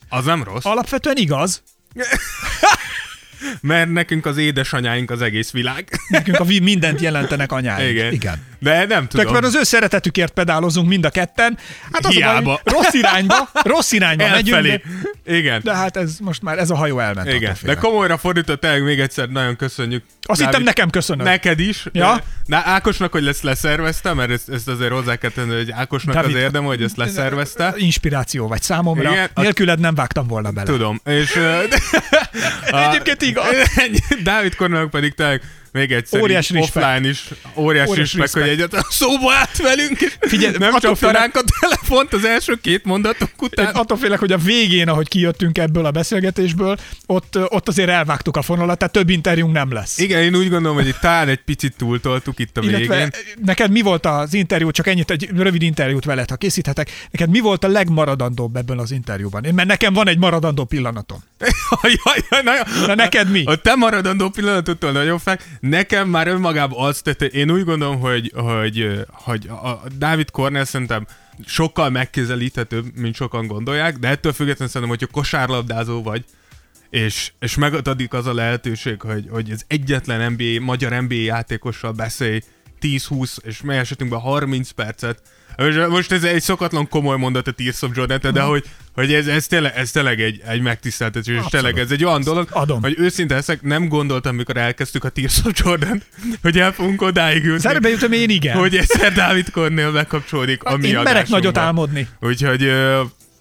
az 0.09 0.25
nem 0.25 0.43
rossz, 0.43 0.65
Alapvetően 0.65 1.17
igaz. 1.17 1.63
mert 3.61 3.91
nekünk 3.91 4.25
az 4.25 4.37
édesanyáink 4.37 5.11
az 5.11 5.21
egész 5.21 5.51
világ. 5.51 5.89
Nekünk 6.07 6.39
a 6.39 6.43
mindent 6.61 7.01
jelentenek 7.01 7.51
anyáink. 7.51 7.89
Igen. 7.89 8.13
Igen. 8.13 8.49
De 8.59 8.85
nem 8.85 9.07
tudom. 9.07 9.25
Tök, 9.25 9.33
mert 9.33 9.45
az 9.45 9.55
ő 9.55 9.63
szeretetükért 9.63 10.33
pedálozunk 10.33 10.87
mind 10.87 11.05
a 11.05 11.09
ketten. 11.09 11.57
Hát 11.91 12.05
az 12.05 12.05
a 12.05 12.07
baj, 12.07 12.13
Hiába. 12.13 12.59
rossz 12.63 12.93
irányba, 12.93 13.49
rossz 13.63 13.91
irányba 13.91 14.27
megyünk, 14.29 14.55
Elfelé. 14.57 14.81
de, 15.23 15.35
Igen. 15.37 15.61
de 15.63 15.75
hát 15.75 15.97
ez 15.97 16.17
most 16.19 16.41
már 16.41 16.57
ez 16.57 16.69
a 16.69 16.75
hajó 16.75 16.99
elment. 16.99 17.33
Igen, 17.33 17.55
de 17.63 17.75
komolyra 17.75 18.17
fordított, 18.17 18.59
tényleg 18.61 18.83
még 18.83 18.99
egyszer 18.99 19.29
nagyon 19.29 19.55
köszönjük. 19.55 20.03
Azt 20.21 20.41
hittem 20.41 20.63
nekem 20.63 20.89
köszönöd. 20.89 21.25
Neked 21.25 21.59
is. 21.59 21.85
Ja? 21.91 22.23
Na, 22.45 22.61
Ákosnak, 22.65 23.11
hogy 23.11 23.27
ezt 23.27 23.43
leszervezte, 23.43 24.13
mert 24.13 24.31
ezt, 24.31 24.49
ezt 24.49 24.67
azért 24.67 24.91
hozzá 24.91 25.15
kell 25.15 25.29
tenni, 25.29 25.55
hogy 25.55 25.71
Ákosnak 25.71 26.15
Dávid, 26.15 26.35
az 26.35 26.41
érdem, 26.41 26.63
hogy 26.63 26.83
ezt 26.83 26.97
leszervezte. 26.97 27.73
Inspiráció 27.77 28.47
vagy 28.47 28.61
számomra. 28.61 29.11
Igen, 29.11 29.29
Nélküled 29.35 29.79
nem 29.79 29.95
vágtam 29.95 30.27
volna 30.27 30.51
bele. 30.51 30.65
Tudom. 30.71 31.01
És, 31.05 31.35
ö, 31.35 31.59
a- 32.71 32.89
Egyébként 32.89 33.21
igaz. 33.31 33.55
Dávid 34.23 34.55
Kornelok 34.55 34.89
pedig 34.89 35.13
tényleg 35.13 35.41
még 35.71 35.91
egyszer 35.91 36.21
Óriási 36.21 36.53
így 36.55 36.59
respect. 36.59 36.85
offline 36.85 37.09
is 37.09 37.23
óriási, 37.55 37.89
Óriási 37.89 37.99
respect, 37.99 38.21
respect. 38.21 38.45
hogy 38.45 38.53
egyáltalán 38.55 38.85
szóba 39.01 39.33
állt 39.33 39.57
velünk, 39.57 39.97
Figyelj, 40.19 40.55
nem 40.57 40.71
csapta 40.71 40.95
félek- 40.95 41.15
ránk 41.17 41.35
a 41.35 41.41
telefont 41.59 42.13
az 42.13 42.25
első 42.25 42.55
két 42.61 42.83
mondatok 42.85 43.29
Én 43.29 43.47
után. 43.47 43.65
attól 43.75 43.97
félek, 43.97 44.19
hogy 44.19 44.31
a 44.31 44.37
végén, 44.37 44.87
ahogy 44.89 45.07
kijöttünk 45.07 45.57
ebből 45.57 45.85
a 45.85 45.91
beszélgetésből, 45.91 46.77
ott, 47.05 47.37
ott 47.47 47.67
azért 47.67 47.89
elvágtuk 47.89 48.37
a 48.37 48.41
fonalat, 48.41 48.77
tehát 48.77 48.93
több 48.93 49.09
interjúnk 49.09 49.53
nem 49.53 49.73
lesz. 49.73 49.97
Igen, 49.97 50.21
én 50.21 50.35
úgy 50.35 50.49
gondolom, 50.49 50.77
hogy 50.77 50.87
itt 50.87 50.99
talán 50.99 51.27
egy 51.27 51.41
picit 51.43 51.73
túltoltuk 51.77 52.39
itt 52.39 52.57
a 52.57 52.61
Illetve 52.61 52.95
végén. 52.95 53.09
neked 53.45 53.71
mi 53.71 53.81
volt 53.81 54.05
az 54.05 54.33
interjú, 54.33 54.71
csak 54.71 54.87
ennyit, 54.87 55.11
egy 55.11 55.29
rövid 55.35 55.61
interjút 55.61 56.05
veled, 56.05 56.29
ha 56.29 56.35
készíthetek, 56.35 56.89
neked 57.11 57.29
mi 57.29 57.39
volt 57.39 57.63
a 57.63 57.67
legmaradandóbb 57.67 58.55
ebben 58.55 58.79
az 58.79 58.91
interjúban? 58.91 59.43
Én, 59.45 59.53
mert 59.53 59.67
nekem 59.67 59.93
van 59.93 60.07
egy 60.07 60.17
maradandó 60.17 60.63
pillanatom. 60.65 61.23
Jaj, 61.83 62.23
jaj, 62.29 62.41
na. 62.43 62.51
Na 62.87 62.95
neked 62.95 63.29
mi? 63.31 63.43
A 63.45 63.55
te 63.55 63.75
maradandó 63.75 64.29
pillanatottól 64.29 64.91
nagyon 64.91 65.19
fel. 65.19 65.39
Nekem 65.61 66.09
már 66.09 66.27
önmagában 66.27 66.85
az, 66.87 67.01
tehát 67.01 67.21
én 67.21 67.51
úgy 67.51 67.63
gondolom, 67.63 67.99
hogy, 67.99 68.31
hogy, 68.35 69.05
hogy 69.11 69.47
a 69.47 69.81
Dávid 69.97 70.31
Cornell 70.31 70.63
szerintem 70.63 71.07
sokkal 71.45 71.89
megközelíthetőbb, 71.89 72.85
mint 72.95 73.15
sokan 73.15 73.47
gondolják, 73.47 73.97
de 73.97 74.07
ettől 74.07 74.33
függetlenül 74.33 74.73
szerintem, 74.73 74.97
hogyha 74.97 75.19
kosárlabdázó 75.19 76.03
vagy, 76.03 76.25
és, 76.89 77.31
és 77.39 77.55
megadadik 77.55 78.13
az 78.13 78.25
a 78.25 78.33
lehetőség, 78.33 79.01
hogy, 79.01 79.27
hogy 79.29 79.51
az 79.51 79.63
egyetlen 79.67 80.31
NBA, 80.31 80.63
magyar 80.63 81.01
NBA 81.01 81.13
játékossal 81.13 81.91
beszélj 81.91 82.41
10-20, 82.81 83.37
és 83.43 83.61
mely 83.61 83.77
esetünkben 83.77 84.19
30 84.19 84.69
percet. 84.69 85.21
Most- 85.89 86.11
ez 86.11 86.23
egy 86.23 86.41
szokatlan 86.41 86.87
komoly 86.89 87.17
mondat 87.17 87.47
a 87.47 87.51
Tears 87.51 87.81
of 87.81 87.89
Jordan, 87.93 88.19
de 88.33 88.41
hogy, 88.41 88.63
hogy 88.93 89.13
ez, 89.13 89.27
ez, 89.27 89.47
tényleg, 89.47 89.73
ez 89.75 89.91
tényleg 89.91 90.21
egy, 90.21 90.41
egy 90.47 90.61
megtiszteltetés, 90.61 91.27
és 91.27 91.33
Mhm. 91.33 91.43
Abszolút. 91.45 91.65
tényleg 91.65 91.85
ez 91.85 91.91
egy 91.91 92.03
olyan 92.05 92.21
dolog, 92.23 92.47
Adom. 92.51 92.81
hogy 92.81 92.95
őszinte 92.97 93.35
leszek, 93.35 93.61
nem 93.61 93.87
gondoltam, 93.87 94.35
mikor 94.35 94.57
elkezdtük 94.57 95.03
a 95.03 95.09
Tears 95.09 95.39
of 95.45 95.51
Jordan, 95.63 96.03
hogy 96.43 96.59
el 96.59 96.71
fogunk 96.71 97.01
odáig 97.01 97.43
jutni, 97.43 97.59
Szerbe 97.59 97.89
jutom 97.89 98.11
én 98.11 98.29
igen. 98.29 98.57
hogy 98.57 98.75
egyszer 98.77 99.13
Dávid 99.13 99.49
Cornél 99.51 99.91
bekapcsolódik 99.91 100.63
a 100.63 100.77
mi 100.77 100.87
én 100.87 100.99
merek 100.99 101.27
nagyot 101.27 101.57
álmodni. 101.57 102.07
Úgyhogy 102.19 102.63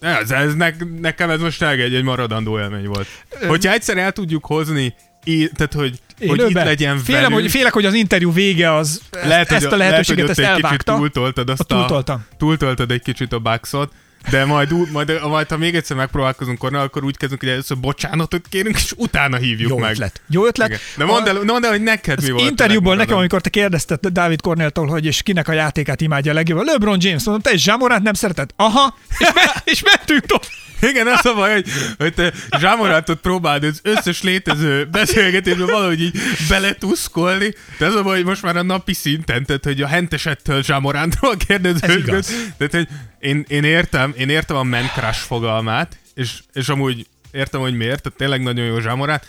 ez, 0.01 0.31
ez 0.31 0.55
ne, 0.55 0.71
nekem 1.01 1.31
ez 1.31 1.41
most 1.41 1.59
tényleg 1.59 1.81
egy, 1.81 1.95
egy 1.95 2.03
maradandó 2.03 2.59
élmény 2.59 2.87
volt. 2.87 3.07
Hogyha 3.47 3.73
egyszer 3.73 3.97
el 3.99 4.13
tudjuk 4.13 4.45
hozni, 4.47 4.95
í- 5.25 5.51
tehát 5.57 5.73
hogy, 5.73 6.01
hogy 6.19 6.29
itt 6.29 6.37
Élőben. 6.45 6.65
legyen 6.65 6.99
félem, 6.99 7.23
velünk, 7.23 7.41
hogy, 7.41 7.51
félek, 7.51 7.73
hogy 7.73 7.85
az 7.85 7.95
interjú 7.95 8.33
vége 8.33 8.75
az 8.75 9.01
ezt, 9.11 9.25
lehet, 9.25 9.53
ezt 9.53 9.65
hogy, 9.65 9.73
a 9.73 9.77
lehetőséget 9.77 10.17
lehet, 10.23 10.31
ezt 10.31 10.39
hogy 10.39 10.49
ott 10.65 10.73
egy 10.73 10.79
kicsit 10.79 10.85
túltoltad 10.97 11.51
azt 11.51 11.61
Ott 11.61 11.73
a, 11.73 11.77
túltoltam. 11.77 12.25
túltoltad 12.39 12.91
egy 12.91 13.03
kicsit 13.03 13.33
a 13.33 13.39
bugsot, 13.39 13.93
de 14.31 14.45
majd, 14.45 14.73
ú- 14.73 14.91
majd, 14.93 15.21
majd, 15.29 15.49
ha 15.49 15.57
még 15.57 15.75
egyszer 15.75 15.97
megpróbálkozunk 15.97 16.59
Kornel, 16.59 16.81
akkor 16.81 17.05
úgy 17.05 17.17
kezdünk, 17.17 17.41
hogy 17.41 17.49
először 17.51 17.79
bocsánatot 17.79 18.47
kérünk, 18.49 18.77
és 18.77 18.93
utána 18.97 19.37
hívjuk 19.37 19.69
Jó 19.71 19.79
meg. 19.79 19.91
ötlet. 19.91 20.21
Jó 20.29 20.47
ötlet. 20.47 20.69
Igen. 20.69 20.81
De 20.97 21.05
mondd 21.05 21.29
el, 21.29 21.43
mondd 21.47 21.65
el, 21.65 21.71
hogy 21.71 21.83
neked 21.83 22.23
mi 22.23 22.31
volt. 22.31 22.49
interjúból 22.51 22.97
nekem, 22.97 23.17
amikor 23.17 23.41
te 23.41 23.49
kérdezted 23.51 24.07
Dávid 24.07 24.41
Corneltól, 24.41 24.87
hogy 24.87 25.07
és 25.07 25.23
kinek 25.23 25.49
a 25.49 25.53
játékát 25.53 26.01
imádja 26.01 26.33
legjobban, 26.33 26.65
LeBron 26.65 26.99
James, 27.01 27.25
mondom, 27.25 27.43
te 27.43 27.53
is 27.53 27.63
Zsamorát 27.63 28.03
nem 28.03 28.13
szereted? 28.15 28.51
Aha, 28.57 28.99
és, 29.19 29.29
me- 29.35 29.63
és 29.65 29.83
mentünk 29.83 30.27
tovább. 30.27 30.45
Igen, 30.81 31.07
az 31.07 31.27
a 31.27 31.35
baj, 31.35 31.53
hogy, 31.53 31.67
hogy 31.99 32.15
te 32.15 32.33
Zsámorátot 32.59 33.21
próbáld 33.21 33.65
az 33.65 33.81
összes 33.83 34.23
létező 34.23 34.85
beszélgetésbe 34.85 35.65
valahogy 35.65 36.01
így 36.01 36.19
beletuszkolni, 36.49 37.55
de 37.79 37.87
az 37.87 37.95
a 37.95 38.03
baj, 38.03 38.17
hogy 38.17 38.25
most 38.25 38.43
már 38.43 38.57
a 38.57 38.63
napi 38.63 38.93
szinten, 38.93 39.45
tehát 39.45 39.65
hogy 39.65 39.83
a 39.83 39.87
hentesettől 39.87 40.63
Zsámorántról 40.63 41.37
kérdezősköd. 41.37 42.25
Tehát, 42.57 42.73
hogy 42.73 42.89
én, 43.19 43.45
én, 43.49 43.65
értem, 43.65 44.15
én 44.17 44.29
értem 44.29 44.57
a 44.57 44.63
man 44.63 44.87
crush 44.95 45.21
fogalmát, 45.21 45.99
és, 46.15 46.39
és 46.53 46.69
amúgy 46.69 47.07
értem, 47.33 47.61
hogy 47.61 47.77
miért, 47.77 48.03
tehát 48.03 48.19
tényleg 48.19 48.43
nagyon 48.43 48.65
jó 48.65 48.81
Zsámorát, 48.81 49.27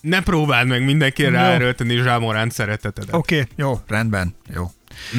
ne 0.00 0.22
próbáld 0.22 0.68
meg 0.68 0.84
mindenki 0.84 1.24
ráerőlteni 1.24 1.96
Zsámorán 1.96 2.50
szeretetedet. 2.50 3.14
Oké, 3.14 3.40
okay, 3.40 3.48
jó, 3.56 3.80
rendben, 3.86 4.34
jó. 4.54 4.70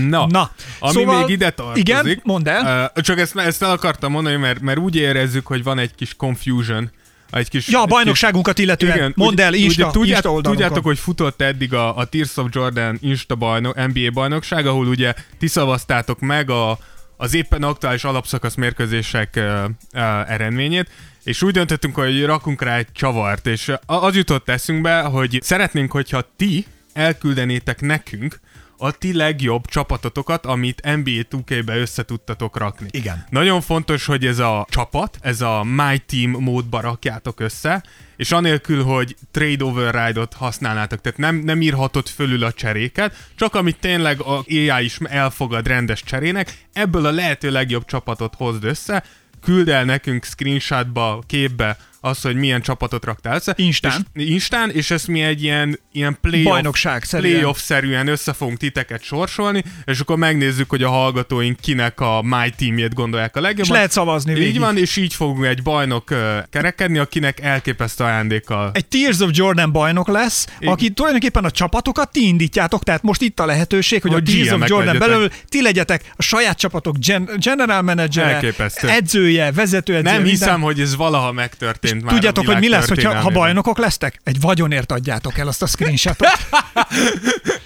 Na, 0.08 0.28
Na, 0.28 0.52
ami 0.80 0.94
szóval- 0.94 1.20
még 1.20 1.30
ide 1.30 1.50
tartozik. 1.50 1.88
igen, 1.90 2.22
mondd 2.24 2.48
el. 2.50 2.92
Csak 2.96 3.20
ezt, 3.20 3.38
ezt 3.38 3.64
el 3.64 3.72
akartam 3.72 4.12
mondani, 4.12 4.36
mert, 4.36 4.60
mert 4.60 4.78
úgy 4.78 4.96
érezzük, 4.96 5.46
hogy 5.48 5.64
van 5.64 5.80
egy 5.80 5.96
kis 5.96 6.16
confusion. 6.16 6.92
Egy 7.32 7.50
kis, 7.50 7.68
Ja, 7.68 7.82
a 7.82 7.86
bajnokságunkat 7.86 8.60
illetően. 8.60 8.96
Igen, 8.96 9.14
Mondd 9.16 9.42
el, 9.42 9.54
Insta, 9.54 9.84
ugye, 9.84 9.92
tudját, 9.92 10.24
Insta. 10.26 10.42
Tudjátok, 10.42 10.84
hogy 10.84 11.00
futott 11.00 11.42
eddig 11.42 11.74
a, 11.74 11.98
a 11.98 12.06
Tears 12.06 12.38
of 12.38 12.48
Jordan 12.52 12.98
Insta 13.02 13.36
bajnok, 13.36 13.76
NBA 13.94 14.12
bajnokság, 14.14 14.68
ahol 14.68 14.88
ugye 14.88 15.14
ti 15.40 15.48
szavaztátok 15.48 16.20
meg 16.20 16.50
a, 16.50 16.78
az 17.18 17.34
éppen 17.34 17.64
aktuális 17.64 18.04
alapszakasz 18.04 18.56
mérkőzések 18.56 19.34
uh, 19.38 19.64
uh, 19.94 20.32
eredményét, 20.32 20.90
és 21.24 21.42
úgy 21.42 21.54
döntöttünk, 21.54 21.96
hogy 21.96 22.26
rakunk 22.26 22.62
rá 22.62 22.78
egy 22.78 22.88
csavart, 22.94 23.48
és 23.48 23.72
az 23.86 24.16
jutott 24.16 24.50
eszünkbe, 24.50 25.02
hogy 25.02 25.40
szeretnénk, 25.42 25.92
hogyha 25.92 26.30
ti 26.36 26.66
elküldenétek 26.94 27.82
nekünk 27.82 28.40
a 28.78 28.92
ti 28.92 29.14
legjobb 29.14 29.66
csapatotokat, 29.66 30.46
amit 30.46 30.82
NBA 30.82 31.12
2K-be 31.30 31.78
össze 31.78 32.04
tudtatok 32.04 32.58
rakni. 32.58 32.88
Igen. 32.92 33.26
Nagyon 33.30 33.62
fontos, 33.62 34.06
hogy 34.06 34.26
ez 34.26 34.40
a 34.40 34.68
csapat, 34.70 35.18
ez 35.22 35.42
a 35.42 35.64
My 35.64 35.98
Team 35.98 36.32
módba 36.32 36.82
rakjátok 36.82 37.40
össze, 37.40 37.84
és 38.16 38.32
anélkül, 38.32 38.84
hogy 38.84 39.16
trade 39.32 39.64
override-ot 39.64 40.34
használnátok, 40.34 41.02
tehát 41.02 41.18
nem, 41.18 41.36
nem 41.36 41.62
írhatod 41.62 42.08
fölül 42.08 42.44
a 42.44 42.52
cseréket, 42.52 43.30
csak 43.36 43.56
amit 43.56 43.80
tényleg 43.80 44.22
a 44.22 44.44
AI 44.48 44.84
is 44.84 44.98
elfogad 45.04 45.68
rendes 45.68 46.04
cserének, 46.04 46.58
ebből 46.74 47.06
a 47.06 47.12
lehető 47.12 47.52
legjobb 47.52 47.86
csapatot 47.86 48.36
hozd 48.36 48.64
össze, 48.64 49.04
küld 49.42 49.70
el 49.70 49.84
nekünk 49.84 50.24
screenshotba, 50.24 51.24
képbe 51.28 51.78
az, 52.06 52.22
hogy 52.22 52.36
milyen 52.36 52.62
csapatot 52.62 53.06
raktál 53.06 53.36
össze. 53.36 53.54
Instán. 53.58 54.08
És, 54.14 54.26
Instán, 54.30 54.70
és 54.70 54.92
ezt 54.92 55.08
mi 55.08 55.22
egy 55.22 55.44
ilyen, 55.44 55.80
ilyen 55.92 56.18
playoff, 56.22 56.48
Bajnokságszerűen. 56.48 57.34
playoff-szerűen 57.34 58.08
össze 58.08 58.34
fogunk 58.34 58.58
titeket 58.58 59.04
sorsolni, 59.04 59.64
és 59.86 60.00
akkor 60.00 60.18
megnézzük, 60.18 60.70
hogy 60.70 60.84
a 60.84 60.90
hallgatóink 60.90 61.60
kinek 61.60 62.00
a 62.00 62.22
My 62.22 62.50
Teamjét 62.58 62.94
gondolják 62.94 63.36
a 63.36 63.42
legjobban. 63.42 63.66
És 63.66 63.72
lehet 63.72 63.92
szavazni 63.92 64.32
Így 64.32 64.38
végig. 64.38 64.60
van, 64.60 64.78
és 64.78 64.96
így 64.96 65.14
fogunk 65.14 65.46
egy 65.46 65.62
bajnok 65.64 66.14
kerekedni, 66.50 66.98
akinek 66.98 67.40
elképesztő 67.40 68.04
ajándékkal. 68.04 68.72
Egy 68.74 68.86
Tears 68.86 69.20
of 69.20 69.30
Jordan 69.34 69.72
bajnok 69.72 70.08
lesz, 70.08 70.48
Igen. 70.60 70.74
aki 70.74 70.90
tulajdonképpen 70.90 71.44
a 71.46 71.52
csapatokat 71.52 72.12
ti 72.12 72.28
indítjátok, 72.28 72.84
tehát 72.84 73.02
most 73.04 73.22
itt 73.22 73.40
a 73.40 73.46
lehetőség, 73.46 74.02
hogy 74.02 74.12
Hogy 74.14 74.22
a 74.28 74.32
Tears 74.32 74.52
of 74.62 74.70
Jordan 74.70 74.86
legyetek. 74.86 75.10
belül 75.10 75.30
ti 75.50 75.62
legyetek 75.62 76.12
a 76.16 76.22
saját 76.22 76.58
csapatok 76.58 76.98
gen- 76.98 77.40
general 77.44 77.82
manager, 77.82 78.54
edzője, 78.82 79.52
vezetőedzője. 79.52 80.02
Nem 80.14 80.22
minden. 80.22 80.30
hiszem, 80.40 80.62
hogy 80.62 80.80
ez 80.80 80.96
valaha 80.96 81.32
megtörtént 81.32 81.92
már. 82.02 82.12
a 82.12 82.16
Tudjátok, 82.16 82.46
hogy 82.46 82.60
mi 82.60 82.70
lesz, 82.70 82.88
hogyha, 82.88 83.16
ha 83.16 83.30
bajnokok 83.30 83.78
lesztek? 83.78 84.20
Egy 84.24 84.42
vagyonért 84.42 84.92
adjátok 84.92 85.38
el 85.38 85.48
azt 85.48 85.62
a 85.62 85.66
screenshotot. 85.66 86.28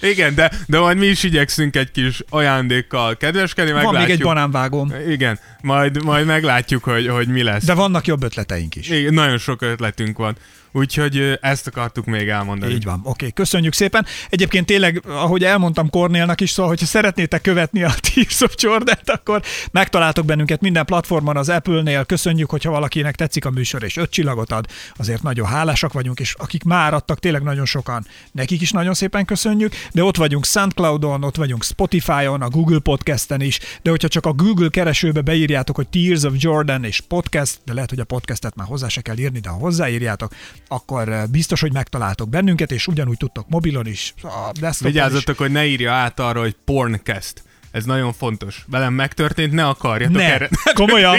Igen, 0.00 0.34
de, 0.34 0.52
de 0.66 0.78
majd 0.78 0.98
mi 0.98 1.06
is 1.06 1.22
igyekszünk 1.22 1.76
egy 1.76 1.90
kis 1.90 2.22
ajándékkal 2.28 3.16
kedveskedni, 3.16 3.72
Van 3.72 3.82
meglátjuk. 3.82 4.08
még 4.08 4.18
egy 4.18 4.26
banánvágóm. 4.26 4.92
Igen, 5.08 5.38
majd, 5.60 6.04
majd 6.04 6.26
meglátjuk, 6.26 6.84
hogy, 6.84 7.08
hogy 7.08 7.28
mi 7.28 7.42
lesz. 7.42 7.64
De 7.64 7.74
vannak 7.74 8.06
jobb 8.06 8.22
ötleteink 8.22 8.74
is. 8.74 8.88
Igen, 8.88 9.14
nagyon 9.14 9.38
sok 9.38 9.62
ötletünk 9.62 10.18
van. 10.18 10.36
Úgyhogy 10.72 11.38
ezt 11.40 11.66
akartuk 11.66 12.04
még 12.04 12.28
elmondani. 12.28 12.72
Így 12.72 12.84
van, 12.84 13.00
oké, 13.04 13.30
köszönjük 13.30 13.72
szépen. 13.72 14.06
Egyébként 14.30 14.66
tényleg, 14.66 15.02
ahogy 15.06 15.44
elmondtam 15.44 15.90
Kornélnak 15.90 16.40
is, 16.40 16.50
szóval, 16.50 16.70
hogyha 16.70 16.86
szeretnétek 16.86 17.40
követni 17.40 17.82
a 17.82 17.92
Tears 18.14 18.40
of 18.40 18.54
jordan 18.56 18.96
akkor 19.04 19.42
megtaláltok 19.70 20.24
bennünket 20.24 20.60
minden 20.60 20.84
platformon, 20.84 21.36
az 21.36 21.48
Apple-nél. 21.48 22.04
Köszönjük, 22.04 22.50
hogyha 22.50 22.70
valakinek 22.70 23.14
tetszik 23.14 23.44
a 23.44 23.50
műsor 23.50 23.82
és 23.82 23.96
öt 23.96 24.10
csillagot 24.10 24.52
ad, 24.52 24.66
azért 24.96 25.22
nagyon 25.22 25.46
hálásak 25.46 25.92
vagyunk, 25.92 26.20
és 26.20 26.34
akik 26.38 26.64
már 26.64 26.94
adtak, 26.94 27.18
tényleg 27.18 27.42
nagyon 27.42 27.64
sokan, 27.64 28.06
nekik 28.32 28.60
is 28.60 28.70
nagyon 28.70 28.94
szépen 28.94 29.24
köszönjük, 29.24 29.74
de 29.92 30.02
ott 30.02 30.16
vagyunk 30.16 30.44
Soundcloudon, 30.44 31.24
ott 31.24 31.36
vagyunk 31.36 31.64
Spotify-on, 31.64 32.42
a 32.42 32.48
Google 32.48 32.78
Podcasten 32.78 33.40
is, 33.40 33.58
de 33.82 33.90
hogyha 33.90 34.08
csak 34.08 34.26
a 34.26 34.32
Google 34.32 34.68
keresőbe 34.68 35.20
beírjátok, 35.20 35.76
hogy 35.76 35.88
Tears 35.88 36.22
of 36.22 36.34
Jordan 36.36 36.84
és 36.84 37.00
podcast, 37.00 37.58
de 37.64 37.72
lehet, 37.72 37.90
hogy 37.90 38.00
a 38.00 38.04
podcastet 38.04 38.54
már 38.54 38.66
hozzá 38.66 38.88
se 38.88 39.00
kell 39.00 39.18
írni, 39.18 39.38
de 39.40 39.48
ha 39.48 39.56
hozzáírjátok, 39.56 40.32
akkor 40.68 41.08
eh, 41.08 41.26
biztos, 41.26 41.60
hogy 41.60 41.72
megtaláltok 41.72 42.28
bennünket, 42.28 42.72
és 42.72 42.86
ugyanúgy 42.86 43.16
tudtok 43.16 43.48
mobilon 43.48 43.86
is, 43.86 44.14
a 44.22 44.26
desktopon 44.28 44.70
is. 44.70 44.80
Vigyázzatok, 44.80 45.38
hogy 45.38 45.50
ne 45.50 45.66
írja 45.66 45.92
át 45.92 46.20
arra, 46.20 46.40
hogy 46.40 46.56
porncast. 46.64 47.42
Ez 47.70 47.84
nagyon 47.84 48.12
fontos. 48.12 48.64
Velem 48.66 48.92
megtörtént, 48.92 49.52
ne 49.52 49.66
akarjatok 49.66 50.16
Ne, 50.16 50.32
erre. 50.32 50.48
komolyan. 50.74 51.18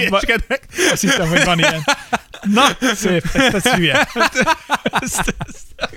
Azt 0.91 1.01
hittem, 1.01 1.27
hogy 1.29 1.43
van 1.43 1.59
ilyen. 1.59 1.83
Na, 2.41 2.65
szép, 2.95 3.25
ez, 3.33 3.53
ez 3.53 3.73
hülye. 3.73 4.07
Ezt, 4.99 5.35
ezt. 5.37 5.88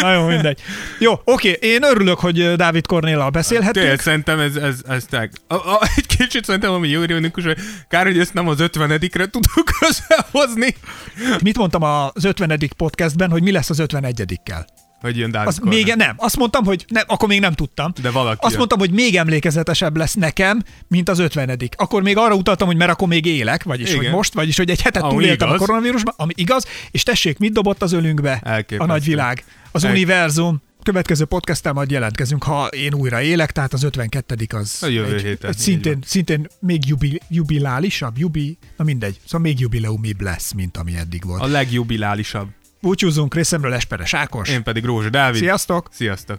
Na 0.00 0.12
jó, 0.12 0.26
mindegy. 0.26 0.60
Jó, 0.98 1.12
oké, 1.24 1.58
én 1.60 1.82
örülök, 1.82 2.18
hogy 2.18 2.56
Dávid 2.56 2.86
Kornéllal 2.86 3.30
beszélhetünk. 3.30 3.84
Tényleg, 3.84 4.00
szerintem 4.00 4.40
ez, 4.40 4.56
ez, 4.56 4.80
ez 4.88 5.04
tényleg. 5.04 5.30
A, 5.46 5.54
a, 5.54 5.80
egy 5.96 6.06
kicsit 6.06 6.44
szerintem, 6.44 6.72
ami 6.72 6.88
jó 6.88 7.02
ironikus, 7.02 7.44
hogy 7.44 7.58
kár, 7.88 8.06
hogy 8.06 8.18
ezt 8.18 8.34
nem 8.34 8.48
az 8.48 8.60
ötvenedikre 8.60 9.26
tudjuk 9.26 9.70
összehozni. 9.88 10.74
Mit 11.42 11.56
mondtam 11.56 11.82
az 11.82 12.24
50. 12.24 12.58
podcastben, 12.76 13.30
hogy 13.30 13.42
mi 13.42 13.52
lesz 13.52 13.70
az 13.70 13.82
51-kel? 13.82 14.66
Hogy 15.00 15.16
jön 15.16 15.30
Dávid 15.30 15.48
Az 15.48 15.58
még 15.62 15.94
nem. 15.96 16.14
Azt 16.16 16.36
mondtam, 16.36 16.64
hogy 16.64 16.84
nem, 16.88 17.04
akkor 17.06 17.28
még 17.28 17.40
nem 17.40 17.52
tudtam. 17.52 17.92
De 18.02 18.10
valaki 18.10 18.38
Azt 18.40 18.48
jön. 18.48 18.56
mondtam, 18.58 18.78
hogy 18.78 18.90
még 18.90 19.16
emlékezetesebb 19.16 19.96
lesz 19.96 20.14
nekem, 20.14 20.62
mint 20.88 21.08
az 21.08 21.18
50 21.18 21.58
Akkor 21.76 22.02
még 22.02 22.16
arra 22.16 22.34
utaltam, 22.34 22.66
hogy 22.66 22.76
mert 22.76 22.90
akkor 22.90 23.08
még 23.08 23.26
élek, 23.26 23.62
vagyis 23.62 23.88
Igen. 23.90 24.02
hogy 24.02 24.10
most, 24.12 24.34
vagyis 24.34 24.56
hogy 24.56 24.70
egy 24.70 24.80
hetet 24.82 25.02
Ami 25.02 25.12
túléltem 25.12 25.48
a 25.48 25.54
igaz. 25.54 25.66
koronavírusban, 25.66 26.14
ami 26.16 26.32
igaz, 26.36 26.66
és 26.90 27.02
tessék, 27.02 27.38
mit 27.38 27.52
dobott 27.52 27.82
az 27.82 27.92
ölünkbe 27.92 28.40
Elképesztő. 28.44 28.84
a 28.84 28.86
nagyvilág, 28.86 29.44
az 29.72 29.84
El- 29.84 29.90
univerzum. 29.90 30.62
Következő 30.82 31.24
podcasttel 31.24 31.72
majd 31.72 31.90
jelentkezünk, 31.90 32.42
ha 32.42 32.66
én 32.66 32.94
újra 32.94 33.20
élek, 33.22 33.52
tehát 33.52 33.72
az 33.72 33.82
52 33.82 34.46
az 34.48 34.78
A 34.80 34.86
jövő 34.86 35.14
egy, 35.14 35.22
héten, 35.22 35.50
egy 35.50 35.56
szintén, 35.58 35.98
szintén 36.06 36.46
még 36.60 36.86
jubi, 36.86 37.20
jubilálisabb, 37.28 38.18
jubi, 38.18 38.58
na 38.76 38.84
mindegy, 38.84 39.20
szóval 39.24 39.40
még 39.40 39.60
jubileumibb 39.60 40.20
lesz, 40.20 40.52
mint 40.52 40.76
ami 40.76 40.96
eddig 40.96 41.24
volt. 41.24 41.42
A 41.42 41.46
legjubilálisabb. 41.46 42.48
Búcsúzunk 42.80 43.34
részemről 43.34 43.74
Esperes 43.74 44.14
Ákos. 44.14 44.48
Én 44.48 44.62
pedig 44.62 44.84
Rózsa 44.84 45.08
Dávid. 45.08 45.40
Sziasztok! 45.40 45.88
Sziasztok! 45.92 46.38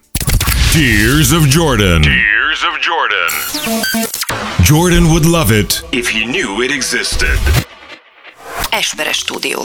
Tears 0.72 1.32
of 1.32 1.54
Jordan. 1.54 2.02
Tears 2.02 2.64
of 2.64 2.80
Jordan. 2.86 3.32
Jordan 4.64 5.04
would 5.04 5.26
love 5.26 5.58
it 5.58 5.86
If 5.90 6.10
he 6.12 6.26
knew 6.26 6.64
it 6.64 6.72
existed. 6.72 7.40
Esperes 8.72 9.18
stúdió. 9.18 9.62